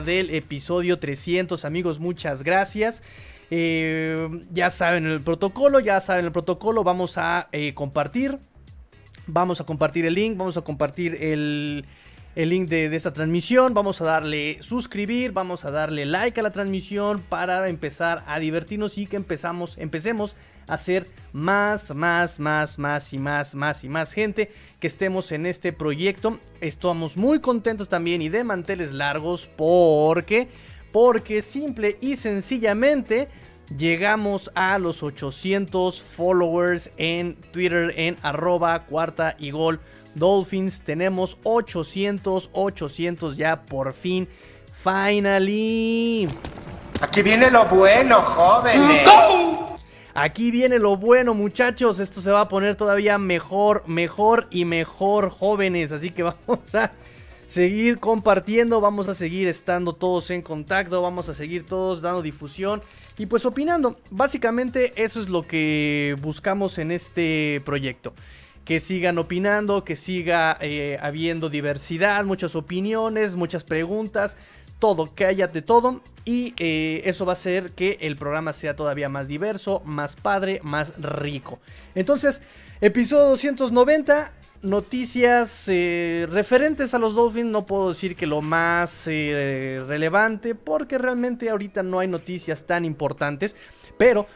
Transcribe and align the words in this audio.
del 0.00 0.30
episodio 0.30 0.98
300. 0.98 1.64
Amigos, 1.64 1.98
muchas 1.98 2.42
gracias. 2.42 3.02
Eh, 3.50 4.28
ya 4.52 4.70
saben 4.70 5.06
el 5.06 5.20
protocolo, 5.22 5.80
ya 5.80 6.00
saben 6.00 6.24
el 6.24 6.32
protocolo. 6.32 6.84
Vamos 6.84 7.18
a 7.18 7.48
eh, 7.52 7.74
compartir. 7.74 8.38
Vamos 9.26 9.60
a 9.60 9.64
compartir 9.64 10.06
el 10.06 10.14
link, 10.14 10.36
vamos 10.36 10.56
a 10.56 10.62
compartir 10.62 11.16
el, 11.22 11.84
el 12.34 12.48
link 12.48 12.68
de, 12.68 12.94
esta 12.94 13.12
transmisión. 13.12 13.74
Vamos 13.74 14.00
a 14.00 14.04
darle 14.04 14.58
suscribir, 14.62 15.32
vamos 15.32 15.64
a 15.64 15.70
darle 15.70 16.06
like 16.06 16.38
a 16.40 16.42
la 16.42 16.50
transmisión 16.50 17.20
para 17.20 17.68
empezar 17.68 18.22
a 18.26 18.38
divertirnos 18.38 18.98
y 18.98 19.06
que 19.06 19.16
empezamos, 19.16 19.76
empecemos 19.78 20.36
hacer 20.70 21.08
más, 21.32 21.94
más, 21.94 22.38
más, 22.38 22.78
más 22.78 23.12
y 23.12 23.18
más, 23.18 23.54
más 23.54 23.84
y 23.84 23.88
más 23.88 24.12
gente 24.12 24.50
que 24.78 24.86
estemos 24.86 25.32
en 25.32 25.46
este 25.46 25.72
proyecto. 25.72 26.38
Estamos 26.60 27.16
muy 27.16 27.40
contentos 27.40 27.88
también 27.88 28.22
y 28.22 28.28
de 28.28 28.44
manteles 28.44 28.92
largos 28.92 29.48
porque, 29.56 30.48
porque 30.92 31.42
simple 31.42 31.98
y 32.00 32.16
sencillamente 32.16 33.28
llegamos 33.76 34.50
a 34.54 34.78
los 34.78 35.02
800 35.02 36.02
followers 36.02 36.90
en 36.96 37.36
Twitter 37.52 37.92
en 37.96 38.16
arroba 38.22 38.86
cuarta 38.86 39.36
y 39.38 39.50
gol 39.50 39.80
Dolphins. 40.14 40.82
Tenemos 40.82 41.38
800, 41.44 42.50
800 42.52 43.36
ya 43.36 43.62
por 43.62 43.92
fin. 43.92 44.28
Finally. 44.72 46.28
Aquí 47.00 47.22
viene 47.22 47.50
lo 47.50 47.64
bueno, 47.66 48.20
jóvenes. 48.20 49.08
Aquí 50.14 50.50
viene 50.50 50.78
lo 50.78 50.96
bueno, 50.96 51.34
muchachos. 51.34 52.00
Esto 52.00 52.20
se 52.20 52.30
va 52.30 52.42
a 52.42 52.48
poner 52.48 52.76
todavía 52.76 53.18
mejor, 53.18 53.84
mejor 53.86 54.48
y 54.50 54.64
mejor, 54.64 55.30
jóvenes. 55.30 55.92
Así 55.92 56.10
que 56.10 56.22
vamos 56.46 56.74
a 56.74 56.92
seguir 57.46 57.98
compartiendo, 57.98 58.80
vamos 58.80 59.08
a 59.08 59.14
seguir 59.14 59.48
estando 59.48 59.92
todos 59.92 60.30
en 60.30 60.42
contacto, 60.42 61.02
vamos 61.02 61.28
a 61.28 61.34
seguir 61.34 61.66
todos 61.66 62.00
dando 62.00 62.22
difusión 62.22 62.82
y 63.18 63.26
pues 63.26 63.44
opinando. 63.44 63.98
Básicamente 64.10 64.92
eso 65.02 65.20
es 65.20 65.28
lo 65.28 65.46
que 65.46 66.16
buscamos 66.20 66.78
en 66.78 66.90
este 66.90 67.60
proyecto 67.64 68.14
que 68.64 68.78
sigan 68.78 69.18
opinando, 69.18 69.84
que 69.84 69.96
siga 69.96 70.56
eh, 70.60 70.96
habiendo 71.00 71.48
diversidad, 71.48 72.24
muchas 72.24 72.54
opiniones, 72.54 73.34
muchas 73.34 73.64
preguntas, 73.64 74.36
todo, 74.80 75.14
que 75.14 75.24
haya 75.24 75.46
de 75.46 75.62
todo. 75.62 76.00
Y 76.24 76.54
eh, 76.58 77.02
eso 77.04 77.24
va 77.24 77.32
a 77.32 77.34
hacer 77.34 77.72
que 77.72 77.98
el 78.00 78.16
programa 78.16 78.52
sea 78.52 78.74
todavía 78.74 79.08
más 79.08 79.28
diverso, 79.28 79.80
más 79.84 80.16
padre, 80.16 80.60
más 80.64 80.92
rico. 80.98 81.60
Entonces, 81.94 82.42
episodio 82.80 83.26
290, 83.26 84.32
noticias 84.62 85.64
eh, 85.68 86.26
referentes 86.30 86.92
a 86.92 86.98
los 86.98 87.14
Dolphins. 87.14 87.50
No 87.50 87.64
puedo 87.64 87.88
decir 87.88 88.16
que 88.16 88.26
lo 88.26 88.42
más 88.42 89.06
relevante, 89.06 90.54
porque 90.54 90.98
realmente 90.98 91.48
ahorita 91.48 91.82
no 91.82 92.00
hay 92.00 92.08
noticias 92.08 92.66
tan 92.66 92.84
importantes. 92.84 93.56
Pero 93.96 94.26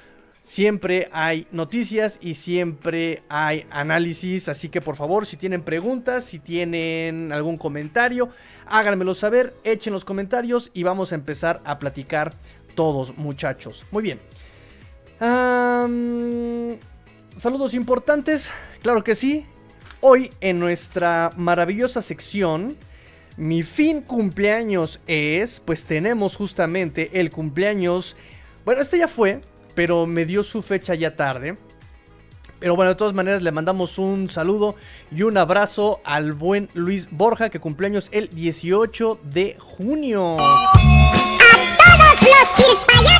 Siempre 0.44 1.08
hay 1.10 1.46
noticias 1.52 2.18
y 2.20 2.34
siempre 2.34 3.22
hay 3.30 3.66
análisis, 3.70 4.50
así 4.50 4.68
que 4.68 4.82
por 4.82 4.94
favor 4.94 5.24
si 5.24 5.38
tienen 5.38 5.62
preguntas, 5.62 6.26
si 6.26 6.38
tienen 6.38 7.32
algún 7.32 7.56
comentario, 7.56 8.28
háganmelo 8.66 9.14
saber, 9.14 9.54
echen 9.64 9.94
los 9.94 10.04
comentarios 10.04 10.70
y 10.74 10.82
vamos 10.82 11.12
a 11.12 11.14
empezar 11.14 11.62
a 11.64 11.78
platicar 11.78 12.34
todos 12.74 13.16
muchachos. 13.16 13.86
Muy 13.90 14.02
bien. 14.02 14.20
saludos 17.38 17.72
importantes, 17.72 18.50
claro 18.82 19.02
que 19.02 19.14
sí. 19.14 19.46
Hoy 20.02 20.30
en 20.42 20.60
nuestra 20.60 21.32
maravillosa 21.38 22.02
sección, 22.02 22.76
mi 23.38 23.62
fin 23.62 24.02
cumpleaños 24.02 25.00
es, 25.06 25.60
pues 25.60 25.86
tenemos 25.86 26.36
justamente 26.36 27.18
el 27.18 27.30
cumpleaños, 27.30 28.14
bueno, 28.66 28.82
este 28.82 28.98
ya 28.98 29.08
fue, 29.08 29.40
pero 29.74 30.06
me 30.06 30.24
dio 30.24 30.42
su 30.42 30.62
fecha 30.62 30.94
ya 30.94 31.16
tarde. 31.16 31.56
Pero 32.60 32.76
bueno, 32.76 32.90
de 32.90 32.94
todas 32.94 33.12
maneras 33.12 33.42
le 33.42 33.52
mandamos 33.52 33.98
un 33.98 34.30
saludo 34.30 34.74
y 35.14 35.22
un 35.22 35.36
abrazo 35.36 36.00
al 36.04 36.32
buen 36.32 36.70
Luis 36.72 37.08
Borja 37.10 37.50
que 37.50 37.60
cumpleaños 37.60 38.08
el 38.10 38.30
18 38.30 39.20
de 39.22 39.56
junio. 39.58 40.38
A 40.40 40.72
todos 41.76 42.22
los 42.22 42.54
chirpayates 42.56 43.13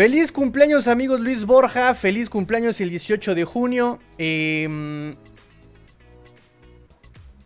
Feliz 0.00 0.32
cumpleaños 0.32 0.88
amigos 0.88 1.20
Luis 1.20 1.44
Borja, 1.44 1.94
feliz 1.94 2.30
cumpleaños 2.30 2.80
el 2.80 2.88
18 2.88 3.34
de 3.34 3.44
junio. 3.44 3.98
Em, 4.16 5.14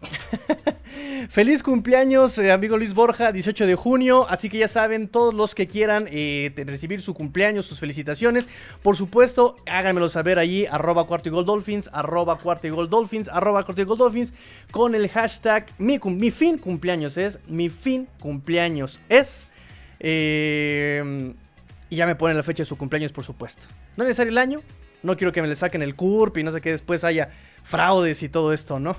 Feliz 1.30 1.64
cumpleaños, 1.64 2.38
eh, 2.38 2.52
amigo 2.52 2.76
Luis 2.78 2.94
Borja, 2.94 3.32
18 3.32 3.66
de 3.66 3.74
junio. 3.74 4.24
Así 4.30 4.48
que 4.48 4.58
ya 4.58 4.68
saben, 4.68 5.08
todos 5.08 5.34
los 5.34 5.56
que 5.56 5.66
quieran 5.66 6.06
eh, 6.08 6.52
recibir 6.64 7.02
su 7.02 7.12
cumpleaños, 7.12 7.66
sus 7.66 7.80
felicitaciones, 7.80 8.48
por 8.82 8.94
supuesto, 8.94 9.56
háganmelo 9.66 10.08
saber 10.08 10.38
allí, 10.38 10.64
arroba 10.66 11.08
cuarto 11.08 11.30
y 11.30 11.32
gol 11.32 11.44
dolphins, 11.44 11.90
arroba 11.92 12.38
cuarto 12.38 12.68
y 12.68 12.70
gol 12.70 12.88
dolphins, 12.88 13.26
arroba 13.26 13.64
cuarto 13.64 13.82
y 13.82 13.84
gol 13.84 13.98
dolphins, 13.98 14.32
con 14.70 14.94
el 14.94 15.08
hashtag 15.08 15.66
mi, 15.78 15.98
mi 15.98 16.30
fin 16.30 16.58
cumpleaños 16.58 17.16
es, 17.16 17.40
mi 17.48 17.68
fin 17.68 18.06
cumpleaños 18.20 19.00
es. 19.08 19.48
eh, 19.98 21.34
y 21.90 21.96
ya 21.96 22.06
me 22.06 22.16
ponen 22.16 22.36
la 22.36 22.42
fecha 22.42 22.62
de 22.62 22.66
su 22.66 22.76
cumpleaños, 22.76 23.12
por 23.12 23.24
supuesto. 23.24 23.66
No 23.96 24.04
es 24.04 24.08
necesario 24.08 24.30
el 24.30 24.38
año, 24.38 24.60
no 25.04 25.16
quiero 25.16 25.32
que 25.32 25.42
me 25.42 25.48
le 25.48 25.54
saquen 25.54 25.82
el 25.82 25.94
CURP 25.94 26.38
y 26.38 26.42
no 26.42 26.50
sé 26.50 26.60
qué 26.60 26.70
después 26.70 27.04
haya 27.04 27.30
fraudes 27.62 28.22
y 28.22 28.28
todo 28.28 28.52
esto, 28.52 28.80
¿no? 28.80 28.96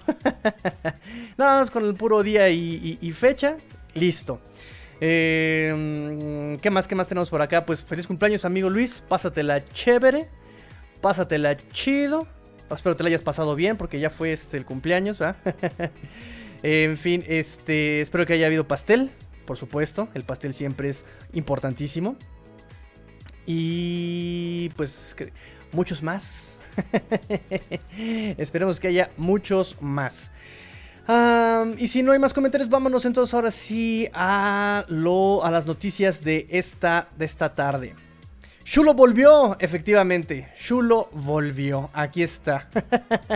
Nada 1.38 1.60
más 1.60 1.72
con 1.72 1.84
el 1.86 1.96
puro 1.96 2.24
día 2.24 2.50
y, 2.50 3.12
fecha, 3.12 3.58
listo. 3.94 4.40
Eh, 5.02 6.58
¿Qué 6.62 6.70
más? 6.70 6.88
¿Qué 6.88 6.96
más 6.96 7.08
tenemos 7.08 7.30
por 7.30 7.42
acá? 7.42 7.66
Pues 7.66 7.84
feliz 7.84 8.08
cumpleaños, 8.08 8.46
amigo 8.46 8.70
Luis. 8.70 9.02
Pásatela 9.02 9.66
chévere. 9.66 10.30
Pásatela 11.02 11.58
chido. 11.70 12.28
Espero 12.72 12.96
te 12.96 13.04
la 13.04 13.10
hayas 13.10 13.22
pasado 13.22 13.56
bien 13.56 13.78
porque 13.78 14.00
ya 14.00 14.10
fue 14.10 14.32
este 14.32 14.58
el 14.58 14.66
cumpleaños, 14.66 15.20
¿verdad? 15.20 15.38
en 16.64 16.98
fin, 16.98 17.24
este, 17.28 18.02
espero 18.02 18.26
que 18.26 18.34
haya 18.34 18.48
habido 18.48 18.68
pastel, 18.68 19.12
por 19.46 19.58
supuesto. 19.58 20.08
El 20.14 20.24
pastel 20.24 20.54
siempre 20.54 20.90
es 20.90 21.06
importantísimo. 21.34 22.16
Y 23.46 24.70
pues 24.76 25.16
muchos 25.72 26.02
más. 26.02 26.60
Esperemos 28.38 28.80
que 28.80 28.88
haya 28.88 29.12
muchos 29.18 29.78
más. 29.82 30.32
Y 31.78 31.88
si 31.88 32.02
no 32.02 32.12
hay 32.12 32.20
más 32.20 32.34
comentarios, 32.34 32.70
vámonos 32.70 33.06
entonces 33.06 33.34
ahora 33.34 33.52
sí 33.52 34.10
a, 34.14 34.86
lo, 34.88 35.44
a 35.44 35.52
las 35.52 35.66
noticias 35.66 36.24
de 36.24 36.48
esta, 36.50 37.10
de 37.18 37.26
esta 37.26 37.54
tarde. 37.54 37.96
Shulo 38.64 38.96
volvió, 38.96 39.56
efectivamente. 39.60 40.48
Shulo 40.58 41.10
volvió. 41.12 41.92
Aquí 41.94 42.24
está. 42.24 42.68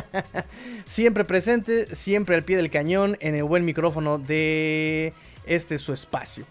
siempre 0.86 1.24
presente, 1.24 1.94
siempre 1.94 2.36
al 2.36 2.44
pie 2.44 2.58
del 2.58 2.72
cañón, 2.72 3.16
en 3.20 3.36
el 3.36 3.44
buen 3.44 3.64
micrófono 3.64 4.18
de 4.18 5.14
este 5.46 5.78
su 5.78 5.94
espacio. 5.94 6.46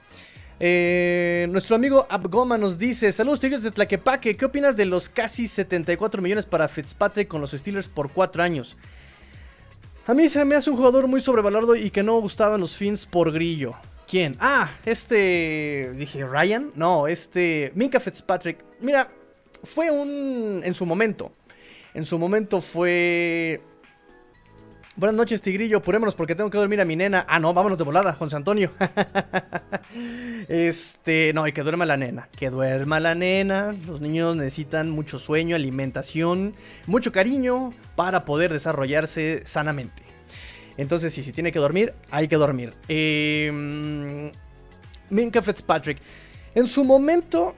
Eh, 0.60 1.46
nuestro 1.50 1.76
amigo 1.76 2.06
Abgoma 2.08 2.58
nos 2.58 2.78
dice: 2.78 3.12
Saludos, 3.12 3.40
tigres 3.40 3.62
de 3.62 3.70
Tlaquepaque. 3.70 4.36
¿Qué 4.36 4.44
opinas 4.44 4.76
de 4.76 4.86
los 4.86 5.08
casi 5.08 5.46
74 5.46 6.20
millones 6.20 6.46
para 6.46 6.68
Fitzpatrick 6.68 7.28
con 7.28 7.40
los 7.40 7.52
Steelers 7.52 7.88
por 7.88 8.10
4 8.10 8.42
años? 8.42 8.76
A 10.06 10.14
mí 10.14 10.28
se 10.28 10.44
me 10.44 10.54
hace 10.54 10.70
un 10.70 10.76
jugador 10.76 11.06
muy 11.06 11.20
sobrevalorado 11.20 11.76
y 11.76 11.90
que 11.90 12.02
no 12.02 12.18
gustaban 12.20 12.60
los 12.60 12.76
Fins 12.76 13.04
por 13.04 13.30
grillo. 13.30 13.74
¿Quién? 14.08 14.36
Ah, 14.40 14.70
este. 14.86 15.92
Dije, 15.94 16.24
¿Ryan? 16.24 16.72
No, 16.74 17.06
este. 17.06 17.72
Minka 17.74 18.00
Fitzpatrick. 18.00 18.64
Mira, 18.80 19.10
fue 19.64 19.90
un. 19.90 20.62
En 20.64 20.72
su 20.72 20.86
momento. 20.86 21.32
En 21.92 22.04
su 22.06 22.18
momento 22.18 22.62
fue. 22.62 23.60
Buenas 24.96 25.14
noches, 25.14 25.42
Tigrillo. 25.42 25.76
Apurémonos 25.78 26.14
porque 26.14 26.34
tengo 26.34 26.48
que 26.48 26.58
dormir 26.58 26.80
a 26.80 26.86
mi 26.86 26.96
nena. 26.96 27.26
Ah, 27.28 27.38
no, 27.38 27.52
vámonos 27.52 27.76
de 27.76 27.84
volada, 27.84 28.14
José 28.14 28.34
Antonio. 28.34 28.72
este. 30.48 31.32
No, 31.34 31.46
y 31.46 31.52
que 31.52 31.62
duerma 31.62 31.86
la 31.86 31.96
nena. 31.96 32.28
Que 32.36 32.50
duerma 32.50 33.00
la 33.00 33.14
nena. 33.14 33.74
Los 33.86 34.00
niños 34.00 34.36
necesitan 34.36 34.90
mucho 34.90 35.18
sueño, 35.18 35.56
alimentación, 35.56 36.54
mucho 36.86 37.12
cariño 37.12 37.72
para 37.96 38.24
poder 38.24 38.52
desarrollarse 38.52 39.42
sanamente. 39.44 40.02
Entonces, 40.76 41.12
si, 41.12 41.22
si 41.22 41.32
tiene 41.32 41.52
que 41.52 41.58
dormir, 41.58 41.94
hay 42.10 42.28
que 42.28 42.36
dormir. 42.36 42.74
Eh, 42.88 44.30
Minka 45.10 45.42
Fitzpatrick. 45.42 45.98
En 46.54 46.66
su 46.66 46.84
momento, 46.84 47.54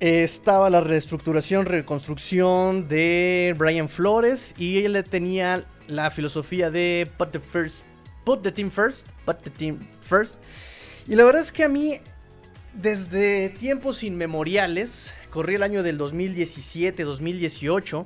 estaba 0.00 0.70
la 0.70 0.80
reestructuración, 0.80 1.66
reconstrucción 1.66 2.88
de 2.88 3.54
Brian 3.56 3.88
Flores 3.88 4.54
y 4.56 4.82
él 4.84 5.04
tenía 5.08 5.64
la 5.86 6.10
filosofía 6.10 6.70
de 6.70 7.08
put 7.18 7.30
the 7.32 7.40
first, 7.40 7.86
put 8.24 8.42
the 8.42 8.50
team 8.50 8.70
first, 8.70 9.06
put 9.26 9.38
the 9.42 9.50
team 9.50 9.78
first. 10.00 10.40
Y 11.10 11.16
la 11.16 11.24
verdad 11.24 11.42
es 11.42 11.50
que 11.50 11.64
a 11.64 11.68
mí 11.68 12.00
desde 12.72 13.48
tiempos 13.48 14.04
inmemoriales, 14.04 15.12
corrí 15.28 15.56
el 15.56 15.64
año 15.64 15.82
del 15.82 15.98
2017, 15.98 17.02
2018 17.02 18.04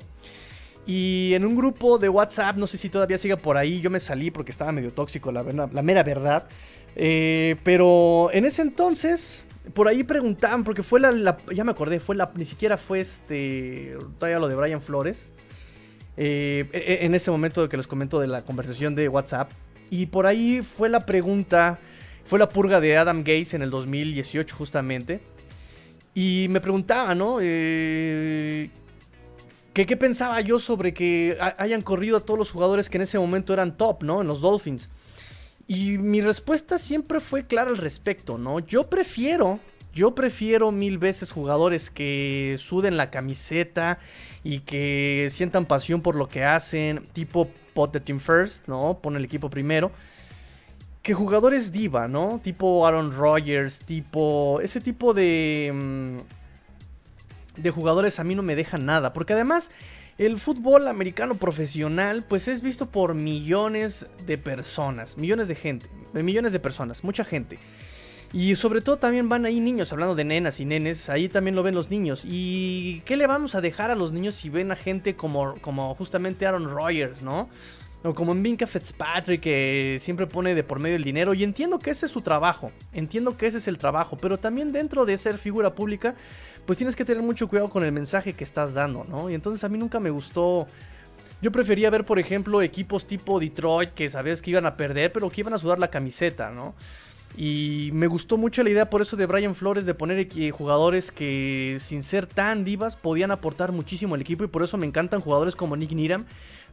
y 0.87 1.33
en 1.35 1.45
un 1.45 1.55
grupo 1.55 1.99
de 1.99 2.09
WhatsApp, 2.09 2.57
no 2.57 2.65
sé 2.65 2.79
si 2.79 2.89
todavía 2.89 3.19
siga 3.19 3.37
por 3.37 3.57
ahí, 3.57 3.79
yo 3.79 3.91
me 3.91 3.99
salí 3.99 4.31
porque 4.31 4.51
estaba 4.51 4.71
medio 4.71 4.91
tóxico, 4.91 5.31
la, 5.31 5.43
la 5.43 5.81
mera 5.83 6.01
verdad. 6.01 6.47
Eh, 6.95 7.57
pero 7.63 8.31
en 8.33 8.43
ese 8.43 8.63
entonces 8.63 9.45
por 9.75 9.87
ahí 9.87 10.03
preguntaban, 10.03 10.63
porque 10.63 10.81
fue 10.81 10.99
la, 10.99 11.37
Ya 11.53 11.63
me 11.63 11.71
acordé, 11.71 11.99
fue 11.99 12.15
la. 12.15 12.31
Ni 12.35 12.45
siquiera 12.45 12.75
fue 12.75 13.01
este. 13.01 13.97
Todavía 14.17 14.39
lo 14.39 14.47
de 14.47 14.55
Brian 14.55 14.81
Flores. 14.81 15.27
Eh, 16.17 16.69
e, 16.71 16.77
e, 16.77 17.05
en 17.05 17.13
ese 17.13 17.29
momento 17.29 17.69
que 17.69 17.77
les 17.77 17.85
comento 17.85 18.19
de 18.19 18.25
la 18.25 18.43
conversación 18.43 18.95
de 18.95 19.09
WhatsApp. 19.09 19.51
Y 19.91 20.07
por 20.07 20.25
ahí 20.25 20.61
fue 20.63 20.89
la 20.89 21.01
pregunta. 21.01 21.79
Fue 22.25 22.39
la 22.39 22.49
purga 22.49 22.81
de 22.81 22.97
Adam 22.97 23.19
Gates 23.19 23.53
en 23.53 23.61
el 23.61 23.69
2018, 23.69 24.55
justamente. 24.55 25.21
Y 26.13 26.47
me 26.49 26.59
preguntaba, 26.59 27.13
¿no? 27.13 27.37
Eh, 27.41 28.69
¿qué, 29.73 29.85
¿Qué 29.85 29.95
pensaba 29.95 30.41
yo 30.41 30.59
sobre 30.59 30.93
que 30.93 31.37
hayan 31.57 31.81
corrido 31.81 32.17
a 32.17 32.21
todos 32.21 32.39
los 32.39 32.51
jugadores 32.51 32.89
que 32.89 32.97
en 32.97 33.03
ese 33.03 33.19
momento 33.19 33.53
eran 33.53 33.77
top, 33.77 34.03
¿no? 34.03 34.21
En 34.21 34.27
los 34.27 34.41
Dolphins. 34.41 34.89
Y 35.67 35.97
mi 35.97 36.21
respuesta 36.21 36.77
siempre 36.77 37.19
fue 37.19 37.45
clara 37.45 37.69
al 37.69 37.77
respecto, 37.77 38.37
¿no? 38.37 38.59
Yo 38.59 38.87
prefiero, 38.89 39.59
yo 39.93 40.15
prefiero 40.15 40.71
mil 40.71 40.97
veces 40.97 41.31
jugadores 41.31 41.89
que 41.89 42.55
suden 42.59 42.97
la 42.97 43.09
camiseta 43.09 43.99
y 44.43 44.59
que 44.59 45.27
sientan 45.31 45.65
pasión 45.65 46.01
por 46.01 46.15
lo 46.15 46.29
que 46.29 46.43
hacen, 46.43 47.07
tipo 47.13 47.49
put 47.73 47.91
the 47.91 47.99
team 47.99 48.19
first, 48.19 48.67
¿no? 48.67 48.99
Pon 49.01 49.15
el 49.15 49.25
equipo 49.25 49.49
primero. 49.49 49.91
Que 51.05 51.13
jugadores 51.13 51.71
diva, 51.71 52.07
¿no? 52.07 52.41
Tipo 52.43 52.87
Aaron 52.87 53.15
Rodgers, 53.15 53.77
tipo... 53.81 54.59
Ese 54.61 54.81
tipo 54.81 55.13
de... 55.13 55.71
Mm, 55.71 56.17
de 57.61 57.69
jugadores 57.69 58.19
a 58.19 58.23
mí 58.23 58.33
no 58.33 58.41
me 58.41 58.55
dejan 58.55 58.87
nada. 58.87 59.13
Porque 59.13 59.33
además 59.33 59.69
el 60.17 60.39
fútbol 60.39 60.87
americano 60.87 61.35
profesional 61.35 62.23
pues 62.27 62.47
es 62.47 62.63
visto 62.63 62.87
por 62.87 63.13
millones 63.13 64.07
de 64.25 64.39
personas, 64.39 65.15
millones 65.15 65.47
de 65.47 65.53
gente, 65.53 65.87
millones 66.13 66.53
de 66.53 66.59
personas, 66.59 67.03
mucha 67.03 67.23
gente. 67.23 67.59
Y 68.33 68.55
sobre 68.55 68.81
todo 68.81 68.97
también 68.97 69.29
van 69.29 69.45
ahí 69.45 69.59
niños, 69.59 69.93
hablando 69.93 70.15
de 70.15 70.23
nenas 70.23 70.59
y 70.59 70.65
nenes, 70.65 71.07
ahí 71.07 71.29
también 71.29 71.55
lo 71.55 71.61
ven 71.61 71.75
los 71.75 71.91
niños. 71.91 72.23
¿Y 72.25 73.01
qué 73.05 73.15
le 73.15 73.27
vamos 73.27 73.53
a 73.53 73.61
dejar 73.61 73.91
a 73.91 73.95
los 73.95 74.11
niños 74.11 74.33
si 74.33 74.49
ven 74.49 74.71
a 74.71 74.75
gente 74.75 75.15
como, 75.15 75.53
como 75.61 75.93
justamente 75.93 76.47
Aaron 76.47 76.65
Rodgers, 76.65 77.21
¿no? 77.21 77.47
O 78.05 78.13
como 78.13 78.33
en 78.33 78.41
Minka 78.41 78.67
Fitzpatrick 78.67 79.41
que 79.41 79.97
siempre 79.99 80.27
pone 80.27 80.53
de 80.53 80.63
por 80.63 80.79
medio 80.79 80.95
el 80.95 81.03
dinero. 81.03 81.33
Y 81.33 81.43
entiendo 81.43 81.79
que 81.79 81.89
ese 81.89 82.05
es 82.05 82.11
su 82.11 82.21
trabajo, 82.21 82.71
entiendo 82.93 83.35
que 83.35 83.47
ese 83.47 83.57
es 83.57 83.67
el 83.67 83.77
trabajo, 83.77 84.17
pero 84.21 84.37
también 84.37 84.71
dentro 84.71 85.05
de 85.05 85.17
ser 85.17 85.37
figura 85.39 85.73
pública 85.73 86.15
pues 86.65 86.77
tienes 86.77 86.95
que 86.95 87.05
tener 87.05 87.23
mucho 87.23 87.47
cuidado 87.47 87.69
con 87.69 87.83
el 87.83 87.91
mensaje 87.91 88.33
que 88.33 88.43
estás 88.43 88.73
dando, 88.73 89.03
¿no? 89.03 89.29
Y 89.29 89.33
entonces 89.35 89.63
a 89.63 89.69
mí 89.69 89.77
nunca 89.77 89.99
me 89.99 90.09
gustó... 90.09 90.67
Yo 91.41 91.51
prefería 91.51 91.89
ver, 91.89 92.05
por 92.05 92.17
ejemplo, 92.17 92.61
equipos 92.61 93.05
tipo 93.05 93.39
Detroit 93.39 93.91
que 93.93 94.09
sabías 94.09 94.41
que 94.41 94.51
iban 94.51 94.65
a 94.65 94.77
perder, 94.77 95.11
pero 95.11 95.29
que 95.29 95.41
iban 95.41 95.53
a 95.53 95.59
sudar 95.59 95.79
la 95.79 95.89
camiseta, 95.89 96.49
¿no? 96.49 96.73
Y 97.37 97.89
me 97.93 98.07
gustó 98.07 98.37
mucho 98.37 98.63
la 98.63 98.69
idea 98.69 98.89
por 98.89 99.01
eso 99.01 99.17
de 99.17 99.25
Brian 99.25 99.55
Flores 99.55 99.85
de 99.85 99.93
poner 99.93 100.27
jugadores 100.51 101.11
que 101.11 101.77
sin 101.81 102.01
ser 102.01 102.25
tan 102.25 102.63
divas 102.63 102.95
podían 102.95 103.31
aportar 103.31 103.73
muchísimo 103.73 104.15
al 104.15 104.21
equipo 104.21 104.45
y 104.45 104.47
por 104.47 104.63
eso 104.63 104.77
me 104.77 104.85
encantan 104.85 105.19
jugadores 105.19 105.55
como 105.55 105.75
Nick 105.75 105.91
Needham, 105.91 106.25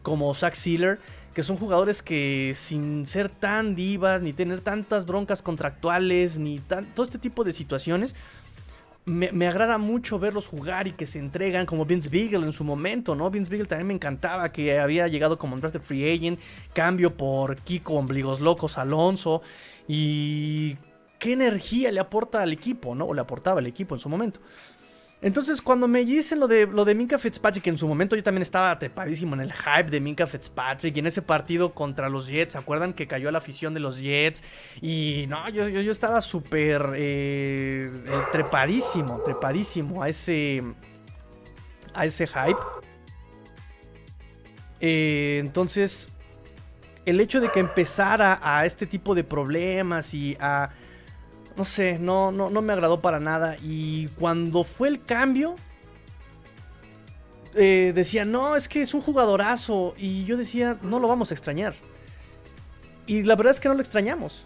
como 0.02 0.32
Zach 0.34 0.54
Sealer, 0.54 0.98
que 1.34 1.42
son 1.42 1.56
jugadores 1.56 2.02
que 2.02 2.54
sin 2.56 3.06
ser 3.06 3.28
tan 3.28 3.74
divas, 3.74 4.22
ni 4.22 4.32
tener 4.32 4.60
tantas 4.60 5.06
broncas 5.06 5.42
contractuales, 5.42 6.38
ni 6.38 6.58
todo 6.58 7.04
este 7.04 7.18
tipo 7.18 7.44
de 7.44 7.52
situaciones, 7.52 8.14
me, 9.04 9.48
agrada 9.48 9.78
mucho 9.78 10.18
verlos 10.18 10.46
jugar 10.46 10.86
y 10.86 10.92
que 10.92 11.06
se 11.06 11.18
entregan 11.18 11.66
como 11.66 11.84
Vince 11.84 12.08
Beagle 12.08 12.46
en 12.46 12.52
su 12.52 12.62
momento, 12.62 13.14
¿no? 13.14 13.30
Vince 13.30 13.50
Beagle 13.50 13.66
también 13.66 13.88
me 13.88 13.94
encantaba 13.94 14.52
que 14.52 14.78
había 14.78 15.08
llegado 15.08 15.38
como 15.38 15.56
de 15.56 15.80
free 15.80 16.12
agent, 16.12 16.38
cambio 16.72 17.16
por 17.16 17.56
Kiko 17.56 17.94
Ombligos 17.94 18.40
Locos 18.40 18.78
Alonso 18.78 19.42
y 19.88 20.76
qué 21.18 21.32
energía 21.32 21.90
le 21.90 22.00
aporta 22.00 22.42
al 22.42 22.52
equipo, 22.52 22.94
¿no? 22.94 23.06
O 23.06 23.14
le 23.14 23.20
aportaba 23.20 23.58
al 23.58 23.66
equipo 23.66 23.94
en 23.94 24.00
su 24.00 24.08
momento. 24.08 24.40
Entonces, 25.22 25.62
cuando 25.62 25.86
me 25.86 26.04
dicen 26.04 26.40
lo 26.40 26.48
de, 26.48 26.66
lo 26.66 26.84
de 26.84 26.96
Minka 26.96 27.16
Fitzpatrick, 27.16 27.68
en 27.68 27.78
su 27.78 27.86
momento 27.86 28.16
yo 28.16 28.24
también 28.24 28.42
estaba 28.42 28.76
trepadísimo 28.76 29.36
en 29.36 29.42
el 29.42 29.52
hype 29.52 29.88
de 29.88 30.00
Minka 30.00 30.26
Fitzpatrick 30.26 30.96
y 30.96 30.98
en 30.98 31.06
ese 31.06 31.22
partido 31.22 31.72
contra 31.72 32.08
los 32.08 32.26
Jets. 32.26 32.52
¿Se 32.52 32.58
acuerdan 32.58 32.92
que 32.92 33.06
cayó 33.06 33.30
la 33.30 33.38
afición 33.38 33.72
de 33.72 33.78
los 33.78 34.00
Jets? 34.00 34.42
Y 34.80 35.26
no, 35.28 35.48
yo, 35.48 35.68
yo, 35.68 35.92
estaba 35.92 36.20
súper 36.20 36.94
eh, 36.96 37.88
eh, 38.04 38.22
trepadísimo, 38.32 39.20
trepadísimo 39.20 40.02
a 40.02 40.08
ese, 40.08 40.60
a 41.94 42.04
ese 42.04 42.26
hype. 42.26 42.60
Eh, 44.80 45.38
entonces, 45.38 46.08
el 47.04 47.20
hecho 47.20 47.40
de 47.40 47.48
que 47.52 47.60
empezara 47.60 48.40
a 48.42 48.66
este 48.66 48.86
tipo 48.86 49.14
de 49.14 49.22
problemas 49.22 50.14
y 50.14 50.36
a 50.40 50.70
no 51.56 51.64
sé, 51.64 51.98
no, 51.98 52.32
no, 52.32 52.50
no 52.50 52.62
me 52.62 52.72
agradó 52.72 53.00
para 53.00 53.20
nada. 53.20 53.56
Y 53.62 54.08
cuando 54.18 54.64
fue 54.64 54.88
el 54.88 55.04
cambio, 55.04 55.56
eh, 57.54 57.92
decía, 57.94 58.24
no, 58.24 58.56
es 58.56 58.68
que 58.68 58.82
es 58.82 58.94
un 58.94 59.00
jugadorazo. 59.00 59.94
Y 59.96 60.24
yo 60.24 60.36
decía, 60.36 60.78
no 60.82 60.98
lo 60.98 61.08
vamos 61.08 61.30
a 61.30 61.34
extrañar. 61.34 61.74
Y 63.06 63.22
la 63.22 63.36
verdad 63.36 63.52
es 63.52 63.60
que 63.60 63.68
no 63.68 63.74
lo 63.74 63.80
extrañamos. 63.80 64.44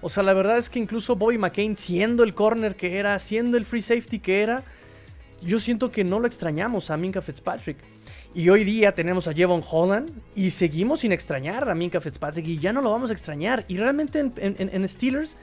O 0.00 0.08
sea, 0.08 0.22
la 0.22 0.32
verdad 0.32 0.58
es 0.58 0.68
que 0.68 0.78
incluso 0.78 1.14
Bobby 1.16 1.38
McCain, 1.38 1.76
siendo 1.76 2.24
el 2.24 2.34
corner 2.34 2.74
que 2.74 2.98
era, 2.98 3.18
siendo 3.18 3.56
el 3.56 3.64
free 3.64 3.82
safety 3.82 4.18
que 4.18 4.42
era, 4.42 4.64
yo 5.40 5.60
siento 5.60 5.90
que 5.90 6.04
no 6.04 6.18
lo 6.18 6.26
extrañamos 6.26 6.90
a 6.90 6.96
Minka 6.96 7.22
Fitzpatrick. 7.22 7.78
Y 8.34 8.48
hoy 8.48 8.64
día 8.64 8.94
tenemos 8.94 9.28
a 9.28 9.32
Jevon 9.32 9.62
Holland 9.68 10.10
y 10.34 10.50
seguimos 10.50 11.00
sin 11.00 11.12
extrañar 11.12 11.68
a 11.68 11.74
Minka 11.74 12.00
Fitzpatrick 12.00 12.46
y 12.46 12.58
ya 12.58 12.72
no 12.72 12.80
lo 12.80 12.90
vamos 12.90 13.10
a 13.10 13.12
extrañar. 13.12 13.64
Y 13.68 13.76
realmente 13.76 14.18
en 14.18 14.88
Steelers 14.88 15.36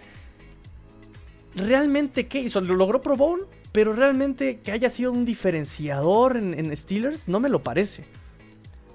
realmente 1.55 2.27
qué 2.27 2.39
hizo, 2.39 2.61
lo 2.61 2.75
logró 2.75 3.01
Pro 3.01 3.15
Bowl, 3.15 3.47
pero 3.71 3.93
realmente 3.93 4.59
que 4.59 4.71
haya 4.71 4.89
sido 4.89 5.11
un 5.11 5.25
diferenciador 5.25 6.37
en, 6.37 6.75
Steelers, 6.75 7.27
no 7.27 7.39
me 7.39 7.49
lo 7.49 7.63
parece. 7.63 8.03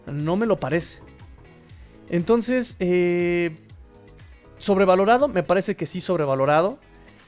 No 0.07 0.37
me 0.37 0.47
lo 0.47 0.61
parece. 0.61 1.01
Entonces, 2.11 2.77
eh, 2.81 3.57
sobrevalorado, 4.59 5.29
me 5.29 5.43
parece 5.43 5.77
que 5.77 5.87
sí 5.87 6.01
sobrevalorado. 6.01 6.79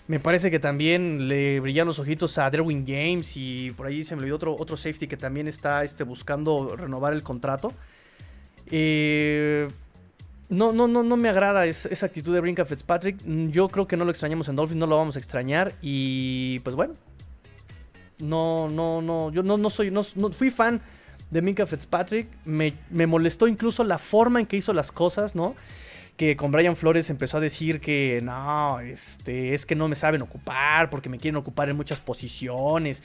Me 0.09 0.21
parece 0.21 0.53
que 0.53 0.61
también 0.61 1.27
le 1.27 1.59
brillan 1.59 1.87
los 1.87 1.99
ojitos 1.99 2.39
a 2.39 2.49
Derwin 2.49 2.87
James 2.87 3.37
y 3.37 3.73
por 3.73 3.87
ahí 3.87 4.05
se 4.05 4.15
me 4.15 4.21
olvidó 4.21 4.37
otro, 4.37 4.57
otro 4.57 4.77
safety 4.77 5.09
que 5.09 5.17
también 5.17 5.49
está 5.49 5.83
este, 5.83 6.05
buscando 6.05 6.77
renovar 6.77 7.13
el 7.13 7.25
contrato. 7.25 7.73
Eh, 8.71 9.69
no, 10.49 10.73
no, 10.73 10.87
no, 10.87 11.03
no 11.03 11.17
me 11.17 11.29
agrada 11.29 11.67
esa, 11.67 12.07
actitud 12.07 12.33
de 12.33 12.41
Brinka 12.41 12.65
Fitzpatrick. 12.65 13.19
Yo 13.51 13.69
creo 13.69 13.87
que 13.87 13.97
no 13.97 14.05
lo 14.05 14.11
extrañamos 14.11 14.49
en 14.49 14.57
Dolphins, 14.57 14.79
no 14.79 14.87
lo 14.87 14.97
vamos 14.97 15.17
a 15.17 15.19
extrañar. 15.19 15.75
Y 15.83 16.61
pues 16.61 16.77
bueno. 16.77 16.95
No, 18.19 18.69
no, 18.69 19.03
no. 19.03 19.31
Yo 19.33 19.43
no, 19.43 19.59
no 19.59 19.71
soy. 19.71 19.91
No, 19.91 20.05
fui 20.05 20.51
fan 20.51 20.81
de 21.31 21.43
Minka 21.43 21.67
Fitzpatrick. 21.67 22.29
Me, 22.45 22.75
me, 22.91 23.07
molestó 23.07 23.49
incluso 23.49 23.83
la 23.83 23.99
forma 23.99 24.39
en 24.39 24.47
que 24.47 24.57
hizo 24.57 24.73
las 24.73 24.93
cosas, 24.93 25.35
¿no? 25.35 25.57
Que 26.17 26.37
con 26.37 26.53
Brian 26.53 26.77
Flores 26.77 27.11
empezó 27.11 27.39
a 27.39 27.41
decir 27.41 27.81
que 27.81 28.21
no, 28.23 28.81
este, 28.81 29.53
es 29.53 29.67
que 29.67 29.75
no 29.75 29.89
me 29.89 29.97
saben 29.97 30.23
ocupar, 30.23 30.89
porque 30.89 31.09
me 31.09 31.19
quieren 31.19 31.37
ocupar 31.37 31.69
en 31.69 31.77
muchas 31.77 32.01
posiciones 32.01 33.03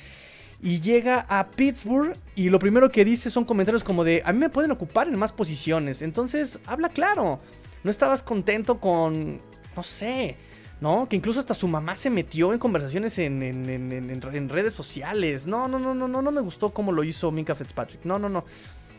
y 0.64 0.80
llega 0.80 1.26
a 1.28 1.48
Pittsburgh 1.50 2.16
y 2.36 2.50
lo 2.50 2.60
primero 2.60 2.92
que 2.92 3.04
dice 3.04 3.30
son 3.30 3.46
comentarios 3.46 3.84
como 3.84 4.04
de, 4.04 4.22
a 4.24 4.32
mí 4.32 4.40
me 4.40 4.50
pueden 4.50 4.72
ocupar 4.72 5.08
en 5.08 5.18
más 5.18 5.32
posiciones. 5.32 6.02
Entonces, 6.02 6.60
habla 6.66 6.90
claro. 6.90 7.40
No 7.84 7.90
estabas 7.90 8.22
contento 8.22 8.80
con, 8.80 9.40
no 9.76 9.84
sé, 9.84 10.38
¿no? 10.80 11.10
Que 11.10 11.16
incluso 11.16 11.40
hasta 11.40 11.56
su 11.56 11.68
mamá 11.68 11.96
se 11.96 12.12
metió 12.12 12.54
en 12.54 12.60
conversaciones 12.60 13.18
en, 13.18 13.42
en, 13.42 14.50
redes 14.50 14.74
sociales. 14.76 15.48
No, 15.48 15.68
no, 15.68 15.80
no, 15.80 15.96
no, 15.96 16.08
no, 16.08 16.22
no 16.22 16.32
me 16.32 16.42
gustó 16.42 16.72
cómo 16.72 16.92
lo 16.92 17.04
hizo 17.04 17.32
Minka 17.32 17.56
Fitzpatrick. 17.56 18.06
No, 18.06 18.20
no, 18.20 18.30
no. 18.30 18.46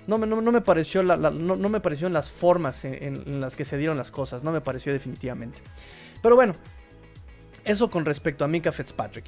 No, 0.08 0.18
no, 0.18 0.50
me 0.50 0.60
pareció 0.60 1.04
la, 1.04 1.16
no, 1.16 1.30
no, 1.54 1.68
me 1.68 1.78
pareció 1.78 2.08
en 2.08 2.12
las 2.12 2.28
formas 2.28 2.84
en, 2.84 3.40
las 3.40 3.54
que 3.54 3.64
se 3.64 3.78
dieron 3.78 3.96
las 3.96 4.10
cosas. 4.10 4.42
No 4.42 4.50
me 4.50 4.60
pareció 4.60 4.92
definitivamente. 4.92 5.58
Pero 6.20 6.34
bueno, 6.34 6.56
Eso 7.64 7.90
con 7.90 8.04
respecto 8.04 8.44
a 8.44 8.48
Mika 8.48 8.72
Fitzpatrick. 8.72 9.24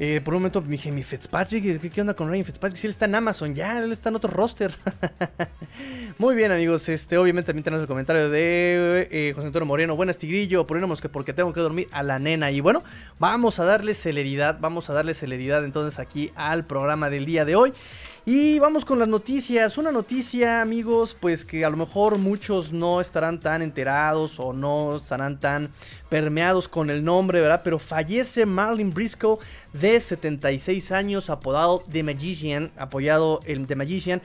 Eh, 0.00 0.20
por 0.24 0.32
un 0.32 0.42
momento 0.42 0.62
me 0.62 0.68
dije, 0.68 0.92
mi 0.92 1.02
Fitzpatrick, 1.02 1.92
¿qué, 1.92 2.00
onda 2.00 2.14
con 2.14 2.30
Ryan 2.30 2.44
Fitzpatrick? 2.44 2.78
Si 2.80 2.86
él 2.86 2.92
está 2.92 3.06
en 3.06 3.16
Amazon, 3.16 3.52
ya, 3.52 3.80
él 3.80 3.90
está 3.90 4.10
en 4.10 4.14
otro 4.14 4.30
roster. 4.30 4.72
Muy 6.18 6.36
bien, 6.36 6.52
amigos. 6.52 6.88
Este, 6.88 7.18
obviamente 7.18 7.48
también 7.48 7.64
tenemos 7.64 7.82
el 7.82 7.88
comentario 7.88 8.30
de 8.30 9.08
eh, 9.10 9.32
José 9.34 9.48
Antonio 9.48 9.66
Moreno. 9.66 9.96
Buenas, 9.96 10.16
Tigrillo. 10.16 10.68
Ponemos 10.68 11.00
que 11.00 11.08
porque 11.08 11.32
tengo 11.32 11.52
que 11.52 11.60
dormir 11.60 11.88
a 11.90 12.04
la 12.04 12.20
nena. 12.20 12.52
Y 12.52 12.60
bueno, 12.60 12.84
vamos 13.18 13.58
a 13.58 13.64
darle 13.64 13.94
celeridad, 13.94 14.58
vamos 14.60 14.88
a 14.88 14.92
darle 14.92 15.14
celeridad 15.14 15.64
entonces 15.64 15.98
aquí 15.98 16.30
al 16.36 16.64
programa 16.64 17.10
del 17.10 17.26
día 17.26 17.44
de 17.44 17.56
hoy. 17.56 17.72
Y 18.30 18.58
vamos 18.58 18.84
con 18.84 18.98
las 18.98 19.08
noticias. 19.08 19.78
Una 19.78 19.90
noticia, 19.90 20.60
amigos, 20.60 21.16
pues 21.18 21.46
que 21.46 21.64
a 21.64 21.70
lo 21.70 21.78
mejor 21.78 22.18
muchos 22.18 22.74
no 22.74 23.00
estarán 23.00 23.40
tan 23.40 23.62
enterados 23.62 24.38
o 24.38 24.52
no 24.52 24.96
estarán 24.96 25.40
tan 25.40 25.70
permeados 26.10 26.68
con 26.68 26.90
el 26.90 27.02
nombre, 27.02 27.40
¿verdad? 27.40 27.62
Pero 27.64 27.78
fallece 27.78 28.44
Marlon 28.44 28.90
Briscoe 28.92 29.38
de 29.72 29.98
76 29.98 30.92
años, 30.92 31.30
apodado 31.30 31.82
The 31.90 32.02
Magician, 32.02 32.70
apoyado 32.76 33.40
el 33.46 33.66
The 33.66 33.76
Magician. 33.76 34.20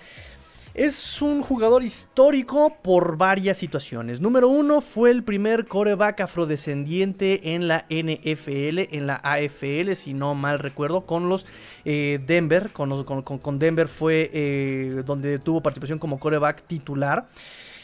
Es 0.73 1.21
un 1.21 1.43
jugador 1.43 1.83
histórico 1.83 2.75
por 2.81 3.15
varias 3.15 3.57
situaciones. 3.57 4.21
Número 4.21 4.47
uno, 4.47 4.81
fue 4.81 5.11
el 5.11 5.23
primer 5.23 5.67
coreback 5.67 6.21
afrodescendiente 6.21 7.53
en 7.53 7.67
la 7.67 7.85
NFL, 7.91 8.95
en 8.95 9.05
la 9.05 9.21
AFL, 9.23 9.93
si 9.93 10.15
no 10.15 10.33
mal 10.33 10.57
recuerdo, 10.57 11.01
con 11.01 11.29
los 11.29 11.45
eh, 11.85 12.19
Denver. 12.25 12.71
Con, 12.71 13.59
Denver 13.59 13.87
fue 13.87 14.31
eh, 14.33 15.03
donde 15.05 15.37
tuvo 15.37 15.61
participación 15.61 15.99
como 15.99 16.19
coreback 16.19 16.63
titular. 16.65 17.29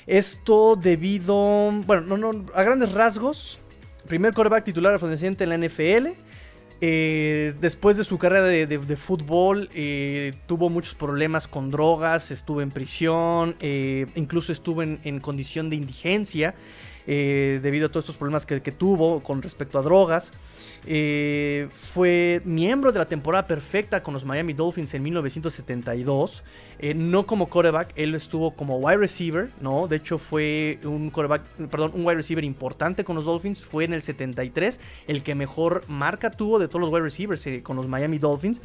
Esto 0.07 0.75
debido, 0.75 1.71
bueno, 1.85 2.17
no, 2.17 2.45
a 2.55 2.63
grandes 2.63 2.91
rasgos, 2.91 3.59
primer 4.07 4.33
coreback 4.33 4.63
titular 4.63 4.95
afrodescendiente 4.95 5.43
en 5.43 5.49
la 5.51 5.57
NFL 5.59 6.28
eh, 6.81 7.53
después 7.59 7.97
de 7.97 8.05
su 8.05 8.17
carrera 8.17 8.45
de, 8.45 8.97
fútbol, 8.97 9.69
eh, 9.73 10.33
tuvo 10.47 10.69
muchos 10.69 10.95
problemas 10.95 11.47
con 11.47 11.71
drogas, 11.71 12.31
estuvo 12.31 12.61
en 12.61 12.71
prisión, 12.71 13.55
eh, 13.59 14.07
incluso 14.15 14.53
estuvo 14.53 14.81
en, 14.81 15.19
condición 15.19 15.69
de 15.69 15.75
indigencia 15.75 16.55
debido 17.09 17.87
a 17.87 17.89
todos 17.89 18.05
estos 18.05 18.17
problemas 18.17 18.45
que 18.45 18.71
tuvo 18.71 19.21
con 19.21 19.41
respecto 19.41 19.79
a 19.79 19.81
drogas. 19.81 20.31
Eh, 20.85 21.67
fue 21.73 22.41
miembro 22.45 22.91
de 22.91 22.99
la 22.99 23.05
temporada 23.05 23.45
perfecta 23.47 24.01
con 24.01 24.13
los 24.13 24.25
Miami 24.25 24.53
Dolphins 24.53 24.93
en 24.93 25.03
1972. 25.03 26.43
Eh, 26.79 26.93
no 26.93 27.25
como 27.25 27.49
quarterback, 27.49 27.91
él 27.95 28.15
estuvo 28.15 28.55
como 28.55 28.77
wide 28.77 28.97
receiver, 28.97 29.51
¿no? 29.59 29.87
De 29.87 29.97
hecho, 29.97 30.17
fue 30.17 30.79
un 30.85 31.09
quarterback, 31.09 31.43
perdón, 31.69 31.91
un 31.93 32.05
wide 32.05 32.15
receiver 32.15 32.43
importante 32.43 33.03
con 33.03 33.15
los 33.15 33.25
Dolphins. 33.25 33.65
Fue 33.65 33.83
en 33.83 33.93
el 33.93 34.01
73 34.01 34.79
el 35.07 35.23
que 35.23 35.35
mejor 35.35 35.83
marca 35.87 36.31
tuvo 36.31 36.59
de 36.59 36.67
todos 36.67 36.81
los 36.81 36.89
wide 36.89 37.03
receivers 37.03 37.45
eh, 37.47 37.61
con 37.61 37.75
los 37.75 37.87
Miami 37.87 38.17
Dolphins. 38.17 38.61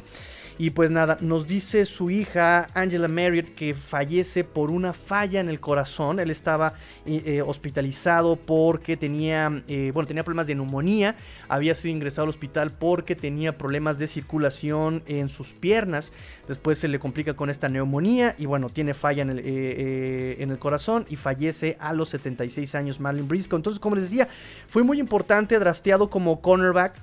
Y 0.57 0.69
pues 0.69 0.89
nada, 0.89 1.17
nos 1.19 1.47
dice 1.47 1.85
su 1.85 2.09
hija 2.09 2.67
Angela 2.73 3.09
Marriott 3.09 3.55
que 3.55 3.73
fallece 3.73 4.45
por 4.45 4.71
una 4.71 4.93
falla 4.93 5.41
en 5.41 5.49
el 5.49 5.59
corazón. 5.59 6.17
Él 6.17 6.31
estaba 6.31 6.75
eh, 7.05 7.23
eh, 7.25 7.41
hospitalizado 7.41 8.37
porque 8.37 8.95
tenía, 8.95 9.63
eh, 9.67 9.91
bueno, 9.93 10.07
tenía 10.07 10.23
problemas 10.23 10.47
de 10.47 10.55
neumonía. 10.55 11.17
Había 11.49 11.75
sido 11.75 11.93
ingresado 11.93 12.23
al 12.23 12.29
hospital 12.29 12.71
porque 12.71 13.17
tenía 13.17 13.57
problemas 13.57 13.99
de 13.99 14.07
circulación 14.07 15.03
en 15.07 15.27
sus 15.27 15.51
piernas. 15.51 16.13
Después 16.47 16.77
se 16.77 16.87
le 16.87 16.99
complica 16.99 17.33
con 17.33 17.49
esta 17.49 17.67
neumonía 17.67 18.33
y 18.37 18.45
bueno, 18.45 18.69
tiene 18.69 18.93
falla 18.93 19.23
en 19.23 19.31
el, 19.31 19.39
en 19.39 20.51
el 20.51 20.57
corazón 20.57 21.05
y 21.09 21.17
fallece 21.17 21.75
a 21.81 21.91
los 21.91 22.07
76 22.09 22.75
años 22.75 23.01
Marlon 23.01 23.27
Briscoe. 23.27 23.57
Entonces, 23.57 23.81
como 23.81 23.95
les 23.95 24.05
decía, 24.05 24.29
fue 24.67 24.83
muy 24.83 25.01
importante, 25.01 25.59
drafteado 25.59 26.09
como 26.09 26.39
cornerback 26.39 26.93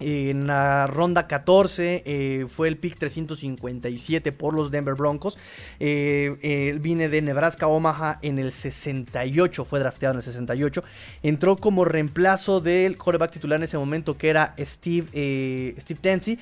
en 0.00 0.46
la 0.46 0.86
ronda 0.86 1.26
14 1.26 2.02
eh, 2.04 2.46
fue 2.48 2.68
el 2.68 2.76
pick 2.76 2.98
357 2.98 4.32
por 4.32 4.54
los 4.54 4.70
Denver 4.70 4.94
Broncos. 4.94 5.38
Eh, 5.80 6.76
viene 6.80 7.08
de 7.08 7.22
Nebraska 7.22 7.66
Omaha 7.66 8.18
en 8.22 8.38
el 8.38 8.52
68, 8.52 9.64
fue 9.64 9.80
drafteado 9.80 10.14
en 10.14 10.18
el 10.18 10.22
68. 10.22 10.84
Entró 11.22 11.56
como 11.56 11.84
reemplazo 11.84 12.60
del 12.60 12.98
quarterback 12.98 13.32
titular 13.32 13.58
en 13.58 13.64
ese 13.64 13.78
momento 13.78 14.18
que 14.18 14.28
era 14.28 14.54
Steve, 14.58 15.06
eh, 15.12 15.74
Steve 15.78 16.00
Tensi. 16.00 16.38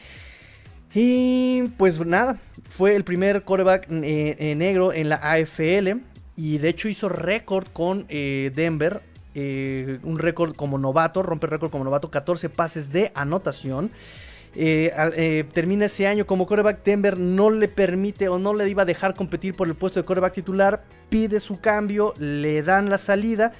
Y 0.94 1.62
pues 1.76 1.98
nada, 2.04 2.38
fue 2.70 2.94
el 2.94 3.02
primer 3.02 3.42
quarterback 3.42 3.88
negro 3.88 4.92
en 4.92 5.08
la 5.08 5.16
AFL. 5.16 6.00
Y 6.36 6.58
de 6.58 6.68
hecho 6.68 6.88
hizo 6.88 7.08
récord 7.08 7.66
con 7.72 8.06
Denver 8.08 9.02
eh, 9.34 9.98
un 10.04 10.18
récord 10.18 10.54
como 10.54 10.78
novato, 10.78 11.22
rompe 11.22 11.46
récord 11.46 11.70
como 11.70 11.84
novato, 11.84 12.10
14 12.10 12.48
pases 12.48 12.92
de 12.92 13.10
anotación. 13.14 13.90
Eh, 14.56 14.92
eh, 15.16 15.44
termina 15.52 15.86
ese 15.86 16.06
año 16.06 16.26
como 16.26 16.46
coreback. 16.46 16.84
Denver 16.84 17.18
no 17.18 17.50
le 17.50 17.68
permite 17.68 18.28
o 18.28 18.38
no 18.38 18.54
le 18.54 18.68
iba 18.68 18.82
a 18.82 18.86
dejar 18.86 19.14
competir 19.14 19.54
por 19.54 19.66
el 19.66 19.74
puesto 19.74 20.00
de 20.00 20.06
coreback 20.06 20.34
titular. 20.34 20.84
Pide 21.08 21.40
su 21.40 21.60
cambio, 21.60 22.14
le 22.18 22.62
dan 22.62 22.88
la 22.88 22.98
salida. 22.98 23.52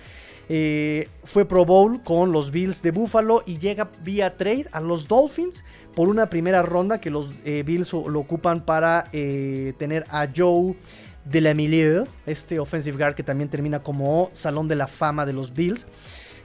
fue 1.25 1.45
Pro 1.47 1.65
Bowl 1.65 2.03
con 2.03 2.31
los 2.31 2.51
Bills 2.51 2.83
de 2.83 2.91
Buffalo 2.91 3.43
y 3.47 3.59
llega 3.59 3.91
vía 4.05 4.37
trade 4.37 4.67
a 4.73 4.81
los 4.81 5.09
Dolphins 5.09 5.65
por 5.95 6.09
una 6.09 6.29
primera 6.29 6.63
ronda 6.63 7.01
que 7.01 7.11
los 7.11 7.33
Bills 7.43 7.93
lo 7.93 8.21
ocupan 8.21 8.65
para 8.65 9.05
tener 9.11 10.05
a 10.11 10.29
Joe 10.37 10.77
de 11.25 11.41
la 11.41 11.55
Milieu, 11.55 12.07
este 12.27 12.59
offensive 12.59 12.97
guard 12.97 13.15
que 13.15 13.23
también 13.23 13.49
termina 13.49 13.81
como 13.81 14.31
Salón 14.33 14.69
de 14.69 14.77
la 14.77 14.87
Fama 14.87 15.25
de 15.27 15.33
los 15.33 15.53
Bills. 15.53 15.87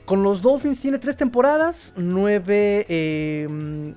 Con 0.05 0.23
los 0.23 0.41
Dolphins 0.41 0.81
tiene 0.81 0.97
tres 0.97 1.17
temporadas, 1.17 1.93
nueve, 1.95 2.85
em, 2.89 3.93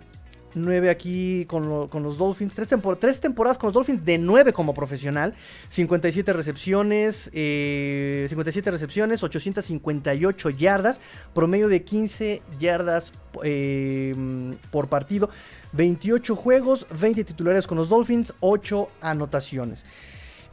nueve 0.55 0.91
aquí 0.91 1.47
con, 1.47 1.67
los 1.67 2.19
Dolphins, 2.19 2.55
tres, 2.55 2.69
tres, 3.01 3.21
temporadas 3.21 3.57
con 3.57 3.69
los 3.69 3.75
Dolphins 3.75 4.05
de 4.05 4.19
nueve 4.19 4.53
como 4.53 4.75
profesional, 4.75 5.35
57 5.69 6.35
recepciones, 6.35 7.31
57 7.33 8.69
eh, 8.69 8.71
recepciones, 8.71 9.23
858 9.23 10.51
yardas, 10.51 11.01
promedio 11.33 11.69
de 11.69 11.83
15 11.83 12.43
yardas 12.59 13.13
em, 13.43 14.57
por 14.71 14.89
partido, 14.89 15.31
28 15.73 16.37
juegos, 16.37 16.87
20 16.91 17.25
titulares 17.25 17.67
con 17.67 17.79
los 17.79 17.89
Dolphins, 17.89 18.35
8 18.41 18.91
anotaciones. 19.01 19.87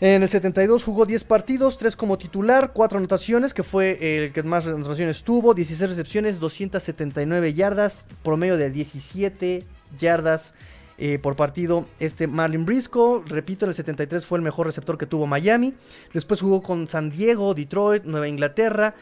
En 0.02 0.24
el 0.24 0.30
72 0.30 0.86
jugó 0.86 1.06
10 1.06 1.26
partidos, 1.26 1.78
3 1.78 1.98
como 1.98 2.18
titular, 2.18 2.72
4 2.72 3.00
anotaciones, 3.00 3.54
que 3.54 3.64
fue 3.64 3.98
el 4.24 4.32
que 4.32 4.44
más 4.44 4.66
anotaciones 4.66 5.24
tuvo, 5.24 5.54
16 5.54 5.90
recepciones, 5.90 6.40
279 6.40 7.54
yardas, 7.54 8.06
promedio 8.24 8.56
de 8.56 8.70
17 8.70 9.66
yardas 10.00 10.54
eh, 10.98 11.20
por 11.20 11.36
partido. 11.36 11.86
Este 12.00 12.28
Marlin 12.28 12.66
Briscoe, 12.66 13.24
repito, 13.26 13.66
en 13.66 13.70
el 13.70 13.76
73 13.76 14.26
fue 14.26 14.38
el 14.38 14.42
mejor 14.42 14.68
receptor 14.68 14.98
que 14.98 15.06
tuvo 15.06 15.28
Miami. 15.28 15.74
Después 16.14 16.40
jugó 16.40 16.62
con 16.62 16.88
San 16.88 17.10
Diego, 17.10 17.54
Detroit, 17.54 18.06
Nueva 18.06 18.30
Inglaterra. 18.30 18.96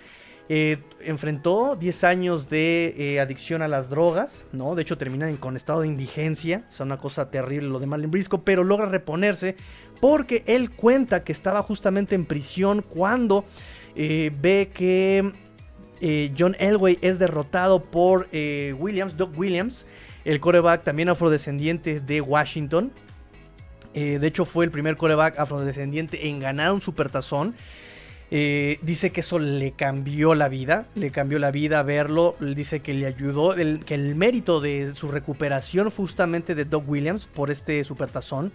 Eh, 0.50 0.78
enfrentó 1.02 1.76
10 1.76 2.04
años 2.06 2.50
de 2.50 2.96
eh, 2.98 3.20
adicción 3.20 3.62
a 3.62 3.68
las 3.68 3.90
drogas, 3.90 4.46
¿no? 4.54 4.76
De 4.76 4.82
hecho 4.82 4.98
termina 4.98 5.30
con 5.42 5.58
estado 5.58 5.82
de 5.82 5.88
indigencia, 5.88 6.66
es 6.70 6.80
una 6.80 6.98
cosa 6.98 7.30
terrible 7.30 7.68
lo 7.68 7.80
de 7.80 7.88
Marlin 7.88 8.10
Briscoe, 8.10 8.40
pero 8.46 8.64
logra 8.64 8.86
reponerse 8.86 9.58
porque 10.00 10.44
él 10.48 10.72
cuenta 10.72 11.24
que 11.24 11.32
estaba 11.32 11.64
justamente 11.64 12.16
en 12.16 12.26
prisión 12.26 12.82
cuando 12.82 13.46
eh, 13.96 14.32
ve 14.40 14.70
que 14.74 15.32
John 16.38 16.56
Elway 16.60 17.00
es 17.02 17.18
derrotado 17.18 17.82
por 17.82 18.30
Williams, 18.32 19.18
Doug 19.18 19.32
Williams, 19.36 19.88
el 20.26 20.40
coreback 20.40 20.84
también 20.84 21.10
afrodescendiente 21.10 22.00
de 22.00 22.22
Washington. 22.22 22.92
de 23.94 24.28
hecho 24.28 24.46
fue 24.46 24.66
el 24.66 24.72
primer 24.72 24.96
coreback 24.96 25.40
afrodescendiente 25.40 26.28
en 26.28 26.40
ganar 26.40 26.72
un 26.72 26.82
supertazón. 26.82 27.56
Eh, 28.30 28.80
dice 28.82 29.12
que 29.12 29.22
eso 29.22 29.40
le 29.40 29.72
cambió 29.72 30.36
la 30.36 30.50
vida, 30.50 30.86
le 30.96 31.12
cambió 31.12 31.40
la 31.40 31.52
vida 31.52 31.82
verlo. 31.84 32.36
Dice 32.40 32.82
que 32.82 32.94
le 32.94 33.06
ayudó, 33.06 33.56
que 33.56 33.96
el 33.96 34.16
mérito 34.16 34.60
de 34.60 34.94
su 34.94 35.08
recuperación 35.08 35.90
justamente 35.90 36.56
de 36.56 36.66
Doug 36.66 36.90
Williams 36.90 37.26
por 37.26 37.52
este 37.52 37.84
supertazón. 37.84 38.52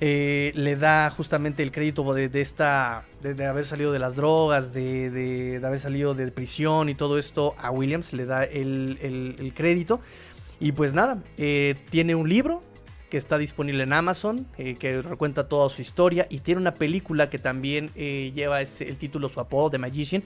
Eh, 0.00 0.52
le 0.54 0.76
da 0.76 1.08
justamente 1.10 1.62
el 1.62 1.72
crédito 1.72 2.12
de, 2.12 2.30
esta 2.34 3.04
de, 3.22 3.46
haber 3.46 3.64
salido 3.64 3.92
de 3.92 3.98
las 3.98 4.14
drogas, 4.14 4.74
de, 4.74 5.60
haber 5.64 5.80
salido 5.80 6.14
de 6.14 6.30
prisión 6.30 6.90
y 6.90 6.94
todo 6.94 7.18
esto 7.18 7.54
a 7.58 7.70
Williams, 7.70 8.12
le 8.12 8.26
da 8.26 8.44
el, 8.44 9.52
crédito. 9.54 10.00
Y 10.60 10.72
pues 10.72 10.94
nada, 10.94 11.22
eh, 11.38 11.76
tiene 11.90 12.14
un 12.14 12.28
libro 12.28 12.62
que 13.10 13.16
está 13.16 13.38
disponible 13.38 13.84
en 13.84 13.92
Amazon, 13.92 14.46
eh, 14.58 14.76
que 14.76 15.00
recuenta 15.00 15.48
toda 15.48 15.68
su 15.70 15.80
historia 15.80 16.26
y 16.28 16.40
tiene 16.40 16.60
una 16.60 16.74
película 16.74 17.30
que 17.30 17.38
también 17.38 17.90
eh, 17.94 18.32
lleva 18.34 18.60
el 18.60 18.96
título, 18.98 19.28
su 19.28 19.40
apodo, 19.40 19.70
de 19.70 19.78
Magician. 19.78 20.22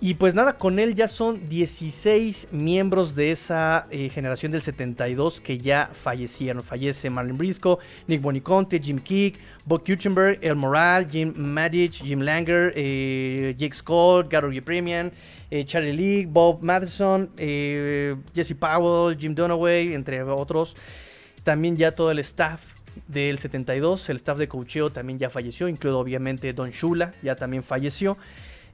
Y 0.00 0.14
pues 0.14 0.32
nada, 0.32 0.56
con 0.56 0.78
él 0.78 0.94
ya 0.94 1.08
son 1.08 1.48
16 1.48 2.48
miembros 2.52 3.16
de 3.16 3.32
esa 3.32 3.88
eh, 3.90 4.08
generación 4.10 4.52
del 4.52 4.62
72 4.62 5.40
que 5.40 5.58
ya 5.58 5.90
fallecieron. 5.92 6.62
Fallece 6.62 7.10
Marlon 7.10 7.36
Briscoe, 7.36 7.78
Nick 8.06 8.22
Boniconte, 8.22 8.78
Jim 8.78 9.00
Keek, 9.00 9.40
Bob 9.64 9.84
Kuchenberg, 9.84 10.38
El 10.40 10.54
Moral, 10.54 11.08
Jim 11.10 11.32
Madich, 11.36 12.00
Jim 12.04 12.20
Langer, 12.20 12.72
eh, 12.76 13.56
Jake 13.58 13.74
Scott, 13.74 14.30
Gary 14.30 14.60
Premian, 14.60 15.10
eh, 15.50 15.64
Charlie 15.64 15.92
Lee, 15.92 16.26
Bob 16.26 16.62
Madison, 16.62 17.30
Jesse 17.36 18.54
Powell, 18.54 19.18
Jim 19.18 19.34
Dunaway, 19.34 19.94
entre 19.94 20.22
otros. 20.22 20.76
También 21.42 21.76
ya 21.76 21.90
todo 21.90 22.12
el 22.12 22.20
staff 22.20 22.60
del 23.08 23.40
72, 23.40 24.10
el 24.10 24.16
staff 24.16 24.38
de 24.38 24.46
coacheo 24.46 24.90
también 24.90 25.18
ya 25.18 25.28
falleció, 25.28 25.66
incluido 25.66 25.98
obviamente 25.98 26.52
Don 26.52 26.70
Shula, 26.70 27.14
ya 27.20 27.34
también 27.34 27.64
falleció. 27.64 28.16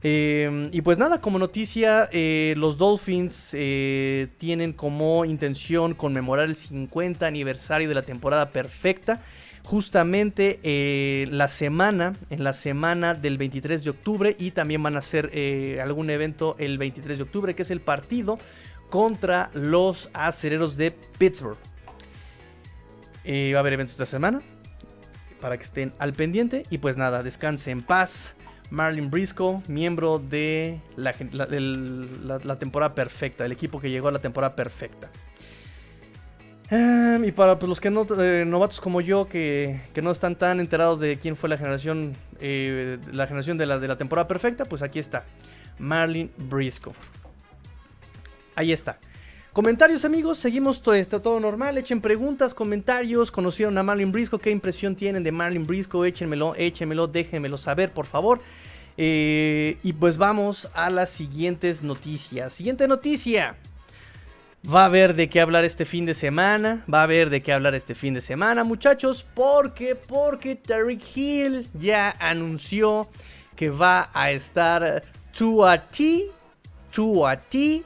Eh, 0.03 0.69
y 0.71 0.81
pues 0.81 0.97
nada, 0.97 1.19
como 1.21 1.39
noticia, 1.39 2.09
eh, 2.11 2.53
los 2.57 2.77
Dolphins 2.77 3.49
eh, 3.53 4.27
tienen 4.37 4.73
como 4.73 5.25
intención 5.25 5.93
conmemorar 5.95 6.45
el 6.47 6.55
50 6.55 7.25
aniversario 7.25 7.89
de 7.89 7.95
la 7.95 8.03
temporada 8.03 8.49
perfecta. 8.49 9.21
Justamente 9.63 10.59
la 11.31 11.47
semana, 11.47 12.13
en 12.29 12.43
la 12.43 12.53
semana 12.53 13.15
del 13.15 13.39
23 13.39 13.83
de 13.83 13.89
octubre, 13.89 14.35
y 14.37 14.51
también 14.51 14.83
van 14.83 14.95
a 14.95 14.99
hacer 14.99 15.31
algún 15.81 16.11
evento 16.11 16.55
el 16.59 16.77
23 16.77 17.17
de 17.17 17.23
octubre, 17.23 17.55
que 17.55 17.63
es 17.63 17.71
el 17.71 17.81
partido 17.81 18.37
contra 18.91 19.49
los 19.55 20.11
acereros 20.13 20.77
de 20.77 20.91
Pittsburgh. 20.91 21.57
va 23.25 23.57
a 23.57 23.59
haber 23.59 23.73
eventos 23.73 23.93
esta 23.93 24.05
semana 24.05 24.43
para 25.41 25.57
que 25.57 25.63
estén 25.63 25.93
al 25.97 26.13
pendiente. 26.13 26.61
Y 26.69 26.77
pues 26.77 26.95
nada, 26.95 27.23
descanse 27.23 27.71
en 27.71 27.81
paz. 27.81 28.35
Marlin 28.69 29.09
Briscoe, 29.09 29.61
miembro 29.67 30.19
de 30.19 30.79
la, 30.95 31.13
temporada 32.57 32.95
perfecta, 32.95 33.45
el 33.45 33.51
equipo 33.51 33.79
que 33.79 33.89
llegó 33.89 34.07
a 34.07 34.11
la 34.11 34.19
temporada 34.19 34.55
perfecta. 34.55 35.09
Em, 36.69 37.23
y 37.23 37.31
para 37.31 37.59
pues, 37.59 37.69
los 37.69 37.79
que 37.79 37.91
no, 37.91 38.07
eh, 38.19 38.43
novatos 38.45 38.81
como 38.81 39.01
yo, 39.01 39.27
que, 39.27 39.79
no 40.01 40.11
están 40.11 40.35
tan 40.35 40.59
enterados 40.59 40.99
de 40.99 41.17
quién 41.17 41.35
fue 41.35 41.47
la 41.47 41.57
generación, 41.57 42.13
eh, 42.39 42.97
la 43.11 43.27
generación 43.27 43.57
de 43.57 43.67
la, 43.67 43.77
de 43.77 43.87
la 43.87 43.97
temporada 43.97 44.27
perfecta, 44.27 44.65
pues 44.65 44.81
aquí 44.81 44.99
está, 44.99 45.25
Marlin 45.77 46.31
Briscoe. 46.37 46.93
Ahí 48.55 48.71
está. 48.71 48.97
Comentarios 49.55 50.03
amigos, 50.03 50.37
seguimos 50.39 50.81
todo, 50.81 50.95
está 50.95 51.21
todo 51.21 51.39
normal, 51.39 51.77
echen 51.77 52.01
preguntas, 52.01 52.53
comentarios, 52.53 53.31
conocieron 53.31 53.77
a 53.77 53.83
Marlin 53.83 54.11
Briscoe, 54.11 54.37
qué 54.37 54.51
impresión 54.51 54.97
tienen 54.97 55.23
de 55.23 55.31
Marlin 55.31 55.65
Briscoe, 55.65 56.05
échenmelo, 56.05 56.55
échenmelo, 56.57 57.07
déjenmelo 57.07 57.57
saber 57.57 57.93
por 57.93 58.05
favor. 58.05 58.41
Eh, 58.97 59.77
y 59.81 59.93
pues 59.93 60.17
vamos 60.17 60.69
a 60.73 60.89
las 60.89 61.09
siguientes 61.09 61.83
noticias. 61.83 62.51
Siguiente 62.51 62.85
noticia. 62.89 63.55
Va 64.69 64.81
a 64.81 64.85
haber 64.87 65.15
de 65.15 65.29
qué 65.29 65.39
hablar 65.39 65.63
este 65.63 65.85
fin 65.85 66.05
de 66.05 66.15
semana. 66.15 66.83
Va 66.93 66.99
a 66.99 67.03
haber 67.03 67.29
de 67.29 67.41
qué 67.41 67.53
hablar 67.53 67.75
este 67.75 67.95
fin 67.95 68.13
de 68.13 68.19
semana, 68.19 68.65
muchachos. 68.65 69.25
Porque, 69.35 69.95
porque 69.95 70.57
Tariq 70.57 71.01
Hill 71.15 71.69
ya 71.73 72.13
anunció 72.19 73.07
que 73.55 73.69
va 73.69 74.09
a 74.13 74.31
estar 74.31 74.83
a 74.83 75.81
T, 75.87 76.29
a 77.25 77.37
T 77.39 77.85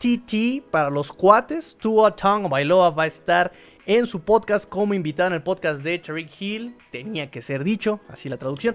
TT 0.00 0.62
para 0.70 0.88
los 0.88 1.12
cuates. 1.12 1.76
Tua 1.78 2.16
Tonga 2.16 2.48
Bailoa 2.48 2.90
va 2.90 3.02
a 3.02 3.06
estar 3.06 3.52
en 3.84 4.06
su 4.06 4.22
podcast 4.22 4.66
como 4.66 4.94
invitado 4.94 5.28
en 5.28 5.34
el 5.34 5.42
podcast 5.42 5.82
de 5.82 5.98
Tariq 5.98 6.30
Hill. 6.40 6.74
Tenía 6.90 7.30
que 7.30 7.42
ser 7.42 7.64
dicho, 7.64 8.00
así 8.08 8.30
la 8.30 8.38
traducción. 8.38 8.74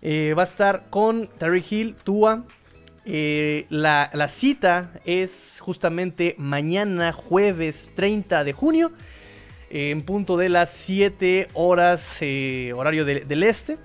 Eh, 0.00 0.32
va 0.38 0.42
a 0.42 0.46
estar 0.46 0.88
con 0.88 1.26
Tariq 1.26 1.72
Hill, 1.72 1.96
Tua. 1.96 2.44
Eh, 3.04 3.66
la, 3.68 4.28
cita 4.28 4.92
es 5.04 5.58
justamente 5.60 6.36
mañana, 6.38 7.12
jueves 7.12 7.90
30 7.96 8.44
de 8.44 8.52
junio, 8.52 8.92
en 9.70 10.02
punto 10.02 10.36
de 10.36 10.50
las 10.50 10.70
7 10.70 11.48
horas, 11.54 12.18
eh, 12.20 12.72
horario 12.76 13.04
del 13.04 13.42
este. 13.42 13.76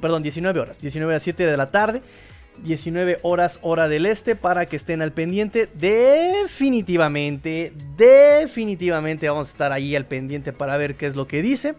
perdón, 0.00 0.22
19 0.22 0.60
horas, 0.60 0.80
19 0.80 1.16
a 1.16 1.18
7 1.18 1.44
de 1.44 1.56
la 1.56 1.72
tarde. 1.72 2.02
19 2.62 3.20
horas 3.22 3.58
hora 3.62 3.88
del 3.88 4.06
este 4.06 4.36
para 4.36 4.66
que 4.66 4.76
estén 4.76 5.02
al 5.02 5.12
pendiente. 5.12 5.68
Definitivamente, 5.74 7.72
definitivamente 7.96 9.28
vamos 9.28 9.48
a 9.48 9.50
estar 9.50 9.72
ahí 9.72 9.96
al 9.96 10.06
pendiente 10.06 10.52
para 10.52 10.76
ver 10.76 10.94
qué 10.94 11.06
es 11.06 11.16
lo 11.16 11.26
que 11.26 11.42
dice. 11.42 11.74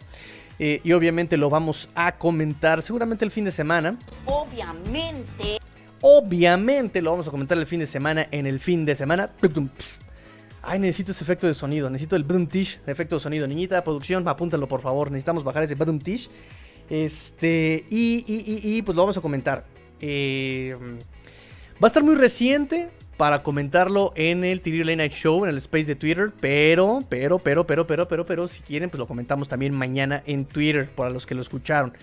Eh, 0.60 0.80
y 0.84 0.92
obviamente 0.94 1.38
lo 1.38 1.50
vamos 1.50 1.90
a 1.96 2.18
comentar 2.18 2.82
seguramente 2.82 3.26
el 3.26 3.32
fin 3.32 3.46
de 3.46 3.52
semana. 3.52 3.98
Obviamente. 4.26 5.58
Obviamente 6.02 7.02
lo 7.02 7.12
vamos 7.12 7.28
a 7.28 7.32
comentar 7.32 7.58
el 7.58 7.66
fin 7.66 7.80
de 7.80 7.88
semana 7.88 8.28
en 8.32 8.46
el 8.46 8.60
fin 8.60 8.86
de 8.86 8.94
semana. 8.96 9.32
Ay, 10.64 10.78
necesito 10.80 11.12
ese 11.12 11.24
efecto 11.24 11.48
de 11.48 11.54
sonido. 11.54 11.90
Necesito 11.90 12.16
el 12.16 12.48
tish 12.48 12.80
efecto 12.86 13.16
de 13.16 13.22
sonido. 13.22 13.48
Niñita, 13.48 13.84
producción, 13.84 14.28
apúntalo 14.28 14.68
por 14.68 14.82
favor. 14.82 15.10
Necesitamos 15.10 15.44
bajar 15.44 15.64
ese 15.64 15.76
tish 15.76 16.30
Este, 16.90 17.86
y, 17.90 18.24
y, 18.28 18.78
y 18.78 18.82
pues 18.82 18.96
lo 18.96 19.02
vamos 19.02 19.18
a 19.18 19.22
comentar. 19.22 19.71
Eh, 20.02 20.76
va 21.82 21.86
a 21.86 21.88
estar 21.88 22.04
muy 22.04 22.16
reciente 22.16 22.90
para 23.18 23.44
comentarlo 23.44 24.14
en 24.16 24.44
el 24.44 24.62
Tiri 24.62 24.80
Late 24.80 24.96
Night 24.96 25.14
Show, 25.14 25.44
en 25.44 25.52
el 25.52 25.58
space 25.58 25.86
de 25.86 25.96
Twitter. 25.96 26.32
Pero, 26.40 27.00
pero, 27.08 27.40
pero, 27.40 27.66
pero, 27.68 27.86
pero, 27.86 28.08
pero, 28.08 28.26
pero, 28.26 28.48
si 28.48 28.62
quieren, 28.62 28.90
pues 28.90 29.00
lo 29.00 29.08
comentamos 29.08 29.48
también 29.48 29.74
mañana 29.74 30.24
en 30.26 30.46
Twitter, 30.46 30.90
para 30.90 31.12
los 31.12 31.26
que 31.26 31.36
lo 31.36 31.42
escucharon. 31.42 31.94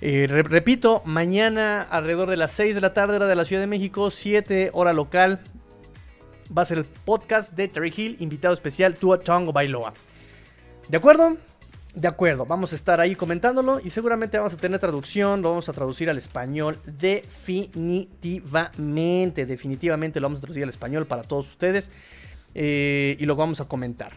Eh, 0.00 0.26
repito, 0.28 1.02
mañana 1.04 1.82
alrededor 1.82 2.28
de 2.28 2.36
las 2.36 2.52
6 2.52 2.74
de 2.74 2.80
la 2.80 2.92
tarde, 2.92 3.16
hora 3.16 3.26
de 3.26 3.36
la 3.36 3.44
Ciudad 3.44 3.62
de 3.62 3.66
México, 3.66 4.10
7 4.10 4.70
hora 4.72 4.92
local, 4.92 5.40
va 6.56 6.62
a 6.62 6.66
ser 6.66 6.78
el 6.78 6.84
podcast 6.84 7.52
de 7.52 7.68
Terry 7.68 7.94
Hill, 7.96 8.16
invitado 8.20 8.52
especial 8.52 8.96
Tua 8.96 9.20
Tongo 9.20 9.52
Bailoa. 9.52 9.94
¿De 10.88 10.96
acuerdo? 10.96 11.36
De 11.96 12.06
acuerdo, 12.08 12.44
vamos 12.44 12.74
a 12.74 12.76
estar 12.76 13.00
ahí 13.00 13.14
comentándolo 13.14 13.80
y 13.82 13.88
seguramente 13.88 14.36
vamos 14.36 14.52
a 14.52 14.58
tener 14.58 14.78
traducción, 14.78 15.40
lo 15.40 15.48
vamos 15.48 15.70
a 15.70 15.72
traducir 15.72 16.10
al 16.10 16.18
español 16.18 16.78
definitivamente, 16.84 19.46
definitivamente 19.46 20.20
lo 20.20 20.26
vamos 20.26 20.40
a 20.40 20.42
traducir 20.42 20.64
al 20.64 20.68
español 20.68 21.06
para 21.06 21.22
todos 21.22 21.48
ustedes 21.48 21.90
eh, 22.54 23.16
y 23.18 23.24
lo 23.24 23.34
vamos 23.34 23.62
a 23.62 23.64
comentar. 23.64 24.12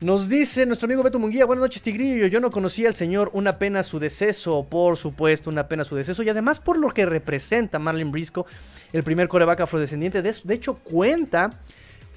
Nos 0.00 0.28
dice 0.28 0.66
nuestro 0.66 0.84
amigo 0.84 1.02
Beto 1.02 1.18
Munguía, 1.18 1.46
buenas 1.46 1.62
noches 1.62 1.80
Tigrillo, 1.80 2.26
yo 2.26 2.40
no 2.40 2.50
conocía 2.50 2.88
al 2.88 2.94
señor, 2.94 3.30
una 3.32 3.58
pena 3.58 3.82
su 3.82 3.98
deceso, 3.98 4.66
por 4.68 4.98
supuesto, 4.98 5.48
una 5.48 5.66
pena 5.66 5.86
su 5.86 5.96
deceso 5.96 6.22
y 6.22 6.28
además 6.28 6.60
por 6.60 6.78
lo 6.78 6.90
que 6.90 7.06
representa 7.06 7.78
Marlon 7.78 8.12
Briscoe, 8.12 8.44
el 8.92 9.02
primer 9.02 9.28
coreback 9.28 9.60
afrodescendiente, 9.60 10.20
de, 10.20 10.34
de 10.44 10.54
hecho 10.54 10.74
cuenta, 10.74 11.58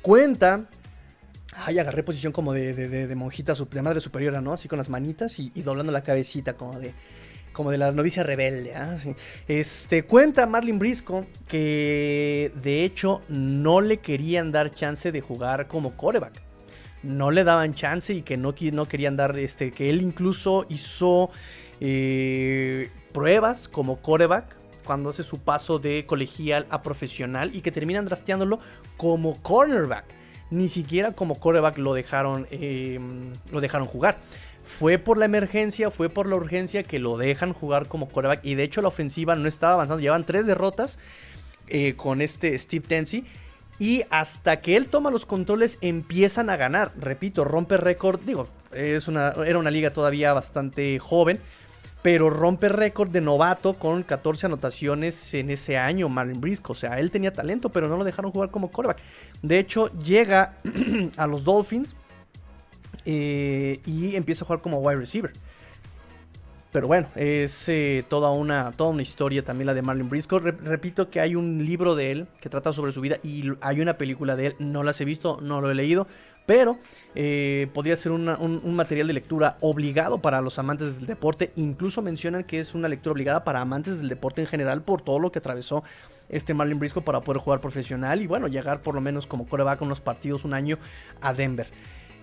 cuenta 0.02 0.66
Ay, 1.68 1.80
agarré 1.80 2.02
posición 2.02 2.32
como 2.32 2.54
de, 2.54 2.74
de, 2.74 3.08
de, 3.08 3.16
monjita, 3.16 3.54
de 3.54 3.82
madre 3.82 4.00
superiora, 4.00 4.40
¿no? 4.40 4.54
Así 4.54 4.70
con 4.70 4.78
las 4.78 4.88
manitas 4.88 5.38
y, 5.38 5.50
doblando 5.64 5.92
la 5.92 6.02
cabecita, 6.02 6.54
como 6.54 6.80
de, 6.80 6.94
como 7.52 7.72
de 7.72 7.78
la 7.78 7.92
novicia 7.92 8.24
rebelde. 8.24 8.74
¿ah? 8.74 8.96
Este, 9.50 10.04
cuenta 10.04 10.46
Marlin 10.46 10.80
Briscoe 10.80 11.28
que 11.46 12.54
de 12.64 12.86
hecho 12.86 13.22
no 13.28 13.82
le 13.82 13.98
querían 13.98 14.54
dar 14.54 14.74
chance 14.74 15.12
de 15.12 15.20
jugar 15.20 15.68
como 15.68 15.98
coreback. 15.98 16.42
No 17.04 17.32
le 17.32 17.44
daban 17.44 17.74
chance 17.74 18.14
y 18.14 18.22
que 18.22 18.38
no, 18.38 18.56
no 18.72 18.86
querían 18.86 19.18
dar, 19.18 19.38
este, 19.38 19.72
que 19.72 19.90
él 19.90 20.02
incluso 20.02 20.66
hizo 20.70 21.32
eh, 21.82 22.90
pruebas 23.12 23.68
como 23.68 23.98
coreback 23.98 24.56
cuando 24.86 25.10
hace 25.10 25.24
su 25.24 25.40
paso 25.40 25.80
de 25.80 26.06
colegial 26.06 26.66
a 26.70 26.82
profesional 26.82 27.54
y 27.54 27.60
que 27.60 27.74
terminan 27.74 28.06
drafteándolo 28.06 28.60
como 28.96 29.36
cornerback 29.42 30.16
ni 30.50 30.68
siquiera 30.68 31.12
como 31.12 31.36
coreback 31.36 31.78
lo 31.78 31.94
dejaron, 31.94 32.48
em, 32.52 33.34
lo 33.52 33.62
dejaron 33.62 33.88
jugar. 33.88 34.18
Fue 34.66 34.98
por 34.98 35.18
la 35.18 35.26
emergencia, 35.26 35.92
fue 35.92 36.10
por 36.10 36.28
la 36.28 36.36
urgencia 36.36 36.84
que 36.84 37.00
lo 37.00 37.18
dejan 37.18 37.54
jugar 37.54 37.88
como 37.88 38.10
coreback. 38.10 38.44
Y 38.44 38.56
de 38.56 38.64
hecho 38.64 38.82
la 38.82 38.90
ofensiva 38.90 39.36
no 39.36 39.48
estaba 39.48 39.74
avanzando. 39.74 40.02
Llevan 40.02 40.26
tres 40.26 40.46
derrotas 40.46 41.00
eh, 41.68 41.96
con 41.96 42.22
este 42.22 42.58
Steve 42.58 42.86
Tensi. 42.88 43.26
Y 43.80 44.04
hasta 44.10 44.60
que 44.60 44.76
él 44.76 44.90
toma 44.90 45.12
los 45.12 45.26
controles 45.26 45.78
empiezan 45.82 46.50
a 46.50 46.58
ganar. 46.58 46.92
Repito, 46.98 47.44
rompe 47.44 47.78
récord. 47.78 48.20
Digo, 48.22 48.48
es 48.74 49.08
una, 49.08 49.34
era 49.46 49.60
una 49.60 49.72
liga 49.72 49.94
todavía 49.94 50.34
bastante 50.34 51.00
joven 51.00 51.40
pero 52.02 52.30
rompe 52.30 52.70
récord 52.70 53.10
de 53.10 53.22
novato 53.22 53.74
con 53.74 54.04
14 54.04 54.46
anotaciones 54.46 55.34
en 55.34 55.50
ese 55.50 55.78
año, 55.78 56.10
Marlon 56.10 56.40
Briscoe. 56.40 56.72
O 56.72 56.76
sea, 56.76 57.00
él 57.00 57.12
tenía 57.12 57.34
talento, 57.34 57.70
pero 57.70 57.88
no 57.88 57.98
lo 57.98 58.04
dejaron 58.04 58.32
jugar 58.32 58.52
como 58.52 58.70
quarterback. 58.70 59.02
De 59.42 59.60
hecho, 59.60 59.92
llega 60.00 60.54
a 61.18 61.28
los 61.28 61.44
Dolphins 61.44 61.96
eh, 63.06 63.80
y 63.86 64.16
empieza 64.16 64.44
a 64.44 64.48
jugar 64.48 64.62
como 64.62 64.80
wide 64.80 65.00
receiver. 65.00 65.34
Pero 66.72 66.88
bueno, 66.88 67.08
es 67.16 67.68
eh, 67.70 68.06
toda, 68.08 68.30
una, 68.32 68.72
toda 68.72 68.92
una 68.92 69.02
historia 69.02 69.44
también 69.44 69.66
la 69.66 69.74
de 69.74 69.82
Marlon 69.82 70.10
Briscoe. 70.10 70.40
repito 70.40 71.10
que 71.10 71.20
hay 71.20 71.34
un 71.34 71.66
libro 71.66 71.96
de 71.96 72.12
él 72.12 72.28
que 72.40 72.50
trata 72.50 72.74
sobre 72.74 72.92
su 72.92 73.02
vida 73.02 73.18
y 73.24 73.52
hay 73.62 73.82
una 73.82 73.98
película 73.98 74.36
de 74.36 74.48
él. 74.48 74.56
No 74.60 74.84
las 74.84 75.02
he 75.02 75.06
visto, 75.06 75.40
no 75.42 75.62
lo 75.62 75.72
he 75.72 75.76
leído 75.76 76.08
pero 76.48 76.80
eh, 77.14 77.68
podría 77.74 77.98
ser 77.98 78.14
un, 78.14 78.76
material 78.76 79.06
de 79.06 79.14
lectura 79.14 79.58
obligado 79.60 80.20
para 80.20 80.42
los 80.42 80.58
amantes 80.58 80.96
del 80.96 81.06
deporte. 81.06 81.52
Incluso 81.58 82.02
mencionan 82.02 82.46
que 82.46 82.60
es 82.60 82.74
una 82.74 82.88
lectura 82.88 83.12
obligada 83.12 83.44
para 83.44 83.62
amantes 83.62 84.00
del 84.00 84.10
deporte 84.10 84.42
en 84.42 84.48
general 84.48 84.82
por 84.82 85.02
todo 85.02 85.20
lo 85.20 85.32
que 85.32 85.40
atravesó 85.40 85.84
este 86.30 86.54
Marlin 86.54 86.80
Briscoe 86.80 87.04
para 87.04 87.20
poder 87.20 87.42
jugar 87.42 87.60
profesional 87.60 88.22
y 88.22 88.28
bueno, 88.28 88.48
llegar 88.48 88.82
por 88.82 88.96
lo 88.96 89.02
menos 89.02 89.28
como 89.28 89.46
coreback 89.46 89.82
unos 89.82 90.00
partidos 90.00 90.46
un 90.46 90.54
año 90.54 90.80
a 91.22 91.34
Denver. 91.34 91.68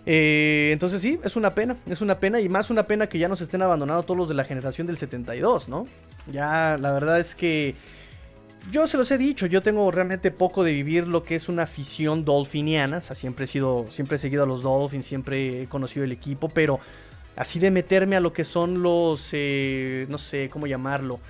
Eh, 0.06 0.70
entonces 0.72 1.02
sí, 1.02 1.20
es 1.22 1.37
una 1.37 1.54
pena, 1.54 1.76
es 1.87 2.00
una 2.00 2.18
pena 2.18 2.40
y 2.40 2.48
más 2.48 2.70
una 2.70 2.87
pena 2.87 3.06
que 3.06 3.18
ya 3.18 3.28
nos 3.28 3.42
estén 3.42 3.60
abandonando 3.60 4.02
todos 4.04 4.16
los 4.16 4.28
de 4.28 4.34
la 4.34 4.44
generación 4.44 4.87
del 4.87 4.96
72, 4.96 5.68
¿no? 5.68 5.87
Ya 6.32 6.78
la 6.80 6.92
verdad 6.92 7.20
es 7.20 7.34
que 7.34 7.74
yo 8.70 8.87
se 8.88 8.96
los 8.96 9.11
he 9.11 9.18
dicho, 9.18 9.46
yo 9.46 9.62
tengo 9.62 9.90
realmente 9.90 10.31
poco 10.31 10.64
de 10.64 10.72
vivir 10.72 11.07
lo 11.07 11.24
que 11.24 11.35
es 11.35 11.48
una 11.48 11.64
afición 11.64 12.24
dolphiniana, 12.24 12.98
o 12.98 13.00
sea, 13.00 13.14
siempre 13.14 13.44
he 13.44 13.48
sido, 13.48 13.87
siempre 13.90 14.16
he 14.16 14.18
seguido 14.18 14.44
a 14.44 14.46
los 14.46 14.62
Dolphins, 14.62 15.07
siempre 15.07 15.62
he 15.62 15.66
conocido 15.66 16.05
el 16.05 16.12
equipo, 16.12 16.48
pero 16.48 16.81
así 17.37 17.59
de 17.59 17.70
meterme 17.70 18.16
a 18.16 18.20
lo 18.20 18.33
que 18.33 18.44
son 18.44 18.83
los, 18.83 19.29
eh, 19.33 20.07
no 20.09 20.18
sé 20.18 20.48
cómo 20.50 20.66
llamarlo, 20.66 21.20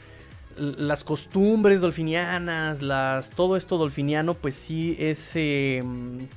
las 0.57 1.03
costumbres 1.03 1.81
dolfinianas, 1.81 2.83
las, 2.83 3.31
todo 3.31 3.57
esto 3.57 3.77
dolfiniano, 3.77 4.35
pues 4.35 4.55
sí 4.55 4.97
es, 4.99 5.33
em, 5.35 6.29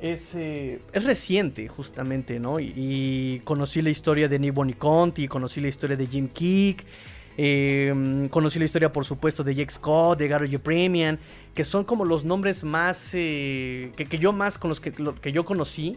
es, 0.00 0.34
eh, 0.34 0.80
es, 0.92 1.04
reciente 1.04 1.68
justamente, 1.68 2.40
¿no? 2.40 2.58
Y, 2.60 3.42
conocí 3.44 3.82
la 3.82 3.90
historia 3.90 4.28
de 4.28 4.38
Nick 4.38 4.54
Boniconti, 4.54 5.28
conocí 5.28 5.60
la 5.60 5.68
historia 5.68 5.96
de 5.96 6.06
Jim 6.06 6.28
Kick. 6.28 6.84
Em, 7.40 8.28
conocí 8.30 8.58
la 8.58 8.64
historia, 8.64 8.92
por 8.92 9.04
supuesto, 9.04 9.44
de 9.44 9.54
Jake 9.54 9.72
Scott, 9.72 10.18
de 10.18 10.26
Gary 10.26 10.58
Premium, 10.58 11.16
que 11.54 11.64
son 11.64 11.84
como 11.84 12.04
los 12.04 12.24
nombres 12.24 12.64
más 12.64 13.12
eh, 13.14 13.92
que, 13.94 14.18
yo 14.18 14.32
más 14.32 14.58
con 14.58 14.70
los 14.70 14.80
que, 14.80 14.92
que 14.92 15.30
yo 15.30 15.44
conocí. 15.44 15.96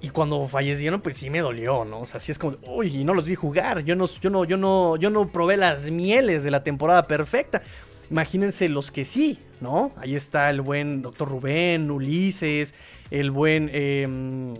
Y 0.00 0.08
cuando 0.08 0.46
fallecieron, 0.46 1.02
pues 1.02 1.16
sí 1.16 1.28
me 1.28 1.40
dolió, 1.40 1.84
¿no? 1.84 2.00
O 2.00 2.06
sea, 2.06 2.18
sí 2.18 2.32
es 2.32 2.38
como, 2.38 2.56
uy, 2.66 3.04
no 3.04 3.12
los 3.12 3.26
vi 3.26 3.34
jugar. 3.34 3.84
Yo 3.84 3.94
no, 3.94 4.06
yo 4.06 4.30
no, 4.30 4.44
yo 4.46 4.56
no, 4.56 4.96
yo 4.96 5.10
no 5.10 5.28
probé 5.28 5.58
las 5.58 5.90
mieles 5.90 6.44
de 6.44 6.50
la 6.50 6.64
temporada 6.64 7.06
perfecta. 7.06 7.62
Imagínense 8.10 8.70
los 8.70 8.90
que 8.90 9.04
sí, 9.04 9.38
¿no? 9.60 9.92
Ahí 9.98 10.14
está 10.14 10.48
el 10.48 10.62
buen 10.62 11.02
Doctor 11.02 11.28
Rubén, 11.28 11.90
Ulises, 11.90 12.72
el 13.10 13.30
buen. 13.30 13.68
Em, 13.70 14.54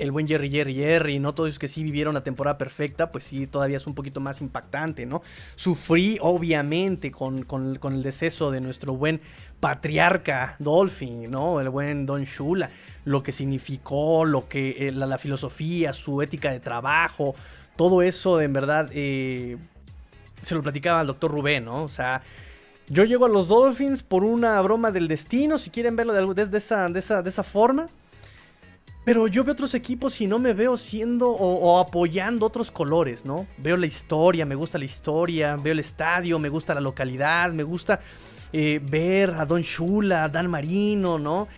el 0.00 0.10
buen 0.10 0.26
Jerry 0.26 0.50
Jerry 0.50 0.74
Jerry, 0.74 1.18
¿no? 1.18 1.34
Todos 1.34 1.50
los 1.50 1.58
que 1.58 1.68
sí 1.68 1.84
vivieron 1.84 2.14
la 2.14 2.22
temporada 2.22 2.58
perfecta, 2.58 3.10
pues 3.12 3.24
sí, 3.24 3.46
todavía 3.46 3.76
es 3.76 3.86
un 3.86 3.94
poquito 3.94 4.18
más 4.20 4.40
impactante, 4.40 5.06
¿no? 5.06 5.22
Sufrí, 5.54 6.18
obviamente, 6.20 7.12
con, 7.12 7.44
con, 7.44 7.94
el 7.94 8.02
deceso 8.02 8.50
de 8.50 8.60
nuestro 8.60 8.94
buen 8.94 9.20
patriarca 9.60 10.56
Dolphin, 10.58 11.30
¿no? 11.30 11.60
El 11.60 11.68
buen 11.68 12.06
Don 12.06 12.24
Shula, 12.24 12.70
lo 13.04 13.22
que 13.22 13.32
significó, 13.32 14.24
lo 14.24 14.48
que 14.48 14.88
eh, 14.88 14.92
la, 14.92 15.18
filosofía, 15.18 15.92
su 15.92 16.22
ética 16.22 16.50
de 16.50 16.60
trabajo, 16.60 17.34
todo 17.76 18.02
eso 18.02 18.40
en 18.40 18.52
verdad 18.52 18.90
eh, 18.92 19.58
se 20.42 20.54
lo 20.54 20.62
platicaba 20.62 21.00
al 21.00 21.06
doctor 21.08 21.30
Rubén, 21.30 21.66
¿no? 21.66 21.84
O 21.84 21.88
sea, 21.88 22.22
yo 22.88 23.04
llego 23.04 23.26
a 23.26 23.28
los 23.28 23.48
Dolphins 23.48 24.02
por 24.02 24.24
una 24.24 24.60
broma 24.62 24.90
del 24.90 25.08
destino, 25.08 25.58
si 25.58 25.70
quieren 25.70 25.94
verlo 25.94 26.12
de, 26.12 26.58
esa, 26.58 26.88
esa, 26.88 27.22
de 27.22 27.30
esa 27.30 27.44
forma. 27.44 27.88
Pero 29.04 29.26
yo 29.28 29.44
veo 29.44 29.52
otros 29.52 29.74
equipos 29.74 30.20
y 30.20 30.26
no 30.26 30.38
me 30.38 30.52
veo 30.52 30.76
siendo 30.76 31.30
o, 31.30 31.78
apoyando 31.78 32.46
otros 32.46 32.70
colores, 32.70 33.24
¿no? 33.24 33.46
Veo 33.56 33.76
la 33.76 33.86
historia, 33.86 34.44
me 34.44 34.54
gusta 34.54 34.78
la 34.78 34.84
historia, 34.84 35.56
veo 35.56 35.72
el 35.72 35.78
estadio, 35.78 36.38
me 36.38 36.50
gusta 36.50 36.74
la 36.74 36.82
localidad, 36.82 37.50
me 37.52 37.62
gusta 37.62 38.00
eh, 38.52 38.80
ver 38.82 39.30
a 39.30 39.46
Don 39.46 39.62
Shula, 39.62 40.24
a 40.24 40.28
Dan 40.28 40.50
Marino, 40.50 41.18
¿no? 41.18 41.48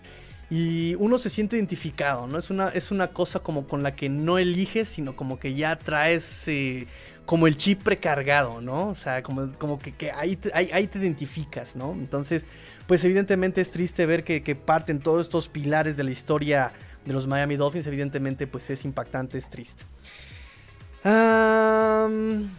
Y 0.49 0.95
uno 0.95 1.17
se 1.17 1.29
siente 1.29 1.57
identificado, 1.57 2.27
¿no? 2.27 2.37
Es 2.37 2.49
una, 2.49 2.69
es 2.69 2.91
una 2.91 3.07
cosa 3.07 3.39
como 3.39 3.67
con 3.67 3.83
la 3.83 3.95
que 3.95 4.07
no 4.07 4.37
eliges, 4.37 4.87
sino 4.87 5.15
como 5.15 5.37
que 5.37 5.53
ya 5.53 5.77
traes 5.77 6.47
eh, 6.47 6.87
como 7.25 7.47
el 7.47 7.57
chip 7.57 7.83
precargado, 7.83 8.61
¿no? 8.61 8.89
O 8.89 8.95
sea, 8.95 9.21
como, 9.21 9.51
como 9.57 9.79
que, 9.79 10.11
ahí, 10.11 10.37
te, 10.37 10.51
ahí, 10.53 10.87
te 10.87 10.99
identificas, 10.99 11.75
¿no? 11.75 11.91
Entonces, 11.93 12.45
pues 12.87 13.03
evidentemente 13.03 13.61
es 13.61 13.71
triste 13.71 14.05
ver 14.05 14.23
que, 14.23 14.43
que 14.43 14.55
parten 14.55 14.99
todos 14.99 15.25
estos 15.25 15.49
pilares 15.49 15.97
de 15.97 16.03
la 16.03 16.11
historia 16.11 16.71
de 17.05 17.13
los 17.13 17.27
Miami 17.27 17.55
Dolphins, 17.55 17.87
evidentemente 17.87 18.47
pues 18.47 18.69
es 18.69 18.85
impactante, 18.85 19.37
es 19.37 19.49
triste 19.49 19.85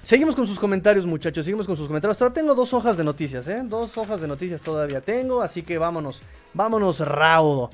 seguimos 0.02 0.36
con 0.36 0.46
sus 0.46 0.58
comentarios, 0.58 1.06
muchachos. 1.06 1.44
Seguimos 1.44 1.66
con 1.66 1.76
sus 1.76 1.86
comentarios. 1.86 2.16
Todavía 2.16 2.34
tengo 2.34 2.54
dos 2.54 2.74
hojas 2.74 2.96
de 2.96 3.04
noticias, 3.04 3.48
¿eh? 3.48 3.62
Dos 3.64 3.96
hojas 3.96 4.20
de 4.20 4.28
noticias 4.28 4.60
todavía 4.60 5.00
tengo. 5.00 5.42
Así 5.42 5.62
que 5.62 5.78
vámonos. 5.78 6.20
Vámonos 6.52 7.00
raudo. 7.00 7.70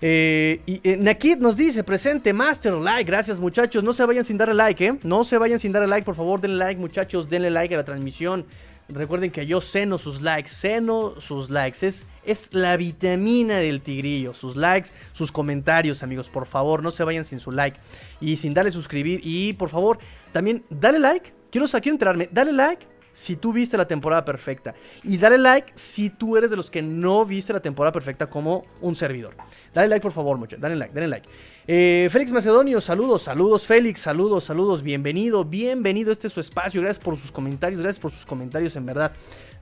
Eh, 0.00 0.60
eh, 0.66 1.36
nos 1.38 1.56
dice, 1.56 1.84
presente, 1.84 2.32
Master 2.32 2.74
Like. 2.74 3.04
Gracias, 3.04 3.38
muchachos. 3.38 3.84
No 3.84 3.92
se 3.92 4.04
vayan 4.04 4.24
sin 4.24 4.38
darle 4.38 4.54
like, 4.54 4.86
¿eh? 4.86 4.98
No 5.02 5.24
se 5.24 5.36
vayan 5.36 5.58
sin 5.58 5.72
darle 5.72 5.88
like. 5.88 6.04
Por 6.04 6.14
favor, 6.14 6.40
denle 6.40 6.56
like, 6.56 6.80
muchachos. 6.80 7.28
Denle 7.28 7.50
like 7.50 7.74
a 7.74 7.78
la 7.78 7.84
transmisión. 7.84 8.46
Recuerden 8.88 9.30
que 9.30 9.46
yo 9.46 9.60
ceno 9.62 9.96
sus 9.96 10.20
likes, 10.20 10.50
ceno 10.50 11.18
sus 11.20 11.48
likes. 11.48 11.86
Es, 11.86 12.06
es 12.24 12.52
la 12.52 12.76
vitamina 12.76 13.56
del 13.56 13.80
tigrillo. 13.80 14.34
Sus 14.34 14.56
likes, 14.56 14.90
sus 15.12 15.32
comentarios, 15.32 16.02
amigos. 16.02 16.28
Por 16.28 16.46
favor, 16.46 16.82
no 16.82 16.90
se 16.90 17.02
vayan 17.02 17.24
sin 17.24 17.40
su 17.40 17.50
like. 17.50 17.78
Y 18.20 18.36
sin 18.36 18.52
darle 18.52 18.70
suscribir. 18.70 19.20
Y 19.24 19.54
por 19.54 19.70
favor, 19.70 19.98
también 20.32 20.64
dale 20.68 20.98
like. 20.98 21.32
Quiero, 21.50 21.66
quiero 21.66 21.90
enterarme. 21.90 22.28
Dale 22.30 22.52
like 22.52 22.86
si 23.14 23.36
tú 23.36 23.52
viste 23.52 23.78
la 23.78 23.86
temporada 23.86 24.24
perfecta. 24.24 24.74
Y 25.02 25.16
dale 25.16 25.38
like 25.38 25.72
si 25.76 26.10
tú 26.10 26.36
eres 26.36 26.50
de 26.50 26.56
los 26.56 26.70
que 26.70 26.82
no 26.82 27.24
viste 27.24 27.52
la 27.52 27.60
temporada 27.60 27.92
perfecta 27.92 28.28
como 28.28 28.66
un 28.82 28.96
servidor. 28.96 29.34
Dale 29.72 29.88
like, 29.88 30.02
por 30.02 30.12
favor, 30.12 30.36
muchachos. 30.36 30.60
Dale 30.60 30.76
like, 30.76 30.92
dale 30.92 31.08
like. 31.08 31.28
Eh, 31.66 32.08
Félix 32.12 32.30
Macedonio, 32.30 32.78
saludos, 32.82 33.22
saludos, 33.22 33.66
Félix, 33.66 34.00
saludos, 34.00 34.44
saludos, 34.44 34.82
bienvenido, 34.82 35.46
bienvenido. 35.46 36.12
Este 36.12 36.26
es 36.26 36.32
su 36.32 36.40
espacio. 36.40 36.82
Gracias 36.82 37.02
por 37.02 37.16
sus 37.16 37.32
comentarios, 37.32 37.80
gracias 37.80 38.00
por 38.00 38.10
sus 38.10 38.26
comentarios, 38.26 38.76
en 38.76 38.84
verdad. 38.84 39.12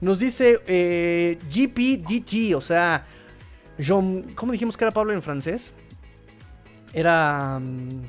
Nos 0.01 0.19
dice 0.19 0.59
eh, 0.67 1.37
o 2.55 2.61
sea, 2.61 3.05
¿cómo 4.35 4.51
dijimos 4.51 4.75
que 4.75 4.83
era 4.83 4.91
Pablo 4.91 5.13
en 5.13 5.21
francés? 5.21 5.71
Era. 6.93 7.59
Mm, 7.59 8.01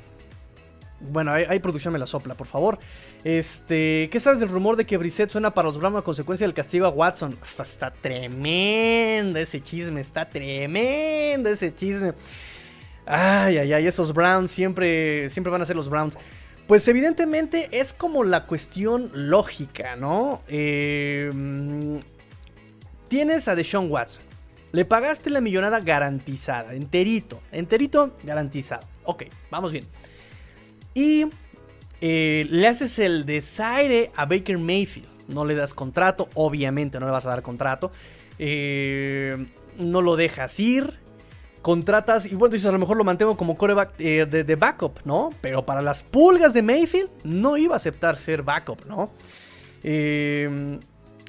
bueno, 1.12 1.32
hay, 1.32 1.58
producción 1.60 1.92
me 1.92 1.98
la 1.98 2.06
sopla, 2.06 2.34
por 2.34 2.48
favor. 2.48 2.78
Este, 3.22 4.08
¿qué 4.10 4.20
sabes 4.20 4.40
del 4.40 4.48
rumor 4.48 4.76
de 4.76 4.86
que 4.86 4.96
Brissett 4.96 5.30
suena 5.30 5.52
para 5.52 5.68
los 5.68 5.78
Browns 5.78 5.98
a 5.98 6.02
consecuencia 6.02 6.46
del 6.46 6.54
castigo 6.54 6.86
a 6.86 6.88
Watson? 6.88 7.38
Está, 7.44 7.62
está 7.62 7.90
tremendo 7.92 9.38
ese 9.38 9.62
chisme, 9.62 10.00
está 10.00 10.28
tremendo 10.28 11.48
ese 11.50 11.74
chisme. 11.74 12.14
Ay, 13.06 13.58
ay, 13.58 13.72
ay, 13.72 13.86
esos 13.86 14.12
Browns 14.14 14.50
siempre, 14.50 15.28
siempre 15.30 15.50
van 15.50 15.62
a 15.62 15.66
ser 15.66 15.76
los 15.76 15.88
Browns. 15.88 16.16
Pues 16.66 16.88
evidentemente 16.88 17.68
es 17.72 17.92
como 17.92 18.24
la 18.24 18.46
cuestión 18.46 19.10
lógica, 19.12 19.96
¿no? 19.96 20.42
Em, 20.48 22.00
tienes 23.08 23.48
a 23.48 23.54
Deshaun 23.54 23.90
Watson. 23.90 24.22
Le 24.72 24.84
pagaste 24.84 25.28
la 25.30 25.40
millonada 25.40 25.80
garantizada, 25.80 26.74
enterito, 26.74 27.40
enterito 27.52 28.16
garantizado. 28.24 28.86
Ok, 29.04 29.24
vamos 29.50 29.72
bien. 29.72 29.84
Y 30.94 31.26
eh, 32.00 32.46
le 32.50 32.66
haces 32.66 32.98
el 32.98 33.26
desaire 33.26 34.10
a 34.16 34.24
Baker 34.24 34.58
Mayfield. 34.58 35.08
No 35.28 35.44
le 35.44 35.54
das 35.54 35.74
contrato, 35.74 36.28
obviamente 36.34 36.98
no 36.98 37.06
le 37.06 37.12
vas 37.12 37.26
a 37.26 37.30
dar 37.30 37.42
contrato. 37.42 37.92
Eh, 38.38 39.46
no 39.78 40.02
lo 40.02 40.16
dejas 40.16 40.58
ir. 40.58 41.03
Contratas, 41.64 42.26
y 42.26 42.34
bueno, 42.34 42.52
dices, 42.52 42.68
a 42.68 42.72
lo 42.72 42.78
mejor 42.78 42.98
lo 42.98 43.04
mantengo 43.04 43.38
como 43.38 43.56
coreback 43.56 43.94
eh, 43.98 44.26
de, 44.26 44.54
backup, 44.54 45.00
¿no? 45.06 45.30
Pero 45.40 45.64
para 45.64 45.80
las 45.80 46.02
pulgas 46.02 46.52
de 46.52 46.60
Mayfield, 46.60 47.08
no 47.22 47.56
iba 47.56 47.72
a 47.72 47.76
aceptar 47.78 48.18
ser 48.18 48.42
backup, 48.42 48.84
¿no? 48.86 49.10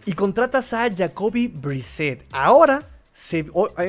y 0.06 0.14
contratas 0.14 0.74
a 0.74 0.94
Jacoby 0.94 1.48
Brissett. 1.48 2.26
Ahora, 2.32 2.88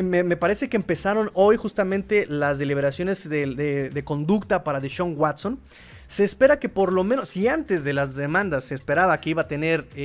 me, 0.05 0.37
parece 0.37 0.69
que 0.69 0.77
empezaron 0.77 1.31
hoy 1.35 1.57
justamente 1.57 2.27
las 2.29 2.59
deliberaciones 2.59 3.29
de, 3.29 4.03
conducta 4.05 4.63
para 4.63 4.81
Deshaun 4.81 5.15
Watson. 5.19 5.59
Se 6.07 6.23
espera 6.23 6.61
que 6.61 6.69
por 6.69 6.93
lo 6.93 7.03
menos, 7.03 7.31
si 7.31 7.49
antes 7.49 7.83
de 7.83 7.93
las 7.93 8.15
demandas 8.15 8.65
se 8.65 8.77
esperaba 8.77 9.21
que 9.21 9.31
iba 9.31 9.43
a 9.43 9.49
tener 9.49 9.89
10 9.89 9.97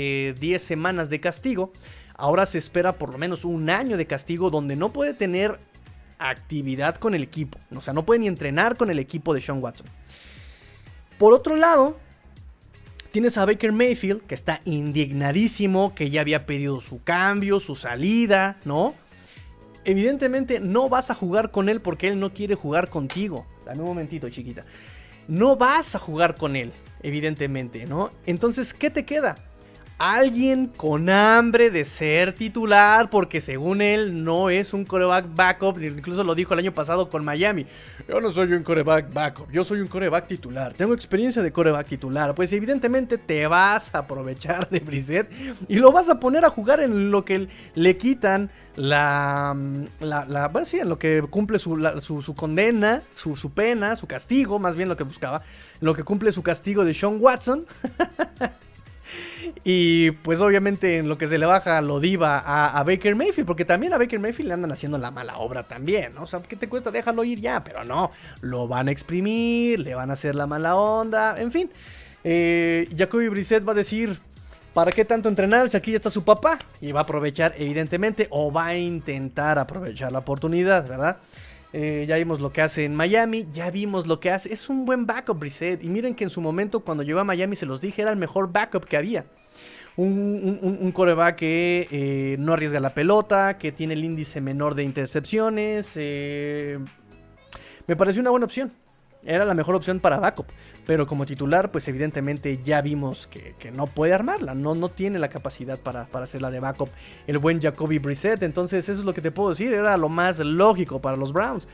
eh, 0.42 0.60
semanas 0.60 1.12
de 1.12 1.20
castigo, 1.20 1.72
ahora 2.16 2.48
se 2.48 2.58
espera 2.58 2.94
por 2.94 3.12
lo 3.12 3.20
menos 3.20 3.46
un 3.46 3.70
año 3.70 3.98
de 3.98 4.08
castigo 4.08 4.50
donde 4.50 4.76
no 4.76 4.92
puede 4.92 5.14
tener 5.14 5.60
actividad 6.30 6.96
con 6.96 7.16
el 7.16 7.24
equipo. 7.24 7.60
O 7.76 7.82
sea, 7.82 7.94
no 7.94 8.06
puede 8.06 8.26
entrenar 8.26 8.78
con 8.78 8.90
el 8.90 9.00
equipo 9.00 9.34
de 9.34 9.42
Sean 9.42 9.62
Watson. 9.62 9.88
Por 11.18 11.34
otro 11.34 11.56
lado, 11.56 11.98
tienes 13.12 13.38
a 13.38 13.46
Baker 13.46 13.72
Mayfield, 13.72 14.22
que 14.22 14.36
está 14.36 14.62
indignadísimo, 14.66 15.94
que 15.96 16.10
ya 16.10 16.22
había 16.22 16.46
pedido 16.46 16.82
su 16.82 17.04
cambio, 17.04 17.60
su 17.60 17.76
salida, 17.76 18.58
¿no? 18.66 18.96
Evidentemente 19.84 20.60
no 20.60 20.90
vas 20.90 21.10
a 21.10 21.16
jugar 21.16 21.52
con 21.52 21.70
él 21.70 21.82
porque 21.82 22.08
él 22.08 22.20
no 22.20 22.34
quiere 22.34 22.56
jugar 22.56 22.90
contigo. 22.90 23.46
Dame 23.66 23.82
un 23.82 23.88
momentito, 23.88 24.30
chiquita 24.30 24.66
no 25.28 25.56
vas 25.56 25.96
a 25.96 26.00
jugar 26.00 26.36
con 26.36 26.56
él, 26.56 26.74
evidentemente, 27.02 27.86
¿no? 27.86 28.12
Entonces, 28.26 28.74
¿qué 28.74 28.90
te 28.90 29.06
queda? 29.06 29.36
Alguien 30.02 30.66
con 30.66 31.12
hambre 31.12 31.70
de 31.70 31.86
ser 31.86 32.34
titular, 32.34 33.12
porque 33.12 33.40
según 33.40 33.84
él 33.84 34.24
no 34.24 34.50
es 34.50 34.74
un 34.74 34.84
coreback 34.84 35.28
backup, 35.36 35.80
incluso 35.80 36.24
lo 36.24 36.34
dijo 36.34 36.56
el 36.56 36.60
año 36.60 36.74
pasado 36.74 37.08
con 37.08 37.24
Miami. 37.24 37.68
Yo 38.10 38.20
no 38.20 38.32
soy 38.32 38.52
un 38.54 38.64
coreback 38.64 39.14
backup, 39.14 39.52
yo 39.52 39.64
soy 39.64 39.80
un 39.80 39.88
coreback 39.88 40.26
titular, 40.26 40.74
tengo 40.74 40.96
experiencia 40.96 41.44
de 41.44 41.52
coreback 41.52 41.86
titular. 41.86 42.34
Pues 42.34 42.52
evidentemente 42.52 43.20
te 43.20 43.46
vas 43.46 43.94
a 43.94 44.00
aprovechar 44.00 44.68
de 44.72 44.80
Brissett 44.80 45.32
y 45.68 45.76
lo 45.78 45.92
vas 45.92 46.10
a 46.10 46.20
poner 46.20 46.46
a 46.46 46.50
jugar 46.50 46.80
en 46.80 47.12
lo 47.12 47.24
que 47.24 47.48
le 47.76 47.98
quitan 47.98 48.50
la, 48.76 49.56
la, 50.00 50.48
bueno, 50.48 50.66
sí, 50.66 50.80
en 50.80 50.90
lo 50.90 50.98
que 50.98 51.22
cumple 51.30 51.60
su, 51.60 51.78
su, 52.02 52.34
condena, 52.34 53.04
su, 53.14 53.36
su 53.36 53.52
pena, 53.52 53.96
su 53.96 54.08
castigo, 54.08 54.58
más 54.58 54.76
bien 54.76 54.90
lo 54.90 54.98
que 54.98 55.04
buscaba, 55.04 55.44
lo 55.80 55.94
que 55.94 56.04
cumple 56.04 56.32
su 56.32 56.42
castigo 56.42 56.84
de 56.86 56.96
Sean 56.96 57.18
Watson. 57.20 57.68
Y 59.64 60.12
pues 60.12 60.40
obviamente 60.40 60.98
en 60.98 61.08
lo 61.08 61.18
que 61.18 61.28
se 61.28 61.38
le 61.38 61.46
baja 61.46 61.82
lo 61.82 62.00
diva 62.00 62.40
a, 62.40 62.84
Baker 62.84 63.16
Mayfield, 63.16 63.46
porque 63.46 63.66
también 63.66 63.94
a 63.94 63.98
Baker 63.98 64.20
Mayfield 64.20 64.48
le 64.48 64.54
andan 64.54 64.72
haciendo 64.72 64.98
la 64.98 65.12
mala 65.12 65.38
obra 65.38 65.64
también, 65.64 66.16
¿no? 66.16 66.24
O 66.24 66.28
sea, 66.28 66.42
¿qué 66.42 66.56
te 66.56 66.68
cuesta? 66.68 66.92
Déjalo 66.92 67.24
ir 67.24 67.40
ya, 67.40 67.64
pero 67.64 67.84
no, 67.84 68.12
lo 68.42 68.68
van 68.68 68.88
a 68.88 68.92
exprimir, 68.92 69.80
le 69.80 69.94
van 69.94 70.10
a 70.10 70.14
hacer 70.14 70.36
la 70.36 70.48
mala 70.48 70.76
onda, 70.76 71.40
en 71.40 71.52
fin. 71.52 71.70
Eh, 72.24 72.88
Jacoby 72.96 73.28
Brissett 73.30 73.68
va 73.68 73.74
a 73.74 73.76
decir, 73.76 74.20
¿para 74.74 74.92
qué 74.92 75.06
tanto 75.06 75.30
entrenar 75.30 75.70
si 75.70 75.78
aquí 75.78 75.92
ya 75.92 75.98
está 75.98 76.10
su 76.10 76.24
papá? 76.24 76.60
Y 76.80 76.92
va 76.92 77.02
a 77.02 77.04
aprovechar, 77.04 77.54
evidentemente, 77.58 78.28
o 78.30 78.52
va 78.52 78.68
a 78.68 78.78
intentar 78.78 79.60
aprovechar 79.60 80.12
la 80.12 80.20
oportunidad, 80.20 80.88
¿verdad? 80.88 81.18
Eh, 81.74 82.06
ya 82.08 82.18
vimos 82.18 82.42
lo 82.42 82.52
que 82.52 82.62
hace 82.62 82.84
en 82.84 82.96
Miami, 82.96 83.48
ya 83.52 83.70
vimos 83.72 84.08
lo 84.08 84.20
que 84.20 84.30
hace. 84.32 84.52
Es 84.52 84.70
un 84.70 84.86
buen 84.86 85.06
backup, 85.06 85.40
Brissett. 85.40 85.84
Y 85.84 85.90
miren 85.90 86.16
que 86.16 86.24
en 86.24 86.30
su 86.30 86.42
momento, 86.42 86.82
cuando 86.82 87.04
llegó 87.04 87.20
a 87.20 87.24
Miami, 87.24 87.56
se 87.56 87.66
los 87.66 87.80
dije, 87.82 88.02
era 88.02 88.12
el 88.12 88.18
mejor 88.18 88.52
backup 88.52 88.86
que 88.86 88.98
había. 88.98 89.26
Un, 89.98 90.92
coreback 90.94 91.36
que 91.36 91.88
eh, 91.92 92.36
no 92.40 92.54
arriesga 92.54 92.80
la 92.80 92.94
pelota, 92.94 93.58
que 93.58 93.72
tiene 93.72 93.94
el 93.94 94.04
índice 94.04 94.42
menor 94.42 94.76
de 94.76 94.84
intercepciones. 94.84 95.92
Eh, 95.96 96.80
me 97.88 97.96
pareció 97.96 98.22
una 98.22 98.32
buena 98.32 98.46
opción. 98.46 98.72
Era 99.24 99.46
la 99.46 99.54
mejor 99.54 99.76
opción 99.76 100.00
para 100.00 100.20
backup. 100.20 100.48
Pero 100.86 101.06
como 101.06 101.26
titular, 101.26 101.72
pues 101.72 101.88
evidentemente 101.88 102.58
ya 102.64 102.82
vimos 102.82 103.28
que, 103.28 103.72
no 103.72 103.88
puede 103.88 104.14
armarla. 104.14 104.56
No, 104.56 104.74
no 104.76 104.90
tiene 104.90 105.20
la 105.20 105.30
capacidad 105.30 105.80
para, 105.80 106.06
para 106.06 106.24
hacerla 106.24 106.50
de 106.50 106.60
backup. 106.60 106.90
El 107.28 107.38
buen 107.38 107.62
Jacoby 107.62 108.00
Brissett. 108.00 108.42
Entonces 108.44 108.90
eso 108.90 109.00
es 109.00 109.06
lo 109.06 109.14
que 109.14 109.22
te 109.22 109.32
puedo 109.32 109.50
decir. 109.50 109.74
Era 109.74 109.96
lo 109.98 110.10
más 110.10 110.40
lógico 110.40 111.00
para 111.00 111.18
los 111.18 111.34
Browns. 111.34 111.68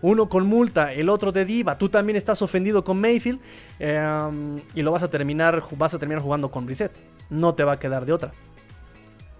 Uno 0.00 0.28
con 0.28 0.46
multa, 0.46 0.92
el 0.92 1.08
otro 1.08 1.32
de 1.32 1.44
diva. 1.44 1.78
Tú 1.78 1.88
también 1.88 2.16
estás 2.16 2.42
ofendido 2.42 2.84
con 2.84 3.00
Mayfield. 3.00 3.40
Em, 3.78 4.60
y 4.74 4.82
lo 4.82 4.92
vas 4.92 5.02
a 5.02 5.10
terminar, 5.10 5.62
vas 5.76 5.94
a 5.94 5.98
terminar 5.98 6.22
jugando 6.22 6.50
con 6.50 6.66
Brissett. 6.66 6.92
No 7.30 7.54
te 7.54 7.64
va 7.64 7.72
a 7.72 7.78
quedar 7.78 8.06
de 8.06 8.12
otra. 8.12 8.32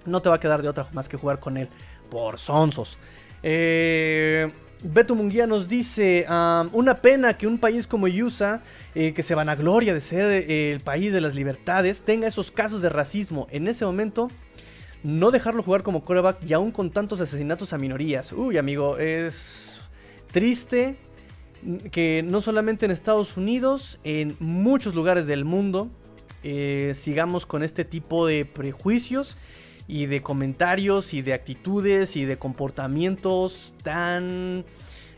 No 0.07 0.20
te 0.20 0.29
va 0.29 0.37
a 0.37 0.40
quedar 0.40 0.62
de 0.62 0.68
otra 0.68 0.87
más 0.92 1.09
que 1.09 1.16
jugar 1.16 1.38
con 1.38 1.57
él 1.57 1.68
por 2.11 2.38
sonsos. 2.38 2.98
Eh, 3.42 4.50
Beto 4.87 5.14
Munguía 5.14 5.47
nos 5.47 5.66
dice, 5.66 6.27
una 6.73 7.01
pena 7.01 7.38
que 7.38 7.47
un 7.47 7.57
país 7.57 7.87
como 7.87 8.07
USA, 8.07 8.62
eh, 8.94 9.14
que 9.14 9.23
se 9.23 9.35
vanagloria 9.35 9.94
de 9.94 10.01
ser 10.03 10.31
eh, 10.31 10.73
el 10.73 10.81
país 10.81 11.11
de 11.11 11.23
las 11.23 11.35
libertades, 11.35 12.03
tenga 12.03 12.29
esos 12.29 12.51
casos 12.51 12.83
de 12.83 12.90
racismo. 12.90 13.47
En 13.51 13.66
ese 13.66 13.87
momento, 13.87 14.29
no 15.03 15.31
dejarlo 15.31 15.62
jugar 15.62 15.83
como 15.83 16.05
coreback 16.05 16.44
y 16.47 16.53
aún 16.53 16.70
con 16.70 16.90
tantos 16.90 17.18
asesinatos 17.23 17.73
a 17.73 17.79
minorías. 17.79 18.31
Uy, 18.33 18.59
amigo, 18.59 18.99
es 18.99 19.81
triste 20.33 20.97
que 21.90 22.23
no 22.23 22.42
solamente 22.42 22.85
en 22.85 22.92
Estados 22.92 23.38
Unidos, 23.38 23.99
en 24.05 24.37
muchos 24.38 24.94
lugares 24.94 25.27
del 25.27 25.47
mundo, 25.47 25.88
eh, 26.42 26.92
sigamos 26.94 27.47
con 27.47 27.62
este 27.62 27.87
tipo 27.87 28.27
de 28.27 28.44
prejuicios 28.44 29.38
y 29.87 30.07
de 30.07 30.23
comentarios 30.23 31.14
y 31.14 31.23
de 31.23 31.35
actitudes 31.35 32.16
y 32.16 32.25
de 32.25 32.38
comportamientos 32.38 33.73
tan 33.83 34.64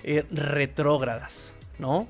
eh, 0.02 0.24
retrógradas, 0.31 1.55
¿no? 1.79 2.09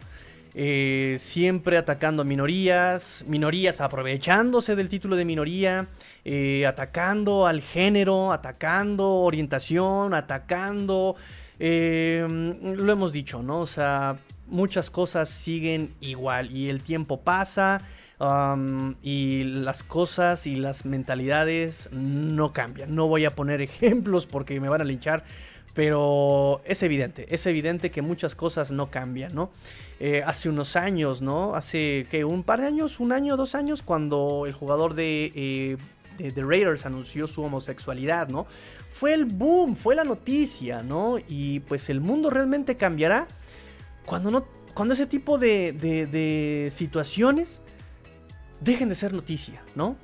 Eh, 0.58 1.16
siempre 1.18 1.76
atacando 1.76 2.22
a 2.22 2.24
minorías, 2.24 3.24
minorías 3.26 3.82
aprovechándose 3.82 4.74
del 4.74 4.88
título 4.88 5.16
de 5.16 5.26
minoría, 5.26 5.88
eh, 6.24 6.64
atacando 6.64 7.46
al 7.46 7.60
género, 7.60 8.32
atacando 8.32 9.16
orientación, 9.16 10.14
atacando... 10.14 11.16
lo 11.58 12.92
hemos 12.92 13.12
dicho, 13.12 13.42
¿no? 13.42 13.60
O 13.60 13.66
sea, 13.66 14.16
muchas 14.46 14.90
cosas 14.90 15.28
siguen 15.28 15.94
igual 16.00 16.50
y 16.50 16.68
el 16.68 16.82
tiempo 16.82 17.20
pasa 17.20 17.82
y 19.02 19.44
las 19.44 19.82
cosas 19.82 20.46
y 20.46 20.56
las 20.56 20.84
mentalidades 20.84 21.90
no 21.92 22.52
cambian. 22.52 22.94
No 22.94 23.08
voy 23.08 23.24
a 23.24 23.34
poner 23.34 23.60
ejemplos 23.62 24.26
porque 24.26 24.60
me 24.60 24.68
van 24.68 24.80
a 24.80 24.84
linchar. 24.84 25.24
Pero 25.74 26.62
es 26.64 26.82
evidente, 26.82 27.26
es 27.28 27.44
evidente 27.46 27.90
que 27.90 28.00
muchas 28.00 28.34
cosas 28.34 28.70
no 28.70 28.90
cambian, 28.90 29.34
¿no? 29.34 29.50
Eh, 30.00 30.22
hace 30.24 30.48
unos 30.48 30.74
años, 30.74 31.20
¿no? 31.20 31.54
Hace 31.54 32.06
que 32.10 32.24
un 32.24 32.44
par 32.44 32.62
de 32.62 32.66
años, 32.66 32.98
un 32.98 33.12
año, 33.12 33.36
dos 33.36 33.54
años, 33.54 33.82
cuando 33.82 34.44
el 34.46 34.54
jugador 34.54 34.94
de, 34.94 35.32
eh, 35.34 35.76
de, 36.16 36.42
Raiders 36.42 36.86
anunció 36.86 37.26
su 37.26 37.42
homosexualidad, 37.42 38.28
¿no? 38.30 38.46
Fue 38.88 39.12
el 39.12 39.26
boom, 39.26 39.76
fue 39.76 39.94
la 39.94 40.04
noticia, 40.04 40.82
¿no? 40.82 41.18
Y 41.28 41.60
pues 41.60 41.90
el 41.90 42.00
mundo 42.00 42.30
realmente 42.30 42.78
cambiará 42.78 43.28
cuando, 44.06 44.30
no, 44.30 44.46
cuando 44.72 44.94
ese 44.94 45.04
tipo 45.04 45.36
de, 45.36 45.74
de 45.74 46.70
situaciones 46.70 47.60
dejen 48.60 48.88
de 48.88 48.94
ser 48.94 49.12
noticia, 49.12 49.62
¿no? 49.74 49.96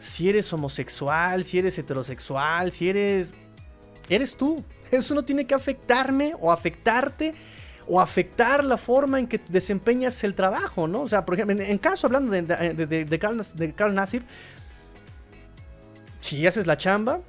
Si 0.00 0.28
eres 0.28 0.52
homosexual, 0.52 1.44
si 1.44 1.58
eres 1.58 1.78
heterosexual, 1.78 2.72
si 2.72 2.88
eres... 2.88 3.32
Eres 4.08 4.36
tú. 4.36 4.62
Eso 4.90 5.14
no 5.14 5.24
tiene 5.24 5.46
que 5.46 5.54
afectarme 5.54 6.34
o 6.40 6.52
afectarte 6.52 7.34
o 7.86 8.00
afectar 8.00 8.64
la 8.64 8.78
forma 8.78 9.18
en 9.18 9.26
que 9.26 9.40
desempeñas 9.48 10.24
el 10.24 10.34
trabajo, 10.34 10.88
¿no? 10.88 11.02
O 11.02 11.08
sea, 11.08 11.24
por 11.24 11.34
ejemplo, 11.34 11.62
en, 11.62 11.78
caso 11.78 12.06
hablando 12.06 12.32
de, 12.32 12.42
de, 12.42 13.18
Carl, 13.74 13.94
Nassir, 13.94 14.24
si 16.20 16.46
haces 16.46 16.66
la 16.66 16.78
chamba, 16.78 17.20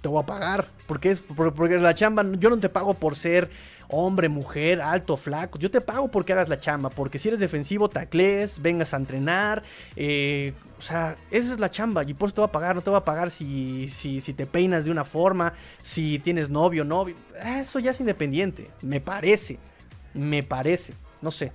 te 0.00 0.08
voy 0.08 0.22
a 0.22 0.26
pagar. 0.26 0.68
Porque 0.86 1.10
es 1.10 1.20
porque 1.20 1.78
la 1.78 1.94
chamba, 1.94 2.24
yo 2.38 2.48
no 2.48 2.58
te 2.58 2.70
pago 2.70 2.94
por 2.94 3.14
ser 3.14 3.50
hombre, 3.88 4.28
mujer, 4.28 4.80
alto, 4.80 5.16
flaco. 5.16 5.58
Yo 5.58 5.70
te 5.70 5.80
pago 5.80 6.08
porque 6.08 6.32
hagas 6.32 6.48
la 6.48 6.60
chamba, 6.60 6.90
porque 6.90 7.18
si 7.18 7.28
eres 7.28 7.40
defensivo, 7.40 7.88
taclees, 7.88 8.60
vengas 8.60 8.94
a 8.94 8.98
entrenar. 8.98 9.62
Eh, 9.96 10.52
o 10.78 10.82
sea, 10.82 11.16
esa 11.30 11.52
es 11.52 11.58
la 11.58 11.70
chamba 11.70 12.04
y 12.04 12.14
por 12.14 12.28
eso 12.28 12.36
te 12.36 12.40
va 12.42 12.46
a 12.46 12.52
pagar. 12.52 12.76
No 12.76 12.82
te 12.82 12.90
va 12.90 12.98
a 12.98 13.04
pagar 13.04 13.30
si, 13.30 13.88
si, 13.88 14.20
si 14.20 14.34
te 14.34 14.46
peinas 14.46 14.84
de 14.84 14.90
una 14.90 15.04
forma, 15.04 15.54
si 15.82 16.18
tienes 16.18 16.50
novio, 16.50 16.84
novio. 16.84 17.16
Eso 17.44 17.78
ya 17.78 17.90
es 17.90 18.00
independiente, 18.00 18.70
me 18.82 19.00
parece. 19.00 19.58
Me 20.14 20.42
parece, 20.42 20.94
no 21.20 21.30
sé. 21.30 21.52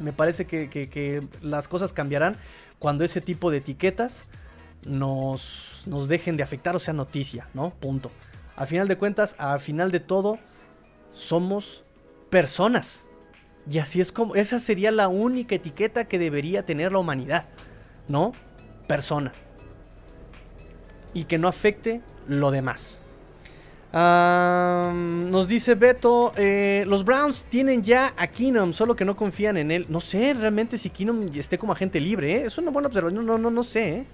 Me 0.00 0.12
parece 0.12 0.46
que, 0.46 0.68
que 0.68 1.22
las 1.42 1.68
cosas 1.68 1.92
cambiarán 1.92 2.36
cuando 2.78 3.04
ese 3.04 3.20
tipo 3.20 3.50
de 3.50 3.58
etiquetas 3.58 4.24
nos, 4.86 5.82
nos 5.86 6.08
dejen 6.08 6.36
de 6.36 6.42
afectar 6.42 6.74
o 6.74 6.78
sea 6.78 6.94
noticia, 6.94 7.48
¿no? 7.54 7.70
Punto. 7.70 8.10
Al 8.56 8.66
final 8.66 8.88
de 8.88 8.96
cuentas, 8.96 9.34
al 9.38 9.60
final 9.60 9.90
de 9.90 10.00
todo, 10.00 10.38
somos 11.12 11.84
personas. 12.30 13.06
Y 13.68 13.78
así 13.78 14.00
es 14.00 14.10
como, 14.12 14.34
esa 14.34 14.58
sería 14.58 14.90
la 14.90 15.08
única 15.08 15.54
etiqueta 15.54 16.06
que 16.06 16.18
debería 16.18 16.64
tener 16.64 16.92
la 16.92 16.98
humanidad, 16.98 17.46
¿no? 18.08 18.32
Persona. 18.86 19.32
Y 21.12 21.24
que 21.24 21.38
no 21.38 21.48
afecte 21.48 22.00
lo 22.26 22.50
demás. 22.50 23.00
nos 23.92 25.48
dice 25.48 25.74
Beto, 25.74 26.32
eh, 26.36 26.84
los 26.86 27.04
Browns 27.04 27.46
tienen 27.50 27.82
ya 27.82 28.14
a 28.16 28.28
Keenum, 28.28 28.72
solo 28.72 28.96
que 28.96 29.04
no 29.04 29.16
confían 29.16 29.56
en 29.56 29.70
él. 29.70 29.86
No 29.88 30.00
sé 30.00 30.34
realmente 30.34 30.78
si 30.78 30.90
Keenum 30.90 31.28
esté 31.34 31.58
como 31.58 31.72
agente 31.72 32.00
libre, 32.00 32.36
¿eh? 32.36 32.44
es 32.46 32.56
una 32.58 32.70
buena 32.70 32.88
observación, 32.88 33.26
no, 33.26 33.36
no, 33.36 33.50
no 33.50 33.62
sé. 33.62 33.88
¿eh? 33.90 34.06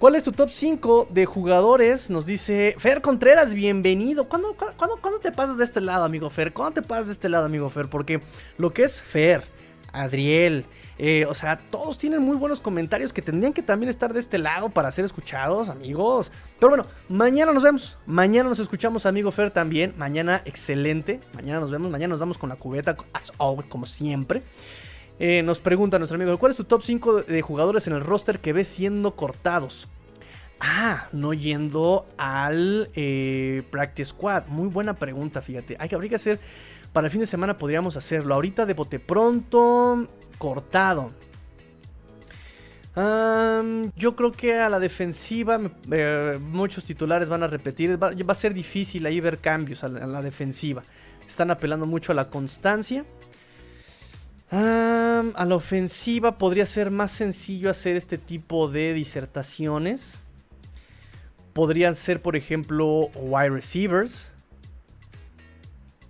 ¿Cuál 0.00 0.14
es 0.14 0.24
tu 0.24 0.32
top 0.32 0.48
5 0.48 1.08
de 1.10 1.26
jugadores? 1.26 2.08
Nos 2.08 2.24
dice 2.24 2.74
Fer 2.78 3.02
Contreras, 3.02 3.52
bienvenido. 3.52 4.30
¿Cuándo, 4.30 4.56
te 5.20 5.30
pasas 5.30 5.58
de 5.58 5.64
este 5.64 5.82
lado, 5.82 6.04
amigo 6.04 6.30
Fer? 6.30 6.54
¿Cuándo 6.54 6.80
te 6.80 6.88
pasas 6.88 7.08
de 7.08 7.12
este 7.12 7.28
lado, 7.28 7.44
amigo 7.44 7.68
Fer? 7.68 7.90
Porque 7.90 8.22
lo 8.56 8.72
que 8.72 8.84
es 8.84 9.02
Fer, 9.02 9.44
Adriel, 9.92 10.64
eh, 10.96 11.26
o 11.28 11.34
sea, 11.34 11.58
todos 11.70 11.98
tienen 11.98 12.22
muy 12.22 12.38
buenos 12.38 12.60
comentarios 12.60 13.12
que 13.12 13.20
tendrían 13.20 13.52
que 13.52 13.62
también 13.62 13.90
estar 13.90 14.14
de 14.14 14.20
este 14.20 14.38
lado 14.38 14.70
para 14.70 14.90
ser 14.90 15.04
escuchados, 15.04 15.68
amigos. 15.68 16.32
Pero 16.58 16.70
bueno, 16.70 16.86
mañana 17.10 17.52
nos 17.52 17.62
vemos. 17.62 17.98
Mañana 18.06 18.48
nos 18.48 18.58
escuchamos, 18.58 19.04
amigo 19.04 19.30
Fer, 19.32 19.50
también. 19.50 19.92
Mañana, 19.98 20.40
excelente. 20.46 21.20
Mañana 21.34 21.60
nos 21.60 21.70
vemos. 21.70 21.90
Mañana 21.90 22.12
nos 22.12 22.20
damos 22.20 22.38
con 22.38 22.48
la 22.48 22.56
cubeta, 22.56 22.96
como 23.68 23.84
siempre. 23.84 24.42
Eh, 25.22 25.42
nos 25.42 25.60
pregunta 25.60 25.98
nuestro 25.98 26.16
amigo, 26.16 26.38
¿cuál 26.38 26.52
es 26.52 26.56
tu 26.56 26.64
top 26.64 26.80
5 26.82 27.22
de 27.24 27.42
jugadores 27.42 27.86
en 27.86 27.92
el 27.92 28.00
roster 28.00 28.38
que 28.40 28.54
ves 28.54 28.68
siendo 28.68 29.16
cortados? 29.16 29.86
Ah, 30.60 31.08
no 31.12 31.34
yendo 31.34 32.06
al 32.16 32.88
eh, 32.94 33.62
Practice 33.70 34.12
Squad. 34.12 34.46
Muy 34.46 34.68
buena 34.68 34.94
pregunta, 34.94 35.42
fíjate. 35.42 35.76
Hay 35.78 35.90
que, 35.90 35.94
habría 35.94 36.08
que 36.08 36.16
hacer, 36.16 36.40
para 36.94 37.08
el 37.08 37.10
fin 37.10 37.20
de 37.20 37.26
semana 37.26 37.58
podríamos 37.58 37.98
hacerlo. 37.98 38.34
Ahorita 38.34 38.64
de 38.64 38.72
bote 38.72 38.98
pronto, 38.98 40.08
cortado. 40.38 41.10
Yo 43.96 44.16
creo 44.16 44.32
que 44.32 44.58
a 44.58 44.70
la 44.70 44.80
defensiva 44.80 45.60
eh, 45.90 46.38
muchos 46.40 46.86
titulares 46.86 47.28
van 47.28 47.42
a 47.42 47.46
repetir. 47.46 48.02
Va, 48.02 48.10
a 48.10 48.34
ser 48.34 48.54
difícil 48.54 49.04
ahí 49.04 49.20
ver 49.20 49.38
cambios 49.38 49.84
a 49.84 49.88
a 49.88 50.06
la 50.06 50.22
defensiva. 50.22 50.82
Están 51.26 51.50
apelando 51.50 51.84
mucho 51.84 52.12
a 52.12 52.14
la 52.14 52.30
constancia. 52.30 53.04
A 54.50 55.44
la 55.46 55.54
ofensiva 55.54 56.38
podría 56.38 56.66
ser 56.66 56.90
más 56.90 57.12
sencillo 57.12 57.70
hacer 57.70 57.96
este 57.96 58.18
tipo 58.18 58.68
de 58.68 58.92
disertaciones. 58.94 60.22
Podrían 61.52 61.94
ser, 61.94 62.20
por 62.20 62.36
ejemplo, 62.36 63.10
wide 63.14 63.50
receivers. 63.50 64.32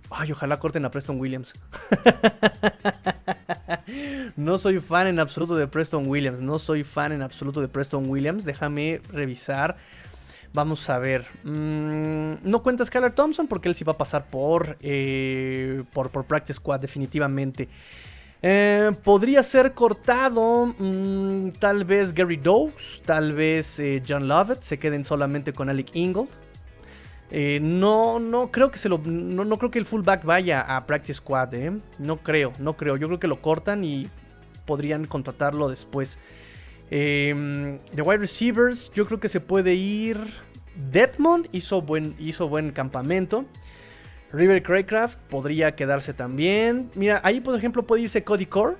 Ay, 0.09 0.31
ojalá 0.31 0.59
corten 0.59 0.85
a 0.85 0.91
Preston 0.91 1.19
Williams. 1.19 1.53
no 4.35 4.57
soy 4.57 4.79
fan 4.79 5.07
en 5.07 5.19
absoluto 5.19 5.55
de 5.55 5.67
Preston 5.67 6.07
Williams. 6.07 6.41
No 6.41 6.57
soy 6.59 6.83
fan 6.83 7.11
en 7.11 7.21
absoluto 7.21 7.61
de 7.61 7.67
Preston 7.67 8.09
Williams. 8.09 8.43
Déjame 8.43 9.01
revisar. 9.11 9.77
Vamos 10.53 10.89
a 10.89 10.99
ver. 10.99 11.27
Mm, 11.43 12.35
no 12.43 12.61
cuenta 12.61 12.83
Skylar 12.83 13.13
Thompson 13.13 13.47
porque 13.47 13.69
él 13.69 13.75
sí 13.75 13.83
va 13.83 13.93
a 13.93 13.97
pasar 13.97 14.25
por, 14.29 14.77
eh, 14.81 15.83
por, 15.93 16.09
por 16.09 16.25
Practice 16.25 16.57
Squad 16.57 16.81
definitivamente. 16.81 17.69
Eh, 18.43 18.91
podría 19.03 19.43
ser 19.43 19.73
cortado 19.73 20.73
mm, 20.77 21.51
tal 21.59 21.85
vez 21.85 22.13
Gary 22.13 22.37
Doaks, 22.37 23.03
tal 23.05 23.33
vez 23.33 23.79
eh, 23.79 24.01
John 24.07 24.27
Lovett 24.27 24.63
se 24.63 24.79
queden 24.79 25.05
solamente 25.05 25.53
con 25.53 25.69
Alec 25.69 25.95
Ingold. 25.95 26.29
Eh, 27.29 27.59
no, 27.61 28.19
no 28.19 28.51
creo 28.51 28.71
que 28.71 28.77
se 28.77 28.89
lo, 28.89 28.97
no, 28.97 29.45
no 29.45 29.57
creo 29.57 29.71
que 29.71 29.79
el 29.79 29.85
fullback 29.85 30.25
vaya 30.25 30.61
a 30.61 30.85
Practice 30.85 31.15
Squad. 31.15 31.53
No 31.99 32.17
creo, 32.17 32.51
no 32.59 32.75
creo. 32.75 32.97
Yo 32.97 33.07
creo 33.07 33.19
que 33.19 33.27
lo 33.27 33.41
cortan 33.41 33.83
y 33.83 34.09
podrían 34.65 35.05
contratarlo 35.05 35.69
después. 35.69 36.17
Eh, 36.89 37.79
de 37.93 38.01
wide 38.01 38.17
receivers, 38.17 38.91
yo 38.93 39.05
creo 39.05 39.19
que 39.19 39.29
se 39.29 39.39
puede 39.39 39.75
ir. 39.75 40.17
Detmond 40.91 41.47
hizo 41.51 41.81
buen, 41.81 42.15
hizo 42.19 42.49
buen 42.49 42.71
campamento. 42.71 43.45
River 44.33 44.63
Craycraft 44.63 45.19
podría 45.29 45.75
quedarse 45.75 46.13
también. 46.13 46.89
Mira, 46.95 47.19
ahí 47.23 47.41
por 47.41 47.57
ejemplo 47.57 47.83
puede 47.83 48.03
irse 48.03 48.23
Cody 48.23 48.45
Core, 48.45 48.75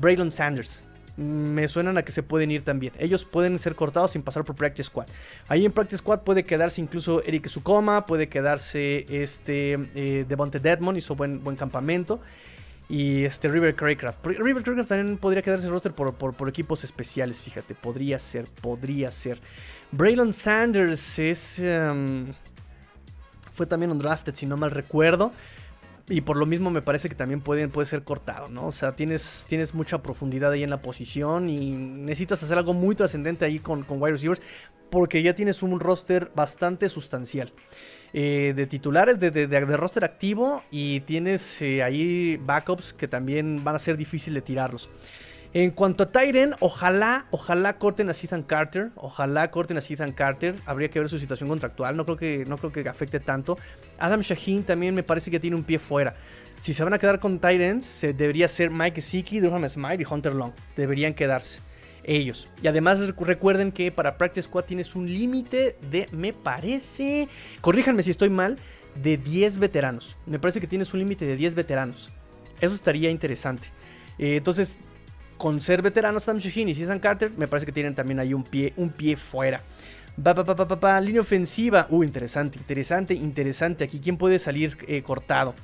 Braylon 0.00 0.30
Sanders. 0.30 0.82
Mm, 1.16 1.22
Me 1.54 1.68
suenan 1.68 1.96
a 1.96 2.02
que 2.02 2.12
se 2.12 2.22
pueden 2.22 2.50
ir 2.50 2.62
también. 2.64 2.92
Ellos 2.98 3.24
pueden 3.24 3.58
ser 3.58 3.74
cortados 3.76 4.10
sin 4.10 4.22
pasar 4.22 4.44
por 4.44 4.56
Practice 4.56 4.88
Squad. 4.88 5.06
Ahí 5.48 5.64
en 5.64 5.72
Practice 5.72 5.98
Squad 5.98 6.20
puede 6.22 6.44
quedarse 6.44 6.80
incluso 6.80 7.22
Eric 7.24 7.46
Sukoma, 7.46 8.04
puede 8.06 8.28
quedarse 8.28 9.06
este 9.08 9.78
eh, 9.94 10.24
Devonte 10.28 10.58
Deadmond, 10.60 10.98
hizo 10.98 11.14
buen, 11.14 11.42
buen 11.42 11.56
campamento. 11.56 12.20
Y 12.86 13.24
este 13.24 13.48
River 13.48 13.74
Craycraft. 13.76 14.26
River 14.26 14.62
Craycraft 14.62 14.90
también 14.90 15.16
podría 15.16 15.40
quedarse 15.40 15.64
en 15.66 15.72
roster 15.72 15.92
por, 15.92 16.12
por- 16.14 16.34
por 16.34 16.50
equipos 16.50 16.84
especiales, 16.84 17.40
fíjate. 17.40 17.74
Podría 17.74 18.18
ser, 18.18 18.44
podría 18.60 19.10
ser. 19.10 19.38
Braylon 19.90 20.34
Sanders 20.34 21.18
es... 21.18 21.58
em, 21.60 22.26
fue 23.54 23.66
también 23.66 23.90
un 23.92 23.98
drafted, 23.98 24.34
si 24.34 24.46
no 24.46 24.58
mal 24.58 24.72
recuerdo. 24.72 25.32
Y 26.08 26.20
por 26.20 26.36
lo 26.36 26.44
mismo 26.44 26.70
me 26.70 26.82
parece 26.82 27.08
que 27.08 27.14
también 27.14 27.40
puede, 27.40 27.66
puede 27.68 27.86
ser 27.86 28.04
cortado, 28.04 28.48
¿no? 28.48 28.66
O 28.66 28.72
sea, 28.72 28.94
tienes, 28.94 29.46
tienes 29.48 29.74
mucha 29.74 30.02
profundidad 30.02 30.52
ahí 30.52 30.62
en 30.62 30.68
la 30.70 30.82
posición 30.82 31.48
y 31.48 31.70
necesitas 31.70 32.42
hacer 32.42 32.58
algo 32.58 32.74
muy 32.74 32.94
trascendente 32.94 33.46
ahí 33.46 33.58
con, 33.58 33.84
con 33.84 34.02
wide 34.02 34.12
receivers 34.12 34.42
porque 34.90 35.22
ya 35.22 35.34
tienes 35.34 35.62
un 35.62 35.80
roster 35.80 36.30
bastante 36.34 36.88
sustancial. 36.90 37.52
eh, 38.12 38.52
de 38.54 38.66
titulares, 38.66 39.18
de, 39.18 39.30
de- 39.30 39.76
roster 39.76 40.04
activo 40.04 40.62
y 40.70 41.00
tienes 41.00 41.60
eh, 41.62 41.82
ahí 41.82 42.36
backups 42.36 42.92
que 42.94 43.08
también 43.08 43.64
van 43.64 43.74
a 43.74 43.78
ser 43.78 43.96
difícil 43.96 44.34
de 44.34 44.42
tirarlos. 44.42 44.88
En 45.54 45.70
cuanto 45.70 46.02
a 46.02 46.10
Tyren, 46.10 46.54
ojalá, 46.58 47.26
ojalá 47.30 47.78
corten 47.78 48.08
a 48.08 48.12
Ethan 48.12 48.42
Carter. 48.42 48.90
Ojalá 48.96 49.50
corten 49.52 49.76
a 49.76 49.80
Ethan 49.80 50.10
Carter. 50.10 50.56
Habría 50.66 50.88
que 50.90 50.98
ver 50.98 51.08
su 51.08 51.18
situación 51.20 51.48
contractual. 51.48 51.96
No 51.96 52.04
creo 52.04 52.16
que, 52.16 52.44
no 52.44 52.58
creo 52.58 52.72
que 52.72 52.88
afecte 52.88 53.20
tanto. 53.20 53.56
Adam 53.98 54.20
Shaheen 54.20 54.64
también 54.64 54.94
me 54.96 55.04
parece 55.04 55.30
que 55.30 55.38
tiene 55.38 55.54
un 55.54 55.62
pie 55.62 55.78
fuera. 55.78 56.16
Si 56.60 56.72
se 56.72 56.82
van 56.82 56.92
a 56.92 56.98
quedar 56.98 57.20
con 57.20 57.38
Tyrants, 57.38 57.86
se 57.86 58.12
debería 58.12 58.48
ser 58.48 58.70
Mike 58.70 59.00
Siki, 59.00 59.38
Durham 59.38 59.68
Smite 59.68 60.02
y 60.02 60.06
Hunter 60.12 60.34
Long. 60.34 60.50
Deberían 60.76 61.14
quedarse 61.14 61.60
ellos. 62.02 62.48
Y 62.60 62.66
además 62.66 62.98
recu- 63.00 63.24
recuerden 63.24 63.70
que 63.70 63.92
para 63.92 64.18
Practice 64.18 64.42
Squad 64.48 64.64
tienes 64.64 64.96
un 64.96 65.06
límite 65.06 65.76
de, 65.90 66.08
me 66.10 66.32
parece, 66.32 67.28
corríjanme 67.60 68.02
si 68.02 68.10
estoy 68.10 68.28
mal, 68.28 68.56
de 69.00 69.18
10 69.18 69.58
veteranos. 69.60 70.16
Me 70.26 70.38
parece 70.40 70.60
que 70.60 70.66
tienes 70.66 70.92
un 70.94 70.98
límite 71.00 71.24
de 71.26 71.36
10 71.36 71.54
veteranos. 71.54 72.10
Eso 72.60 72.74
estaría 72.74 73.10
interesante. 73.10 73.68
Eh, 74.18 74.36
entonces, 74.36 74.78
con 75.36 75.60
ser 75.60 75.82
veteranos 75.82 76.24
Sam 76.24 76.38
Shaheen 76.38 76.68
y 76.68 76.72
Ethan 76.72 76.98
Carter, 76.98 77.32
me 77.36 77.48
parece 77.48 77.66
que 77.66 77.72
tienen 77.72 77.94
también 77.94 78.20
ahí 78.20 78.34
un 78.34 78.44
pie, 78.44 78.72
un 78.76 78.90
pie 78.90 79.16
fuera. 79.16 79.62
Línea 81.02 81.20
ofensiva. 81.20 81.86
Uh, 81.90 82.04
interesante, 82.04 82.58
interesante, 82.58 83.14
interesante. 83.14 83.84
Aquí, 83.84 83.98
¿quién 83.98 84.16
puede 84.16 84.38
salir 84.38 84.76
eh, 84.86 85.02
cortado? 85.02 85.54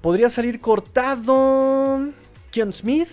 Podría 0.00 0.30
salir 0.30 0.60
cortado. 0.60 2.08
Keon 2.50 2.72
Smith. 2.72 3.08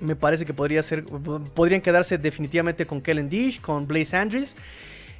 Me 0.00 0.16
parece 0.16 0.44
que 0.44 0.52
podría 0.52 0.82
ser. 0.82 1.04
Podrían 1.04 1.80
quedarse 1.80 2.18
definitivamente 2.18 2.86
con 2.86 3.00
Kellen 3.00 3.28
Dish, 3.28 3.60
con 3.60 3.86
Blaze 3.86 4.16
Andrews. 4.16 4.56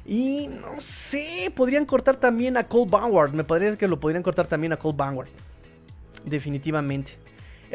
Y 0.05 0.47
no 0.47 0.79
sé, 0.79 1.51
podrían 1.55 1.85
cortar 1.85 2.17
también 2.17 2.57
a 2.57 2.65
Cole 2.65 2.91
Vanward. 2.91 3.33
Me 3.33 3.43
parece 3.43 3.77
que 3.77 3.87
lo 3.87 3.99
podrían 3.99 4.21
cortar 4.21 4.45
también 4.45 4.73
a 4.73 4.77
Cole 4.77 4.95
Vanward. 4.95 5.29
Definitivamente. 6.25 7.24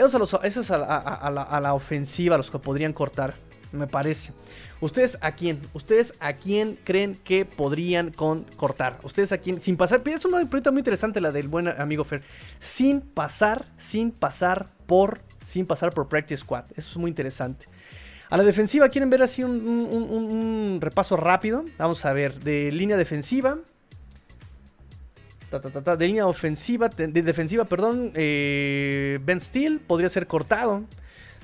Esos, 0.06 0.34
a 0.34 0.46
esos 0.46 0.70
a, 0.70 0.76
a- 0.76 0.98
a 1.14 1.30
la, 1.30 1.42
a 1.42 1.74
ofensiva, 1.74 2.36
los 2.36 2.50
que 2.50 2.58
podrían 2.58 2.92
cortar, 2.92 3.34
me 3.72 3.86
parece. 3.86 4.32
¿Ustedes 4.80 5.18
a 5.20 5.32
quién? 5.32 5.60
¿Ustedes 5.74 6.14
a 6.20 6.32
quién 6.32 6.78
creen 6.84 7.14
que 7.22 7.44
podrían 7.44 8.10
con, 8.10 8.44
cortar? 8.56 8.98
¿Ustedes 9.02 9.30
a 9.32 9.38
quién? 9.38 9.60
Sin 9.60 9.76
pasar, 9.76 10.00
es 10.06 10.24
una 10.24 10.38
pregunta 10.38 10.70
muy 10.70 10.78
interesante 10.80 11.20
la 11.20 11.32
del 11.32 11.48
buen 11.48 11.68
amigo 11.68 12.02
Fer. 12.04 12.22
Sin 12.58 13.02
pasar, 13.02 13.66
sin 13.76 14.10
pasar 14.10 14.68
por, 14.86 15.20
sin 15.44 15.66
pasar 15.66 15.92
por 15.92 16.08
Practice 16.08 16.38
Squad. 16.40 16.64
Eso 16.76 16.90
es 16.90 16.96
muy 16.96 17.10
interesante. 17.10 17.66
A 18.30 18.36
la 18.38 18.44
defensiva, 18.44 18.88
¿quieren 18.88 19.10
ver 19.10 19.22
así 19.22 19.44
un 19.44 20.78
repaso 20.80 21.16
rápido? 21.16 21.64
Vamos 21.78 22.04
a 22.06 22.12
ver, 22.12 22.40
de 22.40 22.72
línea 22.72 22.96
defensiva. 22.96 23.58
De 25.50 26.06
línea 26.06 26.26
ofensiva, 26.26 26.88
de, 26.88 27.08
de 27.08 27.22
defensiva, 27.22 27.64
perdón. 27.64 28.12
eh, 28.14 29.18
ben 29.24 29.40
Steele 29.40 29.78
podría 29.78 30.08
ser 30.08 30.26
cortado. 30.26 30.84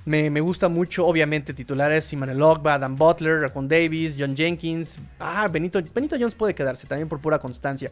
Me, 0.05 0.31
me 0.31 0.41
gusta 0.41 0.69
mucho, 0.69 1.05
obviamente, 1.05 1.53
titulares: 1.53 2.05
Simon 2.05 2.41
Ogba, 2.41 2.75
Adam 2.75 2.95
Butler, 2.95 3.41
Raccoon 3.41 3.67
Davis, 3.67 4.15
John 4.17 4.37
Jenkins. 4.37 5.01
Ah, 5.19 5.49
Benito, 5.49 5.81
Benito 5.93 6.15
Jones 6.17 6.37
puede 6.37 6.55
quedarse 6.55 6.87
también 6.87 7.09
por 7.09 7.21
pura 7.21 7.41
constancia. 7.41 7.91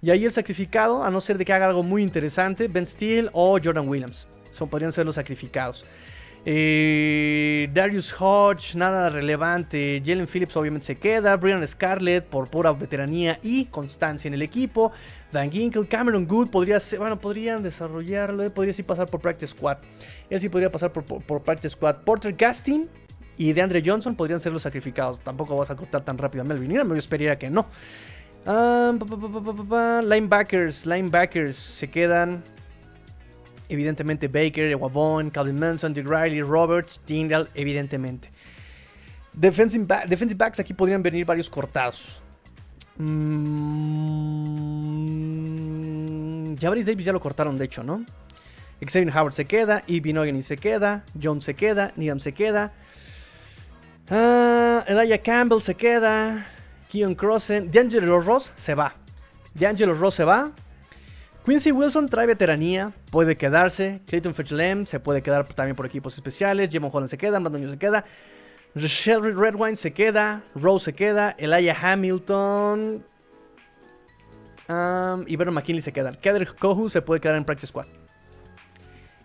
Y 0.00 0.10
ahí 0.10 0.24
el 0.24 0.30
sacrificado, 0.30 1.02
a 1.02 1.10
no 1.10 1.20
ser 1.20 1.36
de 1.38 1.44
que 1.44 1.52
haga 1.52 1.66
algo 1.66 1.82
muy 1.82 2.04
interesante, 2.04 2.68
Ben 2.68 2.86
Steele 2.86 3.28
o 3.32 3.58
Jordan 3.62 3.88
Williams. 3.88 4.28
Son, 4.52 4.68
podrían 4.68 4.92
ser 4.92 5.04
los 5.04 5.16
sacrificados. 5.16 5.84
Eh, 6.48 7.68
Darius 7.74 8.14
Hodge, 8.20 8.76
nada 8.76 9.10
relevante. 9.10 10.00
Jalen 10.06 10.28
Phillips 10.28 10.56
obviamente 10.56 10.86
se 10.86 10.96
queda. 10.96 11.36
Brian 11.36 11.66
Scarlett 11.66 12.24
por 12.24 12.48
pura 12.48 12.72
veteranía 12.72 13.40
y 13.42 13.64
constancia 13.64 14.28
en 14.28 14.34
el 14.34 14.42
equipo. 14.42 14.92
Van 15.32 15.50
Ginkel, 15.50 15.88
Cameron 15.88 16.24
Good 16.24 16.50
podría 16.50 16.78
ser, 16.78 17.00
bueno, 17.00 17.18
podrían 17.18 17.64
desarrollarlo. 17.64 18.44
eh, 18.44 18.50
Podría 18.50 18.72
sí 18.72 18.84
pasar 18.84 19.08
por 19.08 19.20
Practice 19.20 19.48
Squad. 19.56 19.78
Él 20.30 20.40
sí 20.40 20.48
podría 20.48 20.70
pasar 20.70 20.92
por, 20.92 21.42
Practice 21.42 21.70
Squad. 21.70 22.04
Porter 22.04 22.32
Gastin 22.32 22.88
y 23.36 23.52
DeAndre 23.52 23.82
Johnson 23.84 24.14
podrían 24.14 24.38
ser 24.38 24.52
los 24.52 24.62
sacrificados. 24.62 25.18
Tampoco 25.18 25.56
vas 25.56 25.70
a 25.70 25.74
cortar 25.74 26.04
tan 26.04 26.16
rápido 26.16 26.42
a 26.42 26.44
Melvin. 26.44 26.70
Yo 26.70 26.94
esperaría 26.94 27.36
que 27.36 27.50
no. 27.50 27.66
Ah. 28.46 28.92
Linebackers, 30.04 30.86
linebackers 30.86 31.56
se 31.56 31.90
quedan. 31.90 32.44
Evidentemente 33.68 34.28
Baker, 34.28 34.74
Wavon, 34.76 35.30
Calvin 35.30 35.58
Manson, 35.58 35.92
Dick 35.92 36.08
Riley, 36.08 36.42
Roberts, 36.42 37.00
Tyndall, 37.04 37.48
evidentemente. 37.54 38.30
Defensive, 39.32 39.86
defensive 40.08 40.38
backs 40.38 40.60
aquí 40.60 40.72
podrían 40.72 41.02
venir 41.02 41.26
varios 41.26 41.50
cortados. 41.50 42.22
Mm, 42.98 43.66
Davis 46.54 47.04
ya 47.04 47.12
lo 47.12 47.20
cortaron, 47.20 47.58
de 47.58 47.64
hecho, 47.66 47.82
¿no? 47.82 48.04
Xavier 48.80 49.10
Howard 49.16 49.32
se 49.32 49.44
queda, 49.46 49.82
Ibi 49.86 50.16
Ogany 50.16 50.42
se 50.42 50.56
queda, 50.56 51.04
Jones 51.20 51.44
se 51.44 51.54
queda, 51.54 51.92
Needham 51.96 52.20
se 52.20 52.32
queda. 52.32 52.72
Ah, 54.10 54.84
Elijah 54.86 55.18
Campbell 55.18 55.60
se 55.60 55.74
queda. 55.74 56.46
Keon 56.88 57.14
Crossen. 57.14 57.70
D'Angelo 57.70 58.20
Ross 58.20 58.52
se 58.56 58.74
va. 58.74 58.94
D'Angelo 59.54 59.94
Ross 59.94 60.14
se 60.14 60.24
va. 60.24 60.52
Quincy 61.46 61.70
Wilson 61.70 62.08
trae 62.08 62.26
veteranía, 62.26 62.92
puede 63.12 63.36
quedarse. 63.36 64.00
Clayton 64.06 64.34
Fetchlem 64.34 64.84
se 64.84 64.98
puede 64.98 65.22
quedar 65.22 65.46
también 65.46 65.76
por 65.76 65.86
equipos 65.86 66.12
especiales. 66.14 66.70
Jimon 66.70 66.90
Holland 66.92 67.08
se 67.08 67.16
queda. 67.16 67.38
Brandon 67.38 67.70
se 67.70 67.78
queda. 67.78 68.04
Shelby 68.74 69.30
Redwine 69.30 69.76
se 69.76 69.92
queda. 69.92 70.42
Rose 70.56 70.86
se 70.86 70.92
queda. 70.94 71.36
Elijah 71.38 71.76
Hamilton. 71.80 73.04
um, 74.68 75.24
y 75.28 75.36
Vernon 75.36 75.54
McKinley 75.54 75.80
se 75.80 75.92
quedan. 75.92 76.16
Kader 76.16 76.52
Kohu 76.56 76.90
se 76.90 77.00
puede 77.00 77.20
quedar 77.20 77.36
en 77.36 77.44
Practice 77.44 77.68
Squad. 77.68 77.86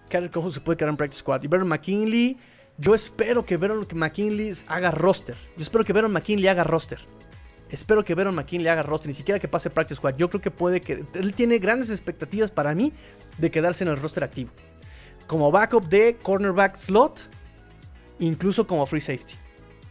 Kader 0.08 0.30
Kohu 0.30 0.52
se 0.52 0.62
puede 0.62 0.78
quedar 0.78 0.90
en 0.90 0.98
Practice 0.98 1.22
Squad. 1.22 1.42
Y 1.42 1.48
Vernon 1.48 1.70
McKinley 1.70 2.38
Yo 2.78 2.94
espero 2.94 3.46
que 3.46 3.58
Veron 3.58 3.88
McKinley 3.96 4.56
haga 4.68 4.92
roster. 4.92 5.36
Yo 5.58 5.64
espero 5.64 5.84
que 5.84 5.92
Veron 5.92 6.12
McKinley 6.12 6.48
haga 6.48 6.64
roster. 6.64 7.00
Espero 7.72 8.04
que 8.04 8.14
Veron 8.16 8.36
McKinley 8.36 8.68
haga 8.68 8.84
roster, 8.84 9.08
ni 9.08 9.14
siquiera 9.14 9.40
que 9.40 9.48
pase 9.48 9.70
Practice 9.70 9.96
Squad. 9.96 10.16
Yo 10.18 10.30
creo 10.30 10.42
que 10.42 10.52
puede 10.52 10.82
que. 10.82 11.06
Él 11.14 11.34
tiene 11.34 11.58
grandes 11.60 11.90
expectativas 11.90 12.52
para 12.52 12.76
mí 12.76 12.92
de 13.38 13.50
quedarse 13.50 13.84
en 13.84 13.90
el 13.90 13.98
roster 13.98 14.24
activo. 14.24 14.52
Como 15.28 15.50
backup 15.52 15.88
de 15.88 16.18
cornerback 16.22 16.76
slot, 16.76 17.22
incluso 18.20 18.68
como 18.68 18.86
free 18.86 19.02
safety. 19.02 19.34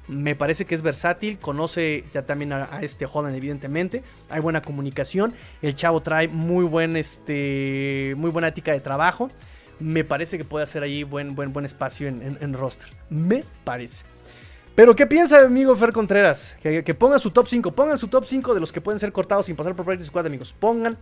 Me 0.08 0.34
parece 0.34 0.64
que 0.64 0.74
es 0.74 0.82
versátil, 0.82 1.38
conoce 1.38 2.04
ya 2.12 2.26
también 2.26 2.52
a, 2.52 2.68
a 2.74 2.82
este 2.82 3.06
Holland, 3.10 3.36
evidentemente. 3.36 4.02
Hay 4.28 4.40
buena 4.40 4.60
comunicación. 4.60 5.32
El 5.62 5.74
chavo 5.76 6.02
trae 6.02 6.26
muy, 6.28 6.64
buen, 6.64 6.96
este, 6.96 8.14
muy 8.16 8.30
buena 8.30 8.48
ética 8.48 8.72
de 8.72 8.80
trabajo. 8.80 9.30
Me 9.78 10.04
parece 10.04 10.36
que 10.36 10.44
puede 10.44 10.64
hacer 10.64 10.82
ahí 10.82 11.04
buen, 11.04 11.34
buen, 11.34 11.52
buen 11.52 11.64
espacio 11.64 12.08
en, 12.08 12.22
en- 12.22 12.38
en 12.40 12.52
roster. 12.54 12.88
Me 13.08 13.44
parece. 13.64 14.04
Pero, 14.80 14.96
¿qué 14.96 15.06
piensa, 15.06 15.40
amigo 15.42 15.76
Fer 15.76 15.92
Contreras? 15.92 16.56
Que, 16.62 16.82
que 16.82 16.94
pongan 16.94 17.20
su 17.20 17.30
top 17.30 17.46
5. 17.46 17.70
Pongan 17.72 17.98
su 17.98 18.08
top 18.08 18.24
5 18.24 18.54
de 18.54 18.60
los 18.60 18.72
que 18.72 18.80
pueden 18.80 18.98
ser 18.98 19.12
cortados 19.12 19.44
sin 19.44 19.54
pasar 19.54 19.76
por 19.76 19.84
Practice 19.84 20.08
Squad, 20.08 20.24
amigos. 20.24 20.54
Pongan, 20.58 20.96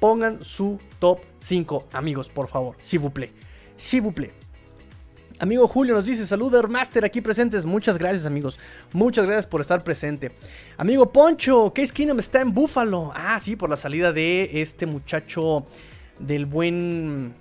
pongan 0.00 0.42
su 0.42 0.80
top 0.98 1.20
5, 1.38 1.86
amigos, 1.92 2.28
por 2.28 2.48
favor. 2.48 2.74
S'il 2.82 2.98
vous 2.98 3.12
plaît. 3.12 3.30
S'il 3.76 4.00
vous. 4.02 4.12
Amigo 5.38 5.68
Julio 5.68 5.94
nos 5.94 6.04
dice, 6.04 6.26
saludos 6.26 6.68
Master 6.68 7.04
aquí 7.04 7.20
presentes. 7.20 7.64
Muchas 7.64 7.98
gracias 7.98 8.26
amigos. 8.26 8.58
Muchas 8.92 9.26
gracias 9.26 9.46
por 9.46 9.60
estar 9.60 9.84
presente. 9.84 10.32
Amigo 10.76 11.12
Poncho, 11.12 11.72
Case 11.72 11.92
Keenum 11.92 12.18
está 12.18 12.40
en 12.40 12.52
Buffalo. 12.52 13.12
Ah, 13.14 13.38
sí, 13.38 13.54
por 13.54 13.70
la 13.70 13.76
salida 13.76 14.12
de 14.12 14.60
este 14.60 14.86
muchacho 14.86 15.64
del 16.18 16.46
buen 16.46 17.32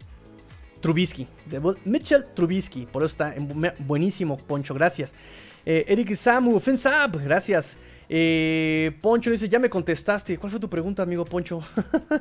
Trubisky. 0.82 1.28
De 1.48 1.60
Mitchell 1.86 2.26
Trubisky. 2.36 2.86
Por 2.86 3.02
eso 3.02 3.12
está 3.14 3.34
en 3.34 3.50
bu- 3.50 3.74
buenísimo, 3.80 4.38
Poncho. 4.38 4.76
Gracias. 4.76 5.16
Eh, 5.66 5.86
Eric 5.88 6.16
Samu, 6.16 6.60
Fins 6.60 6.86
Up, 6.86 7.20
gracias. 7.24 7.78
Eh, 8.08 8.92
Poncho 9.02 9.30
dice, 9.30 9.48
ya 9.48 9.60
me 9.60 9.70
contestaste. 9.70 10.38
¿Cuál 10.38 10.52
fue 10.52 10.60
tu 10.60 10.70
pregunta, 10.70 11.04
amigo 11.04 11.26
Poncho? 11.26 11.62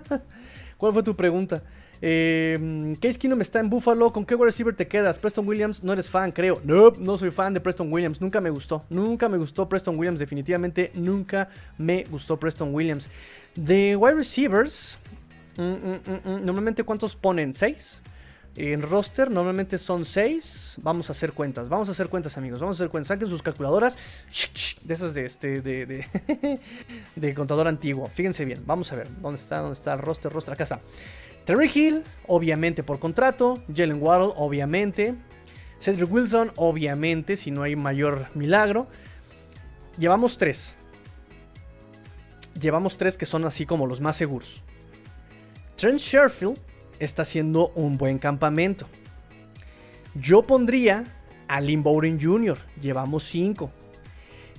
¿Cuál 0.76 0.92
fue 0.92 1.02
tu 1.02 1.16
pregunta? 1.16 1.62
Eh, 2.00 2.96
Case 3.00 3.18
Keenum 3.18 3.40
está 3.40 3.58
en 3.58 3.70
Buffalo. 3.70 4.12
¿Con 4.12 4.24
qué 4.24 4.34
wide 4.34 4.46
receiver 4.46 4.74
te 4.74 4.86
quedas? 4.86 5.18
Preston 5.18 5.48
Williams, 5.48 5.82
no 5.82 5.92
eres 5.92 6.08
fan, 6.08 6.30
creo. 6.30 6.60
No, 6.64 6.90
no 6.98 7.16
soy 7.16 7.30
fan 7.30 7.54
de 7.54 7.60
Preston 7.60 7.92
Williams. 7.92 8.20
Nunca 8.20 8.40
me 8.40 8.50
gustó. 8.50 8.84
Nunca 8.90 9.28
me 9.28 9.38
gustó 9.38 9.68
Preston 9.68 9.98
Williams. 9.98 10.20
Definitivamente 10.20 10.92
nunca 10.94 11.48
me 11.78 12.04
gustó 12.04 12.38
Preston 12.38 12.74
Williams. 12.74 13.08
De 13.54 13.96
wide 13.96 14.14
receivers, 14.14 14.98
mm, 15.56 15.62
mm, 15.62 16.00
mm, 16.06 16.30
mm, 16.30 16.44
normalmente 16.44 16.84
¿cuántos 16.84 17.16
ponen? 17.16 17.52
¿Seis? 17.54 18.02
En 18.60 18.82
roster 18.82 19.30
normalmente 19.30 19.78
son 19.78 20.04
6. 20.04 20.78
Vamos 20.82 21.08
a 21.08 21.12
hacer 21.12 21.32
cuentas. 21.32 21.68
Vamos 21.68 21.88
a 21.88 21.92
hacer 21.92 22.08
cuentas, 22.08 22.36
amigos. 22.38 22.58
Vamos 22.58 22.76
a 22.76 22.82
hacer 22.82 22.90
cuentas. 22.90 23.06
Saquen 23.06 23.28
sus 23.28 23.40
calculadoras. 23.40 23.96
De 24.82 24.94
esas 24.94 25.14
de 25.14 25.26
este. 25.26 25.60
De, 25.60 26.04
de, 27.14 27.34
contador 27.34 27.68
antiguo. 27.68 28.10
Fíjense 28.12 28.44
bien. 28.44 28.64
Vamos 28.66 28.92
a 28.92 28.96
ver. 28.96 29.08
¿Dónde 29.20 29.40
está? 29.40 29.58
¿Dónde 29.58 29.74
está 29.74 29.96
roster? 29.96 30.32
Roster. 30.32 30.54
Acá 30.54 30.64
está. 30.64 30.80
Terry 31.44 31.70
Hill, 31.72 32.02
obviamente 32.26 32.82
por 32.82 32.98
contrato. 32.98 33.62
Jalen 33.72 34.02
Waddle, 34.02 34.32
obviamente. 34.34 35.14
Cedric 35.78 36.12
Wilson, 36.12 36.50
obviamente. 36.56 37.36
Si 37.36 37.52
no 37.52 37.62
hay 37.62 37.76
mayor 37.76 38.26
milagro. 38.34 38.88
Llevamos 39.98 40.36
3. 40.36 40.74
Llevamos 42.60 42.96
3 42.96 43.18
que 43.18 43.24
son 43.24 43.44
así 43.44 43.66
como 43.66 43.86
los 43.86 44.00
más 44.00 44.16
seguros. 44.16 44.64
Trent 45.76 46.00
Sherfield 46.00 46.58
está 46.98 47.22
haciendo 47.22 47.68
un 47.74 47.98
buen 47.98 48.18
campamento. 48.18 48.86
Yo 50.14 50.42
pondría 50.42 51.04
a 51.48 51.60
Lynn 51.60 51.82
Bowden 51.82 52.20
Jr. 52.20 52.58
Llevamos 52.80 53.24
5. 53.24 53.70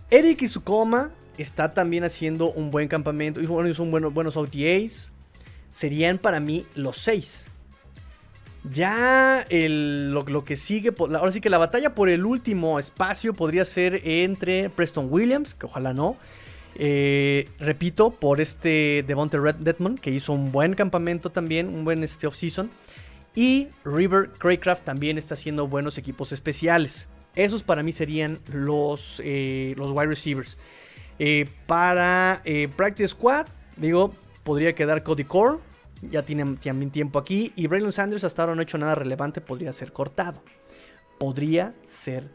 Eric 0.09 0.41
Izukoma 0.41 1.11
está 1.37 1.73
también 1.73 2.03
haciendo 2.03 2.51
un 2.51 2.71
buen 2.71 2.87
campamento. 2.87 3.41
Hizo, 3.41 3.53
bueno, 3.53 3.69
hizo 3.69 3.83
un 3.83 3.91
bueno- 3.91 4.11
buenos 4.11 4.37
OTAs. 4.37 5.11
Serían 5.71 6.17
para 6.17 6.39
mí 6.39 6.65
los 6.75 6.97
6. 6.97 7.45
Ya 8.69 9.45
lo, 9.49 10.23
lo 10.23 10.43
que 10.43 10.57
sigue, 10.57 10.93
ahora 10.99 11.31
sí 11.31 11.39
que 11.39 11.49
la 11.49 11.57
batalla 11.57 11.95
por 11.95 12.09
el 12.09 12.25
último 12.25 12.77
espacio 12.77 13.33
podría 13.33 13.63
ser 13.63 14.01
entre 14.03 14.69
Preston 14.69 15.07
Williams, 15.09 15.55
que 15.55 15.65
ojalá 15.65 15.93
no. 15.93 16.17
Eh, 16.76 17.49
repito, 17.59 18.11
por 18.11 18.41
este 18.41 19.03
Devonte 19.07 19.38
Red 19.38 19.55
Detman, 19.55 19.97
que 19.97 20.11
hizo 20.11 20.34
un 20.34 20.51
buen 20.51 20.74
campamento 20.74 21.30
también, 21.30 21.67
un 21.67 21.84
buen 21.84 22.03
este, 22.03 22.28
off-season. 22.28 22.70
Y 23.36 23.67
River 23.84 24.32
Craycraft 24.38 24.84
también 24.84 25.17
está 25.17 25.36
haciendo 25.36 25.67
buenos 25.67 25.97
equipos 25.97 26.32
especiales. 26.32 27.07
Esos 27.36 27.63
para 27.63 27.84
mí 27.84 27.91
serían 27.91 28.39
los, 28.51 29.22
eh, 29.24 29.74
los 29.78 29.91
wide 29.91 30.07
receivers. 30.07 30.57
Eh, 31.20 31.47
para 31.67 32.41
Practice 32.76 33.09
Squad, 33.09 33.47
digo, 33.78 34.13
podría 34.43 34.74
quedar 34.74 35.03
Cody 35.03 35.26
Core. 35.26 35.59
Ya 36.01 36.24
tiene 36.24 36.57
también 36.57 36.91
tiempo 36.91 37.20
aquí. 37.20 37.51
Y 37.55 37.67
Braylon 37.67 37.91
Sanders 37.91 38.24
hasta 38.24 38.41
ahora 38.41 38.55
no 38.55 38.61
ha 38.61 38.63
hecho 38.63 38.78
nada 38.78 38.95
relevante. 38.95 39.41
Podría 39.41 39.74
ser 39.74 39.91
cortado. 39.91 40.41
Podría 41.17 41.74
ser 41.86 42.30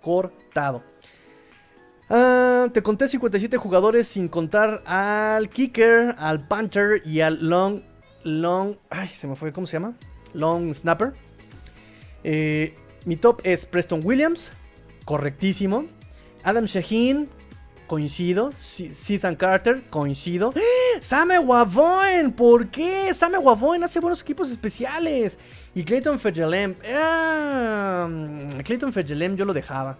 cortado. 0.00 0.82
Ah, 2.16 2.68
te 2.72 2.80
conté 2.80 3.08
57 3.08 3.56
jugadores 3.56 4.06
sin 4.06 4.28
contar 4.28 4.84
al 4.86 5.48
Kicker, 5.48 6.14
al 6.16 6.46
Panther 6.46 7.02
y 7.04 7.22
al 7.22 7.48
Long. 7.48 7.80
Long. 8.22 8.76
Ay, 8.88 9.08
se 9.08 9.26
me 9.26 9.34
fue. 9.34 9.52
¿Cómo 9.52 9.66
se 9.66 9.72
llama? 9.72 9.94
Long 10.32 10.72
Snapper. 10.72 11.12
Eh, 12.22 12.76
mi 13.04 13.16
top 13.16 13.40
es 13.42 13.66
Preston 13.66 14.00
Williams. 14.04 14.52
Correctísimo. 15.04 15.86
Adam 16.44 16.66
Shaheen. 16.66 17.28
Coincido. 17.88 18.50
Ethan 19.08 19.34
Carter. 19.34 19.82
Coincido. 19.90 20.52
¡Ah! 20.54 21.00
Same 21.00 21.40
Wavoen. 21.40 22.30
¿Por 22.30 22.68
qué? 22.68 23.12
Same 23.12 23.38
Wavoen 23.38 23.82
hace 23.82 23.98
buenos 23.98 24.22
equipos 24.22 24.52
especiales. 24.52 25.36
Y 25.74 25.82
Clayton 25.82 26.20
Fejelem. 26.20 26.76
Ah, 26.94 28.08
Clayton 28.62 28.92
Fejelem 28.92 29.34
yo 29.34 29.44
lo 29.44 29.52
dejaba. 29.52 29.98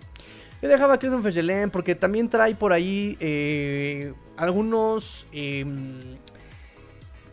Yo 0.64 0.70
dejaba 0.70 0.94
a 0.94 0.98
Clayton 0.98 1.22
Fejelem 1.22 1.70
porque 1.70 1.94
también 1.94 2.30
trae 2.30 2.54
por 2.54 2.72
ahí 2.72 3.18
eh, 3.20 4.14
algunos... 4.34 5.26
em, 5.30 6.16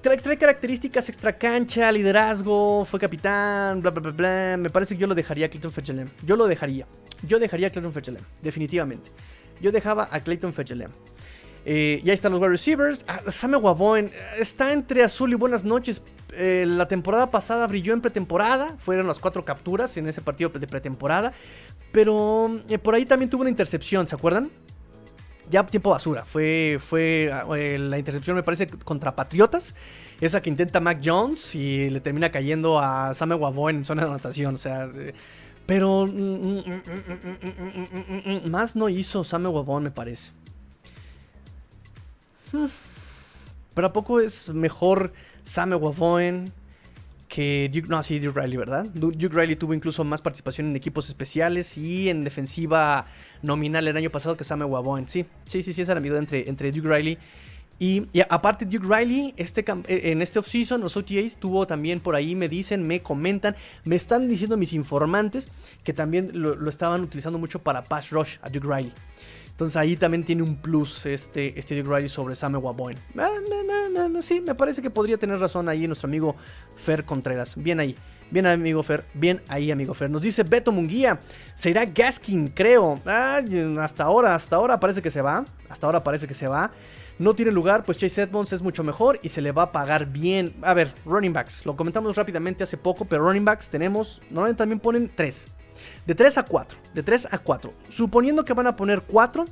trae, 0.01 0.17
trae 0.17 0.37
características 0.37 1.07
extra 1.07 1.37
cancha, 1.37 1.89
liderazgo, 1.93 2.83
fue 2.83 2.99
capitán, 2.99 3.81
bla, 3.81 3.91
bla, 3.91 4.01
bla, 4.01 4.11
bla. 4.11 4.57
Me 4.57 4.69
parece 4.69 4.95
que 4.95 4.99
yo 4.99 5.07
lo 5.07 5.15
dejaría 5.15 5.45
a 5.45 5.49
Clayton 5.49 5.71
Fejelem. 5.71 6.09
Yo 6.25 6.35
lo 6.35 6.45
dejaría. 6.45 6.85
Yo 7.25 7.39
dejaría 7.39 7.67
a 7.67 7.69
Clayton 7.69 7.93
Fejelem, 7.93 8.21
definitivamente. 8.41 9.09
Yo 9.61 9.71
dejaba 9.71 10.09
a 10.11 10.19
Clayton 10.19 10.51
Fejelem. 10.51 10.91
Eh, 11.65 12.01
y 12.03 12.09
están 12.09 12.31
los 12.31 12.41
wide 12.41 12.51
receivers. 12.51 13.05
Same 13.27 13.57
Waboen 13.57 14.11
está 14.37 14.73
entre 14.73 15.03
azul 15.03 15.31
y 15.31 15.35
buenas 15.35 15.63
noches. 15.63 16.01
La 16.37 16.87
temporada 16.87 17.29
pasada 17.29 17.67
brilló 17.67 17.93
en 17.93 18.01
pretemporada. 18.01 18.75
Fueron 18.79 19.07
las 19.07 19.19
cuatro 19.19 19.43
capturas 19.43 19.95
en 19.97 20.07
ese 20.07 20.21
partido 20.21 20.49
de 20.49 20.65
pretemporada. 20.65 21.33
Pero 21.91 22.49
por 22.81 22.95
ahí 22.95 23.05
también 23.05 23.29
tuvo 23.29 23.41
una 23.41 23.49
intercepción, 23.49 24.07
¿se 24.07 24.15
acuerdan? 24.15 24.49
Ya 25.49 25.65
tiempo 25.65 25.89
basura. 25.89 26.23
Fue, 26.23 26.79
fue 26.79 27.29
la 27.77 27.99
intercepción, 27.99 28.37
me 28.37 28.43
parece, 28.43 28.67
contra 28.67 29.13
Patriotas. 29.13 29.75
Esa 30.21 30.41
que 30.41 30.49
intenta 30.49 30.79
Mac 30.79 31.01
Jones 31.03 31.53
y 31.55 31.89
le 31.89 31.99
termina 31.99 32.31
cayendo 32.31 32.79
a 32.79 33.13
Same 33.13 33.35
Waboen 33.35 33.77
en 33.77 33.85
zona 33.85 34.03
de 34.03 34.09
anotación. 34.09 34.55
O 34.55 34.57
sea. 34.57 34.89
pero. 35.65 36.07
Más 38.45 38.75
no 38.77 38.87
hizo 38.87 39.23
Same 39.25 39.49
Waboen, 39.49 39.83
me 39.83 39.91
parece. 39.91 40.31
Hmm. 42.51 42.67
Pero 43.73 43.87
¿a 43.87 43.93
poco 43.93 44.19
es 44.19 44.49
mejor 44.49 45.13
Same 45.43 45.75
Waboen 45.75 46.51
que 47.29 47.69
Duke, 47.73 47.87
no, 47.87 48.03
sí, 48.03 48.19
Duke 48.19 48.41
Riley, 48.41 48.57
¿verdad? 48.57 48.85
Du- 48.93 49.13
Duke 49.13 49.33
Riley 49.33 49.55
tuvo 49.55 49.73
incluso 49.73 50.03
más 50.03 50.21
participación 50.21 50.67
en 50.67 50.75
equipos 50.75 51.07
especiales 51.07 51.77
y 51.77 52.09
en 52.09 52.25
defensiva 52.25 53.05
nominal 53.41 53.87
el 53.87 53.95
año 53.95 54.09
pasado 54.09 54.35
que 54.35 54.43
Same 54.43 54.65
Waboen. 54.65 55.07
Sí, 55.07 55.25
sí, 55.45 55.63
sí, 55.63 55.71
sí, 55.71 55.81
esa 55.83 55.93
era 55.93 56.01
mi 56.01 56.09
entre, 56.09 56.49
entre 56.49 56.73
Duke 56.73 56.89
Riley 56.89 57.17
y, 57.79 58.05
y 58.11 58.21
aparte 58.29 58.65
Duke 58.65 58.85
Riley, 58.85 59.33
este, 59.37 59.61
eh, 59.87 60.11
en 60.11 60.21
este 60.21 60.39
offseason, 60.39 60.81
los 60.81 60.97
OTAs, 60.97 61.37
tuvo 61.37 61.65
también 61.65 62.01
por 62.01 62.15
ahí, 62.15 62.35
me 62.35 62.49
dicen, 62.49 62.85
me 62.85 63.01
comentan, 63.01 63.55
me 63.85 63.95
están 63.95 64.27
diciendo 64.27 64.57
mis 64.57 64.73
informantes 64.73 65.47
que 65.85 65.93
también 65.93 66.31
lo, 66.33 66.55
lo 66.55 66.69
estaban 66.69 67.01
utilizando 67.01 67.39
mucho 67.39 67.59
para 67.59 67.85
pass 67.85 68.09
rush 68.09 68.35
a 68.41 68.49
Duke 68.49 68.67
Riley. 68.67 68.91
Entonces 69.61 69.77
ahí 69.77 69.95
también 69.95 70.23
tiene 70.23 70.41
un 70.41 70.55
plus 70.55 71.05
este, 71.05 71.59
este 71.59 71.79
Duke 71.79 71.95
Riley 71.95 72.09
sobre 72.09 72.33
Same 72.33 72.57
Waboen. 72.57 72.97
Ah, 73.15 73.29
sí, 74.19 74.41
me 74.41 74.55
parece 74.55 74.81
que 74.81 74.89
podría 74.89 75.19
tener 75.19 75.39
razón 75.39 75.69
ahí 75.69 75.85
nuestro 75.85 76.07
amigo 76.07 76.35
Fer 76.77 77.05
Contreras. 77.05 77.53
Bien 77.55 77.79
ahí. 77.79 77.95
Bien 78.31 78.47
amigo 78.47 78.81
Fer, 78.81 79.05
bien 79.13 79.39
ahí 79.47 79.69
amigo 79.69 79.93
Fer. 79.93 80.09
Nos 80.09 80.23
dice 80.23 80.41
Beto 80.41 80.71
Munguía, 80.71 81.19
se 81.53 81.69
irá 81.69 81.85
Gaskin, 81.85 82.47
creo. 82.47 82.99
Hasta 83.05 84.03
ahora, 84.03 84.33
hasta 84.33 84.55
ahora 84.55 84.79
parece 84.79 84.99
que 85.03 85.11
se 85.11 85.21
va. 85.21 85.45
Hasta 85.69 85.85
ahora 85.85 86.03
parece 86.03 86.27
que 86.27 86.33
se 86.33 86.47
va. 86.47 86.71
No 87.19 87.35
tiene 87.35 87.51
lugar, 87.51 87.83
pues 87.83 87.99
Chase 87.99 88.23
Edmonds 88.23 88.51
es 88.53 88.63
mucho 88.63 88.83
mejor 88.83 89.19
y 89.21 89.29
se 89.29 89.43
le 89.43 89.51
va 89.51 89.61
a 89.61 89.71
pagar 89.71 90.07
bien. 90.07 90.55
A 90.63 90.73
ver, 90.73 90.91
running 91.05 91.33
backs, 91.33 91.67
lo 91.67 91.75
comentamos 91.75 92.15
rápidamente 92.15 92.63
hace 92.63 92.77
poco, 92.77 93.05
pero 93.05 93.27
running 93.27 93.45
backs 93.45 93.69
tenemos, 93.69 94.23
normalmente 94.31 94.57
también 94.57 94.79
ponen 94.79 95.11
tres. 95.13 95.45
De 96.05 96.15
3 96.15 96.37
a 96.37 96.43
4. 96.43 96.77
De 96.93 97.03
3 97.03 97.27
a 97.31 97.37
4. 97.37 97.73
Suponiendo 97.89 98.45
que 98.45 98.53
van 98.53 98.67
a 98.67 98.75
poner 98.75 99.01
4. 99.01 99.45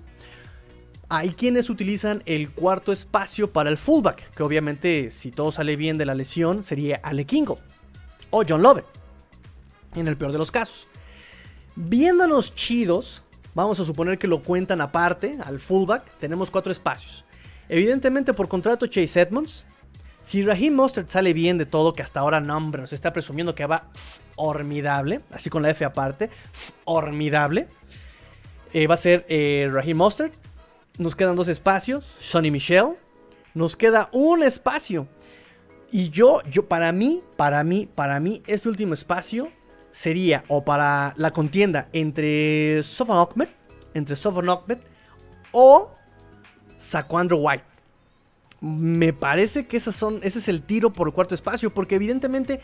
Hay 1.09 1.31
quienes 1.31 1.69
utilizan 1.69 2.21
el 2.25 2.51
cuarto 2.51 2.91
espacio 2.91 3.51
para 3.51 3.69
el 3.69 3.77
fullback. 3.77 4.31
Que 4.35 4.43
obviamente, 4.43 5.11
si 5.11 5.31
todo 5.31 5.51
sale 5.51 5.75
bien 5.75 5.97
de 5.97 6.05
la 6.05 6.15
lesión, 6.15 6.63
sería 6.63 6.99
Ale 7.03 7.25
Kingo. 7.25 7.59
O 8.29 8.43
John 8.47 8.61
Love. 8.61 8.83
En 9.95 10.07
el 10.07 10.17
peor 10.17 10.31
de 10.31 10.37
los 10.37 10.51
casos. 10.51 10.87
Viéndonos 11.75 12.53
chidos, 12.53 13.23
vamos 13.55 13.79
a 13.79 13.85
suponer 13.85 14.19
que 14.19 14.27
lo 14.27 14.43
cuentan 14.43 14.81
aparte 14.81 15.37
al 15.43 15.59
fullback. 15.59 16.03
Tenemos 16.19 16.51
cuatro 16.51 16.71
espacios. 16.71 17.25
Evidentemente 17.69 18.33
por 18.33 18.47
contrato 18.47 18.87
Chase 18.87 19.21
Edmonds. 19.21 19.65
Si 20.21 20.43
Raheem 20.43 20.73
Mostert 20.73 21.09
sale 21.09 21.33
bien 21.33 21.57
de 21.57 21.65
todo, 21.65 21.93
que 21.93 22.03
hasta 22.03 22.19
ahora 22.19 22.39
no, 22.39 22.55
hombre, 22.55 22.81
nos 22.81 22.93
está 22.93 23.13
presumiendo 23.13 23.55
que 23.55 23.65
va 23.65 23.89
formidable, 24.35 25.21
así 25.31 25.49
con 25.49 25.63
la 25.63 25.69
F 25.69 25.85
aparte, 25.85 26.29
formidable. 26.51 27.67
Eh, 28.73 28.87
va 28.87 28.93
a 28.95 28.97
ser 28.97 29.25
eh, 29.29 29.69
Raheem 29.71 29.97
Mostert. 29.97 30.33
Nos 30.97 31.15
quedan 31.15 31.35
dos 31.35 31.47
espacios, 31.47 32.05
Sonny 32.19 32.51
Michel. 32.51 32.97
Nos 33.53 33.75
queda 33.75 34.09
un 34.11 34.43
espacio. 34.43 35.07
Y 35.91 36.09
yo, 36.09 36.41
yo, 36.43 36.67
para 36.67 36.91
mí, 36.91 37.23
para 37.35 37.63
mí, 37.63 37.87
para 37.93 38.19
mí, 38.19 38.43
este 38.45 38.69
último 38.69 38.93
espacio 38.93 39.49
sería 39.91 40.43
o 40.47 40.63
para 40.63 41.13
la 41.17 41.31
contienda 41.31 41.89
entre 41.93 42.83
Sofan 42.83 43.17
Ahmed, 43.17 43.47
entre 43.95 44.15
Ahmed 44.15 44.77
o 45.51 45.91
Saquandro 46.77 47.37
White. 47.37 47.68
Me 48.61 49.13
parece 49.13 49.67
que 49.67 49.77
esas 49.77 49.95
son, 49.95 50.19
ese 50.21 50.39
es 50.39 50.47
el 50.49 50.61
tiro 50.61 50.91
por 50.91 51.07
el 51.07 51.13
cuarto 51.13 51.35
espacio, 51.35 51.73
porque 51.73 51.95
evidentemente 51.95 52.59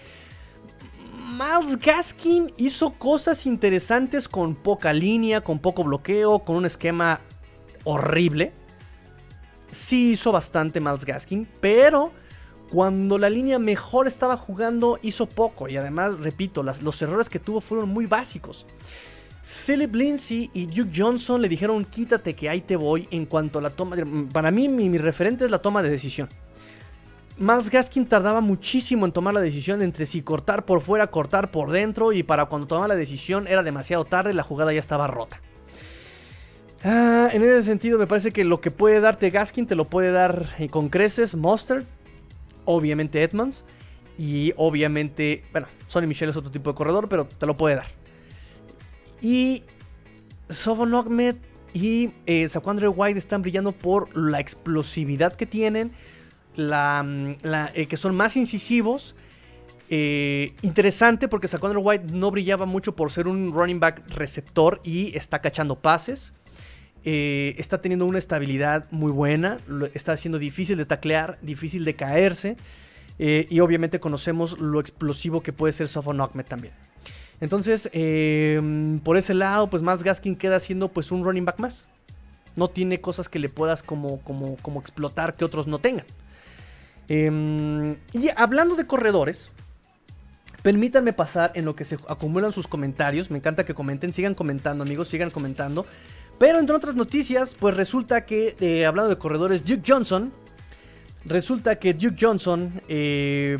Miles 1.31 1.79
Gaskin 1.79 2.53
hizo 2.57 2.93
cosas 2.93 3.45
interesantes 3.45 4.27
con 4.27 4.55
poca 4.55 4.93
línea, 4.93 5.41
con 5.41 5.59
poco 5.59 5.83
bloqueo, 5.83 6.39
con 6.39 6.57
un 6.57 6.65
esquema 6.65 7.21
horrible. 7.83 8.53
Sí 9.71 10.11
hizo 10.11 10.31
bastante 10.31 10.79
Miles 10.79 11.05
Gaskin, 11.05 11.47
pero 11.59 12.11
cuando 12.69 13.17
la 13.17 13.29
línea 13.29 13.59
mejor 13.59 14.07
estaba 14.07 14.37
jugando 14.37 14.99
hizo 15.01 15.27
poco 15.27 15.67
y 15.69 15.77
además, 15.77 16.19
repito, 16.19 16.63
los 16.63 17.01
errores 17.01 17.29
que 17.29 17.39
tuvo 17.39 17.61
fueron 17.61 17.89
muy 17.89 18.05
básicos. 18.05 18.65
Philip 19.65 19.93
Lindsay 19.95 20.49
y 20.53 20.65
Duke 20.65 20.91
Johnson 20.95 21.41
le 21.41 21.49
dijeron 21.49 21.85
quítate 21.85 22.35
que 22.35 22.49
ahí 22.49 22.61
te 22.61 22.75
voy 22.75 23.07
en 23.11 23.25
cuanto 23.25 23.59
a 23.59 23.61
la 23.61 23.69
toma 23.69 23.95
de... 23.95 24.05
Para 24.31 24.51
mí 24.51 24.69
mi, 24.69 24.97
referente 24.97 25.45
es 25.45 25.51
la 25.51 25.59
toma 25.59 25.81
de 25.81 25.89
decisión. 25.89 26.29
Miles 27.37 27.69
Gaskin 27.69 28.05
tardaba 28.05 28.41
muchísimo 28.41 29.05
en 29.05 29.11
tomar 29.11 29.33
la 29.33 29.41
decisión 29.41 29.81
entre 29.81 30.05
si 30.05 30.21
cortar 30.21 30.65
por 30.65 30.81
fuera, 30.81 31.07
cortar 31.07 31.51
por 31.51 31.71
dentro 31.71 32.13
y 32.13 32.23
para 32.23 32.45
cuando 32.45 32.67
tomaba 32.67 32.87
la 32.87 32.95
decisión 32.95 33.47
era 33.47 33.61
demasiado 33.61 34.05
tarde, 34.05 34.33
la 34.33 34.43
jugada 34.43 34.71
ya 34.71 34.79
estaba 34.79 35.07
rota. 35.07 35.41
Ah, 36.83 37.29
en 37.33 37.41
ese 37.41 37.63
sentido 37.63 37.97
me 37.97 38.07
parece 38.07 38.31
que 38.31 38.43
lo 38.43 38.61
que 38.61 38.71
puede 38.71 38.99
darte 38.99 39.31
Gaskin 39.31 39.67
te 39.67 39.75
lo 39.75 39.85
puede 39.85 40.11
dar 40.11 40.45
eh, 40.59 40.69
con 40.69 40.89
creces 40.89 41.35
Mustard, 41.35 41.83
obviamente 42.63 43.21
Edmonds 43.23 43.65
y 44.17 44.53
obviamente, 44.55 45.43
bueno, 45.51 45.67
Sonny 45.87 46.07
Michel 46.07 46.29
es 46.29 46.37
otro 46.37 46.51
tipo 46.51 46.71
de 46.71 46.75
corredor, 46.75 47.09
pero 47.09 47.25
te 47.25 47.45
lo 47.45 47.57
puede 47.57 47.75
dar. 47.75 48.04
Y 49.25 49.63
Sovon 50.49 50.93
Ahmed 50.93 51.37
y 51.73 52.11
eh, 52.27 52.47
White 52.95 53.17
están 53.17 53.41
brillando 53.41 53.71
por 53.71 54.15
la 54.15 54.39
explosividad 54.39 55.33
que 55.33 55.47
tienen, 55.47 55.93
mm, 56.55 57.31
eh, 57.43 57.87
que 57.89 57.97
son 57.97 58.15
más 58.15 58.37
incisivos. 58.37 59.15
Eh, 59.89 60.53
interesante 60.61 61.27
porque 61.27 61.47
Saquandre 61.47 61.79
White 61.79 62.13
no 62.13 62.29
brillaba 62.29 62.67
mucho 62.67 62.95
por 62.95 63.11
ser 63.11 63.27
un 63.27 63.51
running 63.51 63.79
back 63.79 64.07
receptor 64.09 64.79
y 64.83 65.17
está 65.17 65.39
cachando 65.39 65.75
pases. 65.79 66.31
Eh, 67.03 67.55
está 67.57 67.81
teniendo 67.81 68.05
una 68.05 68.19
estabilidad 68.19 68.85
muy 68.91 69.11
buena, 69.11 69.57
está 69.95 70.15
siendo 70.17 70.37
difícil 70.37 70.77
de 70.77 70.85
taclear, 70.85 71.39
difícil 71.41 71.83
de 71.83 71.95
caerse. 71.95 72.57
y 73.17 73.59
obviamente 73.59 73.99
conocemos 73.99 74.59
lo 74.59 74.79
explosivo 74.79 75.41
que 75.41 75.51
puede 75.51 75.73
ser 75.73 75.87
Sofon 75.87 76.19
también. 76.47 76.73
Entonces, 77.41 77.89
em, 77.93 78.99
por 78.99 79.17
ese 79.17 79.33
lado, 79.33 79.69
pues 79.69 79.83
más 79.83 80.03
Gaskin 80.03 80.35
queda 80.35 80.59
siendo 80.59 80.89
pues 80.89 81.11
un 81.11 81.23
running 81.23 81.45
back 81.45 81.59
más. 81.59 81.87
No 82.55 82.69
tiene 82.69 83.01
cosas 83.01 83.27
que 83.27 83.39
le 83.39 83.49
puedas 83.49 83.83
como, 83.83 84.19
como, 84.21 84.55
como 84.57 84.79
explotar 84.79 85.35
que 85.35 85.43
otros 85.43 85.67
no 85.67 85.79
tengan. 85.79 86.05
Em, 87.07 87.97
y 88.13 88.29
hablando 88.35 88.75
de 88.75 88.87
corredores, 88.87 89.51
permítanme 90.61 91.13
pasar 91.13 91.51
en 91.55 91.65
lo 91.65 91.75
que 91.75 91.85
se 91.85 91.99
acumulan 92.07 92.51
sus 92.51 92.67
comentarios. 92.67 93.29
Me 93.29 93.37
encanta 93.37 93.65
que 93.65 93.73
comenten, 93.73 94.13
sigan 94.13 94.33
comentando 94.33 94.83
amigos, 94.83 95.09
sigan 95.09 95.29
comentando. 95.29 95.85
Pero 96.37 96.59
entre 96.59 96.75
otras 96.75 96.95
noticias, 96.95 97.55
pues 97.55 97.75
resulta 97.75 98.25
que, 98.25 98.55
eh, 98.59 98.85
hablando 98.85 99.09
de 99.09 99.17
corredores, 99.17 99.63
Duke 99.65 99.83
Johnson, 99.85 100.31
resulta 101.25 101.77
que 101.77 101.93
Duke 101.93 102.17
Johnson 102.19 102.81
eh, 102.87 103.57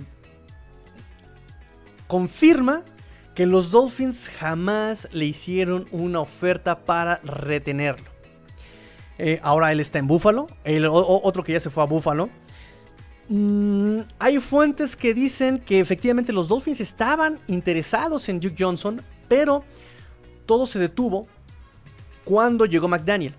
confirma 2.08 2.84
que 3.36 3.46
los 3.46 3.70
Dolphins 3.70 4.30
jamás 4.30 5.10
le 5.12 5.26
hicieron 5.26 5.88
una 5.92 6.22
oferta 6.22 6.80
para 6.86 7.20
retenerlo. 7.24 8.10
Eh, 9.18 9.40
ahora 9.44 9.72
él 9.72 9.82
está 9.82 10.00
en 10.00 10.08
Buffalo, 10.08 10.48
otro 10.90 11.44
que 11.44 11.52
ya 11.52 11.60
se 11.60 11.70
fue 11.70 11.84
a 11.84 11.86
Buffalo. 11.86 12.30
Mm, 13.28 14.00
hay 14.20 14.40
fuentes 14.40 14.96
que 14.96 15.14
dicen 15.14 15.60
que 15.60 15.80
efectivamente 15.80 16.32
los 16.32 16.48
Dolphins 16.48 16.80
estaban 16.80 17.40
interesados 17.48 18.30
en 18.30 18.40
Duke 18.40 18.56
Johnson, 18.58 19.02
pero 19.28 19.64
todo 20.46 20.66
se 20.66 20.80
detuvo 20.80 21.28
cuando 22.24 22.66
llegó 22.66 22.88
McDaniel. 22.88 23.36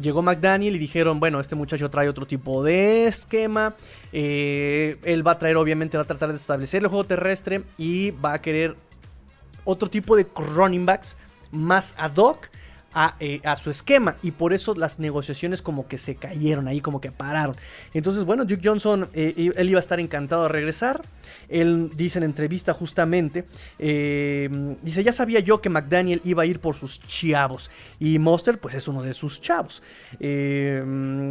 Llegó 0.00 0.22
McDaniel 0.22 0.76
y 0.76 0.78
dijeron, 0.78 1.18
bueno, 1.18 1.40
este 1.40 1.54
muchacho 1.54 1.90
trae 1.90 2.08
otro 2.08 2.26
tipo 2.26 2.62
de 2.62 3.06
esquema. 3.06 3.74
Eh, 4.12 4.98
él 5.04 5.26
va 5.26 5.32
a 5.32 5.38
traer, 5.38 5.56
obviamente, 5.56 5.96
va 5.96 6.04
a 6.04 6.06
tratar 6.06 6.30
de 6.30 6.36
establecer 6.36 6.82
el 6.82 6.88
juego 6.88 7.04
terrestre 7.04 7.64
y 7.76 8.10
va 8.12 8.34
a 8.34 8.40
querer 8.40 8.76
otro 9.64 9.88
tipo 9.88 10.16
de 10.16 10.26
running 10.54 10.86
backs 10.86 11.16
más 11.50 11.94
ad 11.98 12.16
hoc 12.16 12.48
eh, 13.20 13.40
a, 13.44 13.54
su 13.54 13.70
esquema 13.70 14.16
y 14.20 14.32
por 14.32 14.52
eso 14.52 14.74
las 14.74 14.98
negociaciones 14.98 15.62
como 15.62 15.86
que 15.86 15.96
se 15.96 16.16
cayeron 16.16 16.66
ahí, 16.66 16.80
como 16.80 17.00
que 17.00 17.12
pararon. 17.12 17.54
Entonces, 17.94 18.24
bueno, 18.24 18.44
Duke 18.44 18.62
Johnson, 18.64 19.08
eh, 19.14 19.52
él 19.54 19.70
iba 19.70 19.78
a 19.78 19.80
estar 19.80 20.00
encantado 20.00 20.42
de 20.42 20.48
regresar. 20.48 21.02
Él 21.48 21.92
dice 21.94 22.18
en 22.18 22.24
entrevista 22.24 22.74
justamente, 22.74 23.44
eh, 23.78 24.48
dice, 24.82 25.04
ya 25.04 25.12
sabía 25.12 25.38
yo 25.38 25.60
que 25.60 25.68
McDaniel 25.68 26.20
iba 26.24 26.42
a 26.42 26.46
ir 26.46 26.58
por 26.58 26.74
sus 26.74 27.00
chavos 27.00 27.70
y 28.00 28.18
Monster 28.18 28.58
pues 28.58 28.74
es 28.74 28.88
uno 28.88 29.04
de 29.04 29.14
sus 29.14 29.40
chavos. 29.40 29.84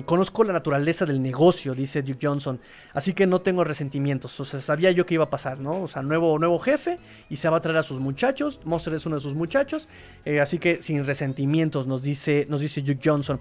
conozco 0.06 0.46
la 0.46 0.54
naturaleza 0.54 1.06
del 1.06 1.22
negocio, 1.22 1.76
dice 1.76 2.02
Duke 2.04 2.26
Johnson, 2.26 2.62
así 2.94 3.12
que 3.12 3.28
no 3.28 3.42
tengo 3.42 3.66
resentimientos. 3.66 4.40
O 4.40 4.46
sea, 4.46 4.62
sabía 4.62 4.92
yo 4.92 5.06
que 5.06 5.16
iba 5.16 5.26
a 5.26 5.30
pasar, 5.30 5.60
¿no? 5.60 5.82
O 5.82 5.88
sea, 5.90 6.04
nuevo, 6.04 6.40
nuevo 6.40 6.58
jefe 6.60 7.00
y 7.30 7.36
se 7.36 7.50
va 7.50 7.58
a 7.58 7.62
traer 7.62 7.80
a 7.80 7.84
sus 7.84 8.00
muchachos. 8.00 8.62
Monster 8.64 8.94
es 8.94 9.06
uno 9.06 9.18
de 9.18 9.22
sus 9.22 9.36
muchachos, 9.36 9.90
así 10.42 10.58
que 10.58 10.82
sin 10.82 11.04
resentimientos 11.04 11.49
nos 11.88 12.02
dice, 12.02 12.46
nos 12.50 12.62
dice 12.62 12.82
Duke 12.82 13.02
Johnson. 13.04 13.40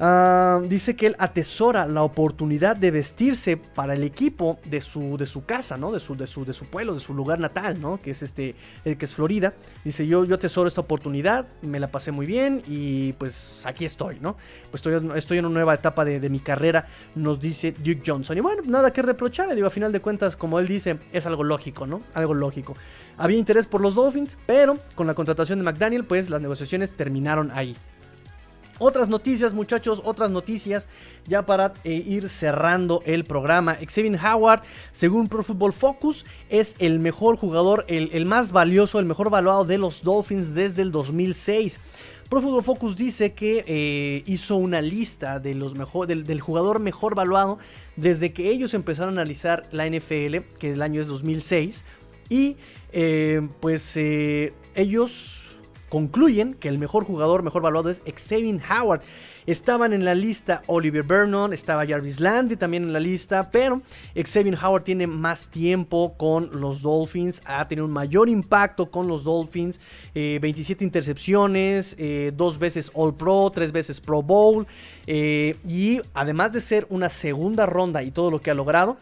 Ah, 0.00 0.60
dice 0.68 0.96
que 0.96 1.06
él 1.06 1.16
atesora 1.18 1.86
la 1.86 2.02
oportunidad 2.02 2.76
de 2.76 2.90
vestirse 2.90 3.56
para 3.56 3.94
el 3.94 4.02
equipo 4.02 4.58
de 4.64 4.80
su, 4.80 5.16
de 5.16 5.26
su 5.26 5.44
casa, 5.44 5.76
¿no? 5.76 5.92
De 5.92 6.00
su, 6.00 6.16
de, 6.16 6.26
su, 6.26 6.44
de 6.44 6.52
su 6.52 6.66
pueblo, 6.66 6.94
de 6.94 7.00
su 7.00 7.14
lugar 7.14 7.38
natal, 7.38 7.80
¿no? 7.80 8.00
Que 8.00 8.10
es 8.10 8.22
este, 8.22 8.56
que 8.82 9.04
es 9.04 9.14
Florida. 9.14 9.52
Dice, 9.84 10.06
yo, 10.06 10.24
yo 10.24 10.34
atesoro 10.34 10.66
esta 10.66 10.80
oportunidad, 10.80 11.46
me 11.62 11.78
la 11.78 11.88
pasé 11.88 12.10
muy 12.10 12.26
bien 12.26 12.62
y 12.66 13.12
pues 13.12 13.60
aquí 13.64 13.84
estoy, 13.84 14.18
¿no? 14.20 14.36
Pues 14.70 14.84
estoy, 14.84 15.16
estoy 15.16 15.38
en 15.38 15.46
una 15.46 15.54
nueva 15.54 15.74
etapa 15.74 16.04
de, 16.04 16.18
de 16.18 16.30
mi 16.30 16.40
carrera, 16.40 16.86
nos 17.14 17.40
dice 17.40 17.72
Duke 17.72 18.02
Johnson. 18.04 18.36
Y 18.36 18.40
bueno, 18.40 18.62
nada 18.66 18.92
que 18.92 19.02
reprochar, 19.02 19.54
digo, 19.54 19.68
a 19.68 19.70
final 19.70 19.92
de 19.92 20.00
cuentas, 20.00 20.36
como 20.36 20.58
él 20.58 20.66
dice, 20.66 20.98
es 21.12 21.26
algo 21.26 21.44
lógico, 21.44 21.86
¿no? 21.86 22.02
Algo 22.14 22.34
lógico. 22.34 22.74
Había 23.18 23.38
interés 23.38 23.66
por 23.66 23.80
los 23.80 23.94
Dolphins, 23.94 24.36
pero 24.46 24.78
con 24.94 25.06
la 25.06 25.14
contratación 25.14 25.58
de 25.60 25.64
McDaniel, 25.64 26.04
pues 26.04 26.28
las 26.28 26.40
negociaciones 26.40 26.94
terminaron 26.94 27.50
ahí. 27.52 27.76
Otras 28.78 29.08
noticias, 29.08 29.52
muchachos, 29.52 30.00
otras 30.04 30.30
noticias 30.30 30.88
ya 31.26 31.44
para 31.44 31.74
eh, 31.84 31.92
ir 31.94 32.28
cerrando 32.28 33.02
el 33.04 33.24
programa. 33.24 33.76
Xavier 33.76 34.18
Howard, 34.24 34.62
según 34.90 35.28
Pro 35.28 35.42
Football 35.42 35.72
Focus, 35.72 36.24
es 36.48 36.74
el 36.78 36.98
mejor 36.98 37.36
jugador, 37.36 37.84
el, 37.88 38.26
más 38.26 38.50
valioso, 38.50 38.98
el 38.98 39.06
mejor 39.06 39.30
valuado 39.30 39.64
de 39.64 39.78
los 39.78 40.02
Dolphins 40.02 40.54
desde 40.54 40.82
el 40.82 40.90
2006. 40.90 41.80
Pro 42.28 42.40
Football 42.40 42.64
Focus 42.64 42.96
dice 42.96 43.34
que 43.34 43.62
eh, 43.66 44.22
hizo 44.26 44.56
una 44.56 44.80
lista 44.80 45.38
de 45.38 45.54
los 45.54 45.74
mejor, 45.76 46.06
del, 46.06 46.40
jugador 46.40 46.80
mejor 46.80 47.14
valuado 47.14 47.58
desde 47.96 48.32
que 48.32 48.48
ellos 48.48 48.72
empezaron 48.72 49.18
a 49.18 49.20
analizar 49.20 49.68
la 49.70 49.86
NFL, 49.86 50.38
que 50.58 50.72
el 50.72 50.80
año 50.80 51.02
es 51.02 51.08
2006. 51.08 51.84
Y 52.30 52.56
eh, 52.92 53.46
pues 53.60 53.98
ellos 54.74 55.41
concluyen 55.92 56.54
que 56.54 56.70
el 56.70 56.78
mejor 56.78 57.04
jugador, 57.04 57.42
mejor 57.42 57.60
valuado 57.60 57.90
es 57.90 58.00
Xavier 58.06 58.58
Howard. 58.66 59.02
Estaban 59.44 59.92
en 59.92 60.06
la 60.06 60.14
lista 60.14 60.62
Oliver 60.66 61.02
Vernon, 61.02 61.52
estaba 61.52 61.86
Jarvis 61.86 62.18
Landry 62.18 62.56
también 62.56 62.84
en 62.84 62.94
la 62.94 62.98
lista, 62.98 63.50
pero 63.50 63.82
Xavier 64.14 64.56
Howard 64.64 64.84
tiene 64.84 65.06
más 65.06 65.50
tiempo 65.50 66.14
con 66.16 66.48
los 66.58 66.80
Dolphins, 66.80 67.42
ha 67.44 67.68
tenido 67.68 67.84
un 67.84 67.92
mayor 67.92 68.30
impacto 68.30 68.90
con 68.90 69.06
los 69.06 69.22
Dolphins, 69.22 69.80
27 70.14 70.82
eh, 70.82 70.86
intercepciones, 70.86 71.94
eh, 71.98 72.32
dos 72.34 72.58
veces 72.58 72.90
All 72.94 73.14
Pro, 73.14 73.52
tres 73.52 73.70
veces 73.70 74.00
Pro 74.00 74.22
Bowl, 74.22 74.66
eh, 75.06 75.56
y 75.68 76.00
además 76.14 76.54
de 76.54 76.62
ser 76.62 76.86
una 76.88 77.10
segunda 77.10 77.66
ronda 77.66 78.02
y 78.02 78.12
todo 78.12 78.30
lo 78.30 78.40
que 78.40 78.50
ha 78.50 78.54
logrado, 78.54 78.96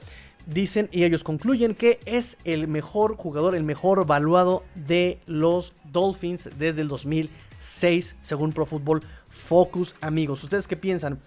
dicen 0.52 0.88
y 0.92 1.04
ellos 1.04 1.24
concluyen 1.24 1.74
que 1.74 2.00
es 2.04 2.36
el 2.44 2.68
mejor 2.68 3.16
jugador, 3.16 3.54
el 3.54 3.64
mejor 3.64 4.00
evaluado 4.00 4.64
de 4.74 5.20
los 5.26 5.74
Dolphins 5.84 6.48
desde 6.58 6.82
el 6.82 6.88
2006, 6.88 8.16
según 8.20 8.52
Pro 8.52 8.66
Football 8.66 9.02
Focus, 9.28 9.94
amigos. 10.00 10.42
¿Ustedes 10.42 10.66
qué 10.66 10.76
piensan? 10.76 11.20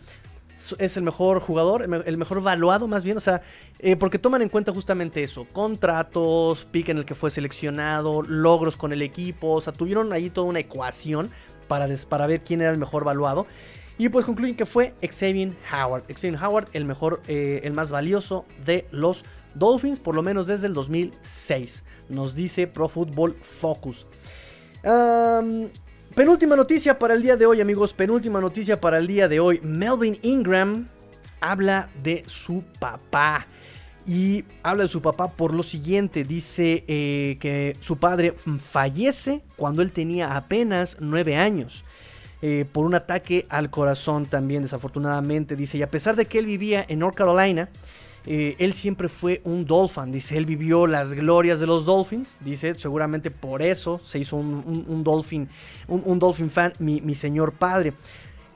¿Es 0.78 0.95
el 0.95 1.03
mejor 1.03 1.39
jugador? 1.39 1.84
¿El 2.05 2.17
mejor 2.17 2.38
evaluado 2.38 2.88
más 2.88 3.03
bien? 3.03 3.17
O 3.17 3.19
sea, 3.19 3.41
eh, 3.80 3.95
porque 3.97 4.17
toman 4.17 4.41
en 4.41 4.49
cuenta 4.49 4.71
justamente 4.71 5.24
eso. 5.24 5.45
Contratos, 5.51 6.65
pick 6.71 6.89
en 6.89 6.99
el 6.99 7.05
que 7.05 7.15
fue 7.15 7.30
seleccionado, 7.32 8.21
logros 8.21 8.78
con 8.78 8.93
el 8.93 9.01
equipo. 9.01 9.53
O 9.53 9.61
sea, 9.61 9.74
tuvieron 9.74 10.13
ahí 10.13 10.30
toda 10.30 10.47
una 10.47 10.59
ecuación 10.59 11.32
para, 11.67 11.88
para 12.07 12.28
ver 12.28 12.43
quién 12.43 12.61
era 12.61 12.71
el 12.71 12.78
mejor 12.78 13.03
evaluado. 13.03 13.45
Y 13.98 14.10
pues 14.10 14.26
concluyen 14.26 14.56
que 14.56 14.66
fue 14.66 14.94
Xavier 15.02 15.54
Howard. 15.72 16.04
Xavier 16.08 16.44
Howard, 16.44 16.70
el 16.74 16.86
mejor, 16.86 17.22
eh, 17.28 17.62
el 17.64 17.74
más 17.74 17.91
valioso 17.91 18.46
de 18.66 18.88
los 18.91 19.24
Dolphins, 19.54 20.00
por 20.00 20.16
lo 20.16 20.24
menos 20.24 20.48
desde 20.48 20.68
el 20.68 20.74
2006. 20.74 21.84
Nos 22.10 22.34
dice 22.34 22.68
Pro 22.68 22.88
Football 22.88 23.36
Focus. 23.41 24.08
penúltima 26.16 26.56
noticia 26.56 26.98
para 26.98 27.14
el 27.14 27.22
día 27.22 27.38
de 27.38 27.46
hoy, 27.46 27.62
amigos. 27.62 27.94
Penúltima 27.94 28.41
noticia 28.41 28.82
para 28.82 28.98
el 28.98 29.08
día 29.08 29.28
de 29.28 29.39
hoy. 29.39 29.60
Melvin 29.64 30.18
Ingram 30.24 30.88
habla 31.39 31.89
de 32.02 32.24
su 32.26 32.64
papá. 32.80 33.48
Y 34.06 34.44
habla 34.64 34.84
de 34.84 34.89
su 34.89 35.02
papá 35.02 35.32
por 35.32 35.54
lo 35.54 35.64
siguiente. 35.64 36.24
Dice 36.26 36.84
eh, 36.88 37.38
que 37.39 37.78
su 37.80 37.98
padre 37.98 38.36
fallece 38.60 39.44
cuando 39.56 39.82
él 39.82 39.94
tenía 39.94 40.36
apenas 40.36 40.98
9 41.00 41.38
años. 41.38 41.86
Eh, 42.46 42.66
por 42.70 42.86
un 42.86 42.94
ataque 42.94 43.46
al 43.48 43.70
corazón 43.70 44.26
también, 44.26 44.64
desafortunadamente. 44.64 45.56
Dice, 45.56 45.78
y 45.78 45.82
a 45.82 45.89
pesar 45.89 46.18
de 46.18 46.26
que 46.26 46.39
él 46.39 46.46
vivía 46.46 46.86
en 46.89 47.00
North 47.00 47.16
Carolina, 47.16 47.70
eh, 48.26 48.58
él 48.60 48.74
siempre 48.74 49.08
fue 49.08 49.39
un 49.46 49.64
Dolphin. 49.64 50.12
Dice, 50.12 50.36
él 50.36 50.46
vivió 50.46 50.86
las 50.86 51.14
glorias 51.14 51.62
de 51.62 51.68
los 51.68 51.86
Dolphins. 51.86 52.38
Dice, 52.41 52.76
seguramente 52.76 53.32
por 53.32 53.62
eso 53.62 54.02
se 54.04 54.20
hizo 54.20 54.36
un, 54.36 55.04
Dolphin, 55.06 55.48
un, 55.88 56.20
Dolphin 56.20 56.50
fan, 56.50 56.74
mi, 56.80 57.16
señor 57.16 57.54
padre. 57.54 57.94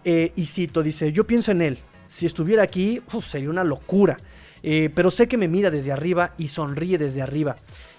Eh, 0.03 0.33
y 0.35 0.47
cito, 0.47 0.83
dice, 0.83 1.13
yo 1.13 1.25
pienso 1.25 1.51
en 1.51 1.61
él. 1.61 1.79
Si 2.09 2.25
estuviera 2.25 2.63
aquí, 2.63 3.01
sería 3.23 3.49
una 3.49 3.63
locura. 3.63 4.17
pero 4.61 5.09
sé 5.09 5.29
que 5.29 5.37
me 5.37 5.47
mira 5.47 5.71
desde 5.71 5.93
arriba 5.93 6.33
y 6.37 6.49
sonríe 6.49 6.97
desde 6.97 7.21
arriba. 7.21 7.55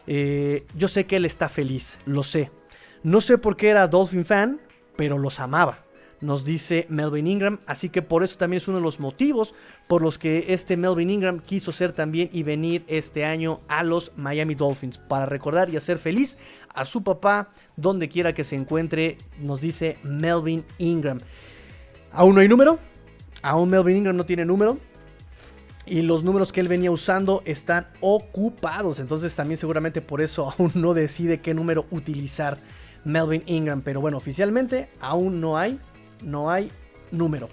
yo 0.07 0.87
sé 0.87 1.07
que 1.07 1.17
él 1.17 1.25
está 1.25 1.49
feliz, 1.49 1.97
lo 2.05 2.23
sé. 2.23 2.51
No 3.03 3.23
sé 3.23 3.39
por 3.39 3.57
qué 3.57 3.71
era 3.71 3.89
Dolphin 3.89 4.27
fan, 4.27 4.61
pero 4.99 5.17
los 5.17 5.39
amaba. 5.39 5.85
Nos 6.21 6.45
dice 6.45 6.87
Melvin 6.89 7.29
Ingram, 7.29 7.61
así 7.67 7.89
que 7.89 8.03
por 8.03 8.25
eso 8.25 8.37
también 8.37 8.59
es 8.59 8.67
uno 8.67 8.79
de 8.79 8.83
los 8.83 8.99
motivos 8.99 9.55
por 9.87 10.03
los 10.03 10.19
que 10.19 10.47
este 10.49 10.77
Melvin 10.77 11.11
Ingram 11.11 11.39
quiso 11.39 11.71
ser 11.71 11.93
también 11.93 12.29
y 12.33 12.43
venir 12.43 12.85
este 12.89 13.25
año 13.25 13.61
a 13.69 13.85
los 13.85 14.11
Miami 14.17 14.57
Dolphins 14.57 14.99
para 14.99 15.27
recordar 15.27 15.71
y 15.71 15.77
hacer 15.77 15.99
feliz 15.99 16.37
a 16.75 16.85
su 16.85 17.05
papá 17.05 17.51
donde 17.77 18.09
quiera 18.09 18.35
que 18.35 18.43
se 18.43 18.57
encuentre, 18.57 19.19
nos 19.39 19.61
dice 19.61 19.99
Melvin 20.03 20.65
Ingram. 20.79 21.21
Aún 22.11 22.35
no 22.35 22.41
hay 22.41 22.49
número, 22.49 22.81
aún 23.41 23.71
Melvin 23.71 23.99
Ingram 23.99 24.17
no 24.17 24.27
tiene 24.27 24.45
número, 24.45 24.79
y 25.87 26.03
los 26.03 26.25
números 26.25 26.53
que 26.53 26.61
él 26.61 26.67
venía 26.67 26.91
usando 26.91 27.43
están 27.45 27.87
ocupados. 28.01 28.99
Entonces 28.99 29.37
también 29.37 29.57
seguramente 29.59 30.03
por 30.03 30.21
eso 30.21 30.53
aún 30.59 30.73
no 30.75 30.95
decide 30.95 31.41
qué 31.41 31.55
número 31.55 31.87
utilizar. 31.91 32.59
Melvin 33.09 33.43
Ingram. 33.47 33.83
Pero 33.83 34.01
bueno, 34.01 34.17
oficialmente 34.17 34.89
aún 35.01 35.41
no 35.41 35.59
hay, 35.59 35.81
no 36.23 36.51
hay 36.51 36.71
número. 37.11 37.49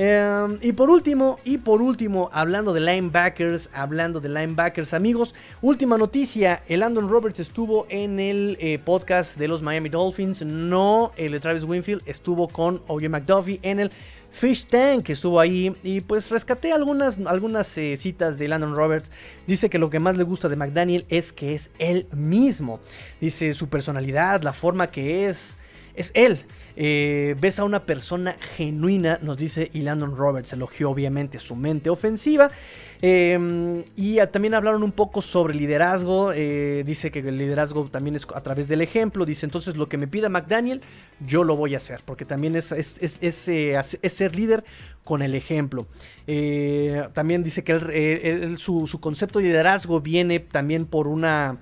Em, 0.00 0.58
y 0.62 0.70
por 0.72 0.90
último, 0.90 1.40
y 1.44 1.58
por 1.58 1.82
último, 1.82 2.30
hablando 2.32 2.72
de 2.72 2.78
linebackers, 2.80 3.68
hablando 3.74 4.20
de 4.20 4.28
linebackers, 4.28 4.94
amigos, 4.94 5.34
última 5.60 5.98
noticia, 5.98 6.62
el 6.68 6.80
Landon 6.80 7.08
Roberts 7.08 7.40
estuvo 7.40 7.84
en 7.88 8.20
el 8.20 8.56
eh, 8.60 8.78
podcast 8.78 9.36
de 9.36 9.48
los 9.48 9.60
Miami 9.60 9.88
Dolphins, 9.88 10.44
no 10.44 11.10
el 11.16 11.32
de 11.32 11.40
Travis 11.40 11.64
Winfield, 11.64 12.02
estuvo 12.06 12.46
con 12.46 12.76
O.J. 12.86 13.08
McDuffie 13.08 13.58
en 13.62 13.80
el 13.80 13.90
Fish 14.38 14.66
Tank 14.66 15.10
estuvo 15.10 15.40
ahí 15.40 15.74
y 15.82 16.00
pues 16.00 16.30
rescaté 16.30 16.72
algunas, 16.72 17.18
algunas 17.26 17.76
eh, 17.76 17.96
citas 17.96 18.38
de 18.38 18.46
Landon 18.46 18.76
Roberts. 18.76 19.10
Dice 19.48 19.68
que 19.68 19.78
lo 19.78 19.90
que 19.90 19.98
más 19.98 20.16
le 20.16 20.22
gusta 20.22 20.48
de 20.48 20.54
McDaniel 20.54 21.06
es 21.08 21.32
que 21.32 21.56
es 21.56 21.72
él 21.80 22.06
mismo. 22.14 22.78
Dice 23.20 23.52
su 23.54 23.68
personalidad, 23.68 24.42
la 24.42 24.52
forma 24.52 24.92
que 24.92 25.28
es, 25.28 25.58
es 25.94 26.12
él. 26.14 26.46
Eh, 26.80 27.34
ves 27.40 27.58
a 27.58 27.64
una 27.64 27.84
persona 27.84 28.36
genuina, 28.56 29.18
nos 29.20 29.36
dice 29.36 29.68
Landon 29.74 30.16
Roberts. 30.16 30.52
Elogió 30.52 30.90
obviamente 30.90 31.40
su 31.40 31.56
mente 31.56 31.90
ofensiva. 31.90 32.52
Em, 33.02 33.82
y 33.96 34.18
también 34.28 34.54
hablaron 34.54 34.84
un 34.84 34.92
poco 34.92 35.20
sobre 35.20 35.54
liderazgo. 35.54 36.32
Eh, 36.32 36.84
dice 36.86 37.10
que 37.10 37.18
el 37.18 37.36
liderazgo 37.36 37.88
también 37.90 38.14
es 38.14 38.28
a 38.32 38.40
través 38.42 38.68
del 38.68 38.80
ejemplo. 38.80 39.26
Dice 39.26 39.44
entonces 39.44 39.76
lo 39.76 39.88
que 39.88 39.96
me 39.96 40.06
pida 40.06 40.28
McDaniel, 40.28 40.80
yo 41.18 41.42
lo 41.42 41.56
voy 41.56 41.74
a 41.74 41.78
hacer. 41.78 42.00
Porque 42.04 42.24
también 42.24 42.54
es, 42.54 42.70
es, 42.70 43.48
eh, 43.48 43.80
ser 44.08 44.36
líder 44.36 44.62
con 45.02 45.22
el 45.22 45.34
ejemplo. 45.34 45.88
también 47.12 47.42
dice 47.42 47.64
que 47.64 48.54
su 48.56 49.00
concepto 49.00 49.40
de 49.40 49.46
liderazgo 49.46 50.00
viene 50.00 50.38
también 50.38 50.86
por 50.86 51.08
una 51.08 51.58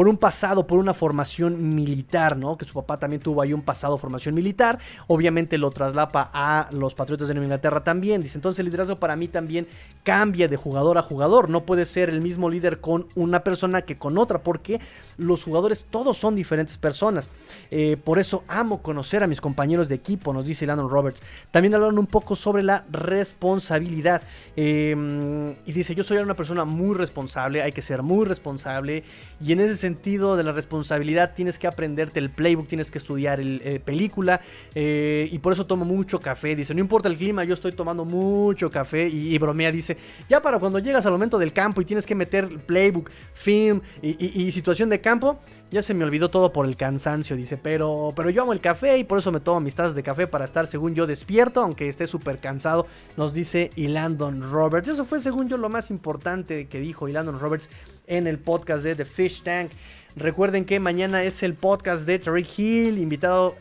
por 0.00 0.08
un 0.08 0.16
pasado, 0.16 0.66
por 0.66 0.78
una 0.78 0.94
formación 0.94 1.74
militar, 1.74 2.34
¿no? 2.34 2.56
Que 2.56 2.64
su 2.64 2.72
papá 2.72 2.98
también 2.98 3.20
tuvo 3.20 3.42
ahí 3.42 3.52
un 3.52 3.60
pasado 3.60 3.98
formación 3.98 4.34
militar. 4.34 4.78
Obviamente 5.08 5.58
lo 5.58 5.70
traslapa 5.70 6.30
a 6.32 6.70
los 6.72 6.94
Patriotas 6.94 7.28
de 7.28 7.34
Nueva 7.34 7.44
Inglaterra 7.44 7.84
también. 7.84 8.22
Dice, 8.22 8.38
entonces 8.38 8.60
el 8.60 8.64
liderazgo 8.64 8.96
para 8.96 9.14
mí 9.14 9.28
también 9.28 9.68
cambia 10.02 10.48
de 10.48 10.56
jugador 10.56 10.96
a 10.96 11.02
jugador. 11.02 11.50
No 11.50 11.64
puede 11.66 11.84
ser 11.84 12.08
el 12.08 12.22
mismo 12.22 12.48
líder 12.48 12.80
con 12.80 13.08
una 13.14 13.44
persona 13.44 13.82
que 13.82 13.98
con 13.98 14.16
otra, 14.16 14.38
porque 14.38 14.80
los 15.18 15.44
jugadores 15.44 15.86
todos 15.90 16.16
son 16.16 16.34
diferentes 16.34 16.78
personas. 16.78 17.28
Eh, 17.70 17.98
por 18.02 18.18
eso 18.18 18.42
amo 18.48 18.80
conocer 18.80 19.22
a 19.22 19.26
mis 19.26 19.42
compañeros 19.42 19.86
de 19.90 19.96
equipo, 19.96 20.32
nos 20.32 20.46
dice 20.46 20.64
Landon 20.64 20.88
Roberts. 20.88 21.22
También 21.50 21.74
hablaron 21.74 21.98
un 21.98 22.06
poco 22.06 22.36
sobre 22.36 22.62
la 22.62 22.86
responsabilidad. 22.90 24.22
Em, 24.56 25.50
y 25.66 25.72
dice, 25.72 25.94
yo 25.94 26.04
soy 26.04 26.16
una 26.18 26.34
persona 26.34 26.64
muy 26.64 26.96
responsable, 26.96 27.60
hay 27.60 27.72
que 27.72 27.82
ser 27.82 28.02
muy 28.02 28.24
responsable. 28.24 29.04
Y 29.44 29.52
en 29.52 29.60
ese 29.60 29.76
sentido 29.76 29.89
de 30.36 30.44
la 30.44 30.52
responsabilidad 30.52 31.34
tienes 31.34 31.58
que 31.58 31.66
aprenderte 31.66 32.18
el 32.18 32.30
playbook, 32.30 32.68
tienes 32.68 32.90
que 32.90 32.98
estudiar 32.98 33.40
el, 33.40 33.60
eh, 33.64 33.80
película. 33.80 34.40
Eh, 34.74 35.28
y 35.30 35.38
por 35.38 35.52
eso 35.52 35.66
tomo 35.66 35.84
mucho 35.84 36.20
café. 36.20 36.56
Dice, 36.56 36.74
no 36.74 36.80
importa 36.80 37.08
el 37.08 37.16
clima, 37.16 37.44
yo 37.44 37.54
estoy 37.54 37.72
tomando 37.72 38.04
mucho 38.04 38.70
café. 38.70 39.08
Y, 39.08 39.36
bromea, 39.38 39.70
dice, 39.70 39.96
ya 40.28 40.40
para 40.42 40.58
cuando 40.58 40.78
llegas 40.78 41.06
al 41.06 41.12
momento 41.12 41.38
del 41.38 41.52
campo 41.52 41.80
y 41.80 41.84
tienes 41.84 42.06
que 42.06 42.14
meter 42.14 42.48
playbook, 42.66 43.10
film 43.34 43.80
y 44.02 44.52
situación 44.52 44.88
de 44.88 45.00
campo. 45.00 45.40
Ya 45.70 45.82
se 45.82 45.94
me 45.94 46.02
olvidó 46.04 46.30
todo 46.30 46.52
por 46.52 46.66
el 46.66 46.76
cansancio, 46.76 47.36
dice, 47.36 47.56
pero, 47.56 48.12
pero 48.16 48.28
yo 48.28 48.42
amo 48.42 48.52
el 48.52 48.60
café 48.60 48.98
y 48.98 49.04
por 49.04 49.20
eso 49.20 49.30
me 49.30 49.38
tomo 49.38 49.60
mis 49.60 49.76
tazas 49.76 49.94
de 49.94 50.02
café 50.02 50.26
para 50.26 50.44
estar, 50.44 50.66
según 50.66 50.96
yo, 50.96 51.06
despierto, 51.06 51.62
aunque 51.62 51.88
esté 51.88 52.08
súper 52.08 52.38
cansado, 52.38 52.88
nos 53.16 53.32
dice 53.32 53.70
Landon 53.76 54.50
Roberts. 54.50 54.88
Eso 54.88 55.04
fue, 55.04 55.20
según 55.20 55.48
yo, 55.48 55.58
lo 55.58 55.68
más 55.68 55.90
importante 55.90 56.66
que 56.66 56.80
dijo 56.80 57.06
Landon 57.06 57.38
Roberts 57.38 57.68
en 58.08 58.26
el 58.26 58.40
podcast 58.40 58.82
de 58.82 58.96
The 58.96 59.04
Fish 59.04 59.44
Tank. 59.44 59.70
Recuerden 60.16 60.64
que 60.64 60.80
mañana 60.80 61.22
es 61.22 61.44
el 61.44 61.54
podcast 61.54 62.04
de 62.04 62.18
Tariq 62.18 62.58
Hill, 62.58 62.98
invitado, 62.98 63.54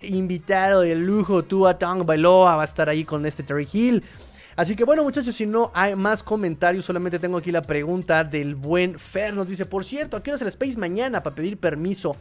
invitado 0.00 0.80
de 0.80 0.96
lujo, 0.96 1.44
Tua 1.44 1.78
Tong 1.78 2.04
Bailoa 2.04 2.56
va 2.56 2.62
a 2.62 2.64
estar 2.64 2.88
ahí 2.88 3.04
con 3.04 3.24
este 3.24 3.44
Tariq 3.44 3.72
Hill. 3.72 4.04
Así 4.54 4.76
que 4.76 4.84
bueno 4.84 5.02
muchachos, 5.02 5.34
si 5.34 5.46
no 5.46 5.70
hay 5.74 5.96
más 5.96 6.22
comentarios, 6.22 6.84
solamente 6.84 7.18
tengo 7.18 7.38
aquí 7.38 7.50
la 7.50 7.62
pregunta 7.62 8.22
del 8.22 8.54
buen 8.54 8.98
Fer. 8.98 9.32
Nos 9.32 9.48
dice, 9.48 9.64
por 9.64 9.84
cierto, 9.84 10.16
¿a 10.16 10.22
qué 10.22 10.30
hora 10.30 10.36
es 10.36 10.42
el 10.42 10.48
Space 10.48 10.76
mañana 10.76 11.22
para 11.22 11.34
pedir 11.34 11.56
permiso? 11.58 12.16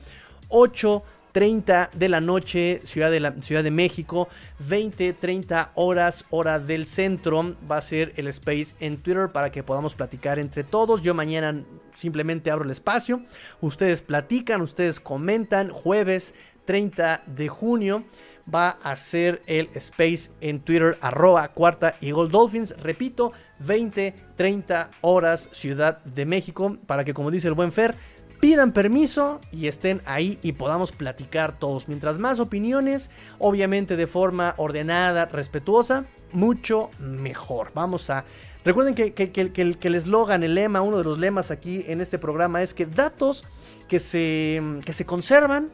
8.30 0.48 1.92
de 1.92 2.10
la 2.10 2.22
noche, 2.22 2.82
Ciudad 2.86 3.12
de, 3.12 3.20
la, 3.20 3.34
Ciudad 3.42 3.64
de 3.64 3.72
México, 3.72 4.30
20, 4.60 5.14
30 5.14 5.72
horas, 5.76 6.26
hora 6.30 6.60
del 6.60 6.86
centro, 6.86 7.56
va 7.70 7.78
a 7.78 7.82
ser 7.82 8.14
el 8.16 8.28
space 8.28 8.76
en 8.80 8.98
Twitter 8.98 9.30
para 9.30 9.52
que 9.52 9.64
podamos 9.64 9.94
platicar 9.94 10.40
entre 10.40 10.64
todos. 10.64 11.02
Yo 11.02 11.14
mañana 11.14 11.64
simplemente 11.96 12.50
abro 12.50 12.64
el 12.64 12.72
espacio, 12.72 13.22
ustedes 13.60 14.02
platican, 14.02 14.62
ustedes 14.62 15.02
comentan, 15.02 15.70
jueves 15.70 16.34
30 16.66 17.24
de 17.26 17.50
junio 17.50 18.06
va 18.54 18.78
a 18.84 18.96
ser 18.96 19.42
el 19.48 19.70
space 19.76 20.32
en 20.42 20.60
Twitter, 20.62 20.98
arroba 21.02 21.48
cuarta 21.50 21.96
Eagle 22.02 22.30
Dolphins. 22.30 22.76
Repito, 22.82 23.32
20, 23.60 24.14
30 24.36 24.92
horas 25.02 25.50
Ciudad 25.52 26.04
de 26.04 26.26
México, 26.26 26.78
para 26.86 27.04
que 27.04 27.14
como 27.14 27.32
dice 27.32 27.48
el 27.48 27.54
buen 27.54 27.72
Fer, 27.72 27.96
pidan 28.40 28.72
permiso 28.72 29.40
y 29.52 29.68
estén 29.68 30.02
ahí 30.06 30.40
y 30.42 30.54
podamos 30.54 30.92
platicar 30.92 31.60
todos. 31.60 31.88
Mientras 31.88 32.18
más 32.18 32.40
opiniones, 32.40 33.10
obviamente 33.38 33.96
de 33.96 34.08
forma 34.08 34.56
ordenada, 34.58 35.26
respetuosa, 35.26 36.06
mucho 36.32 36.90
mejor. 37.00 37.72
Vamos 37.76 38.10
a... 38.10 38.26
Recuerden 38.64 38.94
que, 38.96 39.14
que- 39.14 39.32
que- 39.32 39.52
que 39.52 39.62
el- 39.62 39.78
que 39.78 39.88
el 39.90 39.96
eslogan, 39.96 40.44
el 40.44 40.56
lema, 40.56 40.82
uno 40.82 40.98
de 40.98 41.04
los 41.04 41.20
lemas 41.20 41.52
aquí 41.52 41.84
en 41.88 42.00
este 42.02 42.18
programa 42.20 42.62
es 42.64 42.74
que 42.74 42.86
datos 42.86 43.44
que 43.88 44.00
se, 44.00 44.62
que 44.86 44.94
se 44.94 45.06
conservan 45.06 45.70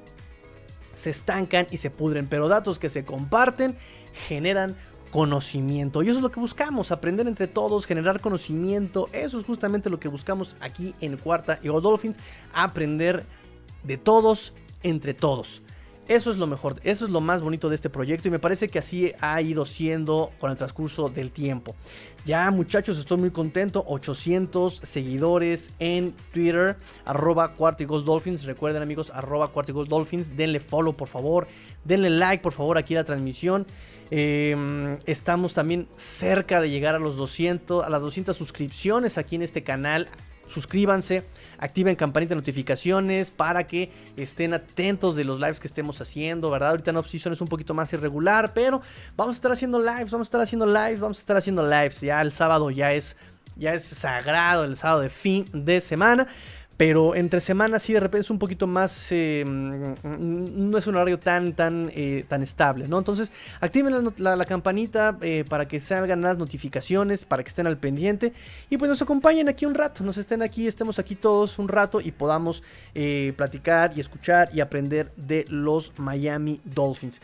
se 0.97 1.11
estancan 1.11 1.67
y 1.69 1.77
se 1.77 1.89
pudren, 1.89 2.27
pero 2.27 2.47
datos 2.47 2.79
que 2.79 2.89
se 2.89 3.05
comparten 3.05 3.77
generan 4.27 4.75
conocimiento. 5.11 6.03
Y 6.03 6.09
eso 6.09 6.17
es 6.17 6.23
lo 6.23 6.31
que 6.31 6.39
buscamos, 6.39 6.91
aprender 6.91 7.27
entre 7.27 7.47
todos, 7.47 7.85
generar 7.85 8.19
conocimiento. 8.19 9.09
Eso 9.13 9.39
es 9.39 9.45
justamente 9.45 9.89
lo 9.89 9.99
que 9.99 10.07
buscamos 10.07 10.55
aquí 10.59 10.95
en 10.99 11.17
Cuarta 11.17 11.59
y 11.61 11.67
Dolphins, 11.67 12.17
aprender 12.53 13.25
de 13.83 13.97
todos 13.97 14.53
entre 14.83 15.13
todos. 15.13 15.61
Eso 16.07 16.31
es 16.31 16.37
lo 16.37 16.47
mejor, 16.47 16.79
eso 16.83 17.03
es 17.03 17.11
lo 17.11 17.19
más 17.19 17.41
bonito 17.41 17.67
de 17.67 17.75
este 17.75 17.89
proyecto 17.89 18.29
y 18.29 18.31
me 18.31 18.39
parece 18.39 18.69
que 18.69 18.79
así 18.79 19.11
ha 19.19 19.41
ido 19.41 19.65
siendo 19.65 20.31
con 20.39 20.51
el 20.51 20.55
transcurso 20.57 21.09
del 21.09 21.31
tiempo. 21.31 21.75
Ya 22.25 22.49
muchachos, 22.49 22.97
estoy 22.97 23.17
muy 23.17 23.31
contento, 23.31 23.83
800 23.85 24.77
seguidores 24.83 25.73
en 25.79 26.13
Twitter, 26.31 26.77
arroba 27.03 27.55
Dolphins, 27.57 28.45
recuerden 28.45 28.81
amigos, 28.81 29.11
arroba 29.13 29.51
Dolphins, 29.87 30.37
denle 30.37 30.61
follow 30.61 30.95
por 30.95 31.09
favor, 31.09 31.47
denle 31.83 32.09
like 32.09 32.41
por 32.41 32.53
favor 32.53 32.77
aquí 32.77 32.95
a 32.95 32.99
la 32.99 33.03
transmisión. 33.03 33.65
Eh, 34.09 34.97
estamos 35.05 35.53
también 35.53 35.89
cerca 35.97 36.61
de 36.61 36.69
llegar 36.69 36.95
a 36.95 36.99
los 36.99 37.17
200, 37.17 37.83
a 37.83 37.89
las 37.89 38.01
200 38.01 38.35
suscripciones 38.35 39.17
aquí 39.17 39.35
en 39.35 39.41
este 39.41 39.63
canal. 39.63 40.07
Suscríbanse, 40.47 41.25
activen 41.57 41.95
campanita 41.95 42.29
de 42.29 42.35
notificaciones 42.35 43.31
para 43.31 43.67
que 43.67 43.91
estén 44.15 44.53
atentos 44.53 45.15
de 45.15 45.23
los 45.23 45.39
lives 45.39 45.59
que 45.59 45.67
estemos 45.67 45.99
haciendo, 46.01 46.49
¿verdad? 46.49 46.69
Ahorita 46.69 46.91
en 46.91 46.97
off-season 46.97 47.33
es 47.33 47.41
un 47.41 47.47
poquito 47.47 47.73
más 47.73 47.91
irregular, 47.93 48.53
pero 48.53 48.81
vamos 49.15 49.35
a 49.35 49.37
estar 49.37 49.51
haciendo 49.51 49.79
lives, 49.79 50.11
vamos 50.11 50.27
a 50.27 50.29
estar 50.29 50.41
haciendo 50.41 50.65
lives, 50.65 50.99
vamos 50.99 51.17
a 51.17 51.19
estar 51.19 51.37
haciendo 51.37 51.67
lives. 51.67 52.01
Ya 52.01 52.21
el 52.21 52.31
sábado 52.31 52.69
ya 52.71 52.93
es, 52.93 53.15
ya 53.55 53.73
es 53.73 53.83
sagrado, 53.83 54.63
el 54.63 54.77
sábado 54.77 55.01
de 55.01 55.09
fin 55.09 55.45
de 55.51 55.81
semana. 55.81 56.27
Pero 56.77 57.15
entre 57.15 57.39
semanas 57.39 57.81
sí 57.81 57.93
de 57.93 57.99
repente 57.99 58.21
es 58.21 58.29
un 58.29 58.37
poquito 58.37 58.67
más... 58.67 59.07
eh, 59.11 59.43
mm, 59.45 60.69
no 60.69 60.77
es 60.77 60.85
un 60.85 60.95
horario 60.95 61.19
tan, 61.19 61.53
tan, 61.53 61.91
eh, 61.95 62.23
tan 62.27 62.43
estable, 62.43 62.87
¿no? 62.87 62.99
Entonces 62.99 63.31
activen 63.59 63.93
la, 64.17 64.45
campanita 64.45 65.17
eh, 65.21 65.43
para 65.49 65.67
que 65.67 65.79
salgan 65.79 66.21
las 66.21 66.37
notificaciones, 66.37 67.25
para 67.25 67.43
que 67.43 67.49
estén 67.49 67.65
al 67.65 67.77
pendiente. 67.77 68.33
Y 68.69 68.77
pues 68.77 68.89
nos 68.89 69.01
acompañen 69.01 69.49
aquí 69.49 69.65
un 69.65 69.73
rato, 69.73 70.03
nos 70.03 70.17
estén 70.17 70.43
aquí, 70.43 70.67
estemos 70.67 70.99
aquí 70.99 71.15
todos 71.15 71.57
un 71.57 71.67
rato 71.67 71.99
y 71.99 72.11
podamos 72.11 72.63
platicar 73.35 73.93
y 73.95 73.99
escuchar 73.99 74.49
y 74.53 74.59
aprender 74.59 75.11
de 75.15 75.45
los 75.49 75.93
Miami 75.97 76.61
Dolphins. 76.63 77.21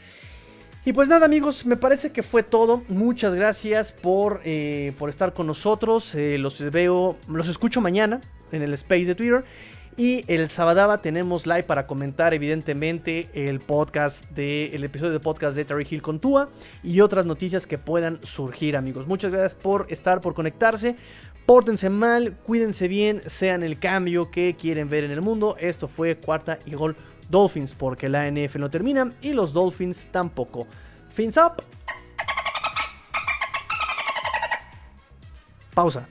Y 0.86 0.92
pues 0.92 1.08
nada 1.08 1.26
amigos, 1.26 1.66
me 1.66 1.78
parece 1.78 2.12
que 2.12 2.24
fue 2.24 2.44
todo. 2.44 2.84
Muchas 2.90 3.34
gracias 3.36 3.94
por, 3.94 4.42
eh, 4.44 4.94
por 5.00 5.10
estar 5.10 5.34
con 5.34 5.48
nosotros. 5.48 6.14
Eh, 6.14 6.38
los 6.38 6.60
veo, 6.72 7.16
los 7.30 7.48
escucho 7.48 7.80
mañana 7.80 8.20
en 8.52 8.62
el 8.64 8.74
space 8.74 9.06
de 9.06 9.16
Twitter. 9.16 9.46
Y 9.96 10.26
el 10.28 10.50
Sabadaba 10.50 11.02
tenemos 11.02 11.46
live 11.46 11.64
para 11.64 11.88
comentar 11.88 12.34
evidentemente 12.34 13.30
el 13.34 13.62
podcast 13.62 14.30
de 14.32 14.76
el 14.76 14.84
episodio 14.84 15.14
de 15.14 15.22
podcast 15.22 15.56
de 15.56 15.64
Terry 15.64 15.88
Hill 15.90 16.02
con 16.02 16.20
Tua 16.20 16.50
y 16.84 17.00
otras 17.00 17.26
noticias 17.26 17.66
que 17.66 17.78
puedan 17.78 18.20
surgir, 18.24 18.76
amigos. 18.76 19.08
Muchas 19.08 19.32
gracias 19.32 19.56
por 19.56 19.86
estar, 19.90 20.20
por 20.20 20.34
conectarse. 20.34 20.98
Pórtense 21.46 21.90
mal, 21.90 22.38
cuídense 22.44 22.90
bien, 22.90 23.22
sean 23.28 23.64
el 23.64 23.80
cambio 23.80 24.32
que 24.32 24.56
quieren 24.60 24.90
ver 24.90 25.06
en 25.06 25.12
el 25.12 25.22
mundo. 25.22 25.56
Esto 25.60 25.88
fue 25.88 26.18
cuarta 26.18 26.60
y 26.66 26.74
gol 26.74 26.98
Dolphins 27.30 27.74
porque 27.74 28.09
la 28.09 28.30
NF 28.30 28.55
no 28.57 28.69
termina 28.69 29.11
y 29.21 29.34
los 29.34 29.53
Dolphins 29.53 30.07
tampoco. 30.11 30.67
Fins 31.11 31.38
up. 31.38 31.63
Pausa. 35.74 36.07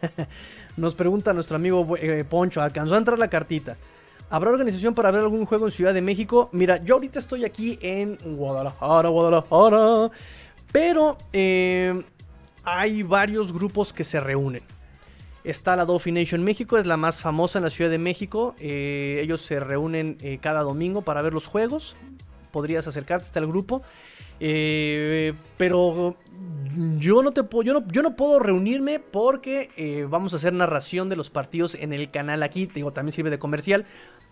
Nos 0.76 0.94
pregunta 0.94 1.32
nuestro 1.32 1.56
amigo 1.56 1.96
eh, 1.96 2.24
Poncho, 2.24 2.60
¿alcanzó 2.60 2.94
a 2.94 2.98
entrar 2.98 3.18
la 3.18 3.28
cartita? 3.28 3.76
¿Habrá 4.30 4.50
organización 4.50 4.94
para 4.94 5.10
ver 5.10 5.22
algún 5.22 5.44
juego 5.44 5.66
en 5.66 5.72
Ciudad 5.72 5.92
de 5.92 6.00
México? 6.00 6.48
Mira, 6.52 6.76
yo 6.84 6.94
ahorita 6.94 7.18
estoy 7.18 7.44
aquí 7.44 7.78
en 7.82 8.16
Guadalajara, 8.24 9.08
Guadalajara. 9.08 10.10
Pero 10.70 11.18
eh, 11.32 12.00
hay 12.62 13.02
varios 13.02 13.52
grupos 13.52 13.92
que 13.92 14.04
se 14.04 14.20
reúnen. 14.20 14.62
Está 15.42 15.74
la 15.74 15.86
Dolphin 15.86 16.14
Nation 16.16 16.42
México, 16.42 16.76
es 16.76 16.84
la 16.84 16.98
más 16.98 17.18
famosa 17.18 17.58
en 17.58 17.64
la 17.64 17.70
Ciudad 17.70 17.90
de 17.90 17.98
México. 17.98 18.54
Eh, 18.58 19.20
ellos 19.22 19.40
se 19.40 19.58
reúnen 19.58 20.18
eh, 20.20 20.38
cada 20.40 20.60
domingo 20.60 21.00
para 21.00 21.22
ver 21.22 21.32
los 21.32 21.46
juegos. 21.46 21.96
Podrías 22.50 22.86
acercarte 22.86 23.24
hasta 23.24 23.38
el 23.38 23.46
grupo. 23.46 23.80
Eh, 24.38 25.32
pero 25.56 26.16
yo 26.98 27.22
no 27.22 27.32
te 27.32 27.42
puedo, 27.42 27.62
yo 27.62 27.72
no, 27.72 27.88
yo 27.88 28.02
no 28.02 28.16
puedo 28.16 28.38
reunirme 28.38 28.98
porque 28.98 30.06
vamos 30.08 30.34
a 30.34 30.36
hacer 30.36 30.52
narración 30.52 31.08
de 31.08 31.16
los 31.16 31.30
partidos 31.30 31.74
en 31.74 31.94
el 31.94 32.10
canal 32.10 32.42
aquí. 32.42 32.66
Te 32.66 32.74
digo, 32.74 32.92
también 32.92 33.12
sirve 33.12 33.30
de 33.30 33.38
comercial. 33.38 33.86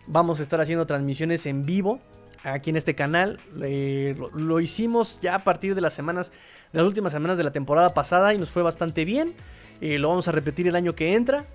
Vamos 0.05 0.39
a 0.39 0.43
estar 0.43 0.61
haciendo 0.61 0.85
transmisiones 0.85 1.45
en 1.47 1.65
vivo 1.65 1.99
aquí 2.43 2.69
en 2.69 2.75
este 2.75 2.93
canal. 2.93 3.39
Lo, 3.55 4.29
lo 4.29 4.59
hicimos 4.59 5.19
ya 5.21 5.35
a 5.35 5.43
partir 5.43 5.73
de 5.73 5.81
las 5.81 5.93
semanas, 5.93 6.31
de 6.71 6.79
las 6.79 6.87
últimas 6.87 7.13
semanas 7.13 7.37
de 7.37 7.43
la 7.43 7.51
temporada 7.51 7.95
pasada 7.95 8.33
y 8.35 8.37
nos 8.37 8.51
fue 8.51 8.61
bastante 8.61 9.05
bien. 9.05 9.33
Lo 9.81 10.09
vamos 10.09 10.27
a 10.27 10.31
repetir 10.31 10.67
el 10.67 10.75
año 10.75 10.95
que 10.95 11.15
entra. 11.15 11.45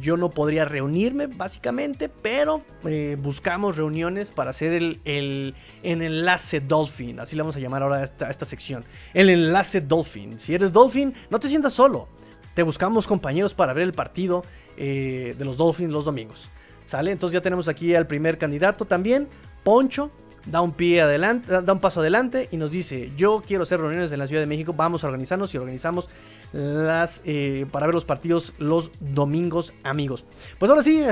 Yo 0.00 0.16
no 0.16 0.30
podría 0.30 0.64
reunirme, 0.64 1.26
básicamente, 1.26 2.08
pero 2.08 2.62
eh, 2.86 3.18
buscamos 3.20 3.76
reuniones 3.76 4.32
para 4.32 4.50
hacer 4.50 4.72
el, 4.72 5.00
el, 5.04 5.54
el 5.82 6.00
enlace 6.00 6.60
Dolphin. 6.60 7.20
Así 7.20 7.36
le 7.36 7.42
vamos 7.42 7.56
a 7.56 7.60
llamar 7.60 7.82
ahora 7.82 7.96
a 7.98 8.04
esta, 8.04 8.28
a 8.28 8.30
esta 8.30 8.46
sección. 8.46 8.86
El 9.12 9.28
enlace 9.28 9.82
Dolphin. 9.82 10.38
Si 10.38 10.54
eres 10.54 10.72
Dolphin, 10.72 11.12
no 11.28 11.38
te 11.38 11.48
sientas 11.48 11.74
solo. 11.74 12.08
Te 12.54 12.62
buscamos 12.62 13.06
compañeros 13.06 13.52
para 13.52 13.74
ver 13.74 13.82
el 13.82 13.92
partido 13.92 14.42
eh, 14.78 15.34
de 15.36 15.44
los 15.44 15.58
Dolphins 15.58 15.92
los 15.92 16.06
domingos. 16.06 16.48
¿Sale? 16.86 17.10
Entonces 17.10 17.34
ya 17.34 17.42
tenemos 17.42 17.68
aquí 17.68 17.94
al 17.94 18.06
primer 18.06 18.38
candidato 18.38 18.86
también, 18.86 19.28
Poncho. 19.64 20.10
Da 20.46 20.60
un 20.60 20.72
pie 20.72 21.00
adelante, 21.00 21.62
da 21.62 21.72
un 21.72 21.80
paso 21.80 22.00
adelante 22.00 22.48
y 22.52 22.56
nos 22.56 22.70
dice: 22.70 23.12
Yo 23.16 23.42
quiero 23.46 23.62
hacer 23.62 23.80
reuniones 23.80 24.12
en 24.12 24.18
la 24.18 24.26
Ciudad 24.26 24.42
de 24.42 24.46
México. 24.46 24.74
Vamos 24.76 25.02
a 25.02 25.06
organizarnos 25.06 25.54
y 25.54 25.58
organizamos 25.58 26.08
las 26.52 27.20
eh, 27.24 27.66
para 27.72 27.86
ver 27.86 27.94
los 27.94 28.04
partidos 28.04 28.54
los 28.58 28.92
domingos, 29.00 29.74
amigos. 29.82 30.24
Pues 30.58 30.70
ahora 30.70 30.82
sí, 30.82 31.02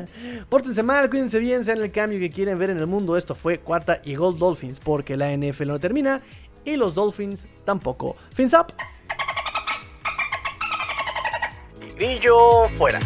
pórtense 0.48 0.82
mal, 0.82 1.08
cuídense 1.08 1.38
bien, 1.38 1.64
sean 1.64 1.80
el 1.80 1.90
cambio 1.90 2.18
que 2.18 2.30
quieren 2.30 2.58
ver 2.58 2.70
en 2.70 2.78
el 2.78 2.86
mundo. 2.86 3.16
Esto 3.16 3.34
fue 3.34 3.58
cuarta 3.58 4.00
y 4.04 4.16
Gold 4.16 4.38
Dolphins, 4.38 4.80
porque 4.80 5.16
la 5.16 5.34
NFL 5.34 5.68
no 5.68 5.80
termina 5.80 6.20
y 6.64 6.76
los 6.76 6.94
Dolphins 6.94 7.46
tampoco. 7.64 8.16
Fins 8.34 8.52
up. 8.52 8.72
Grillo 11.96 12.68
fuera. 12.76 12.98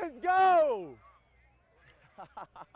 Let's 0.00 0.18
go! 0.22 0.94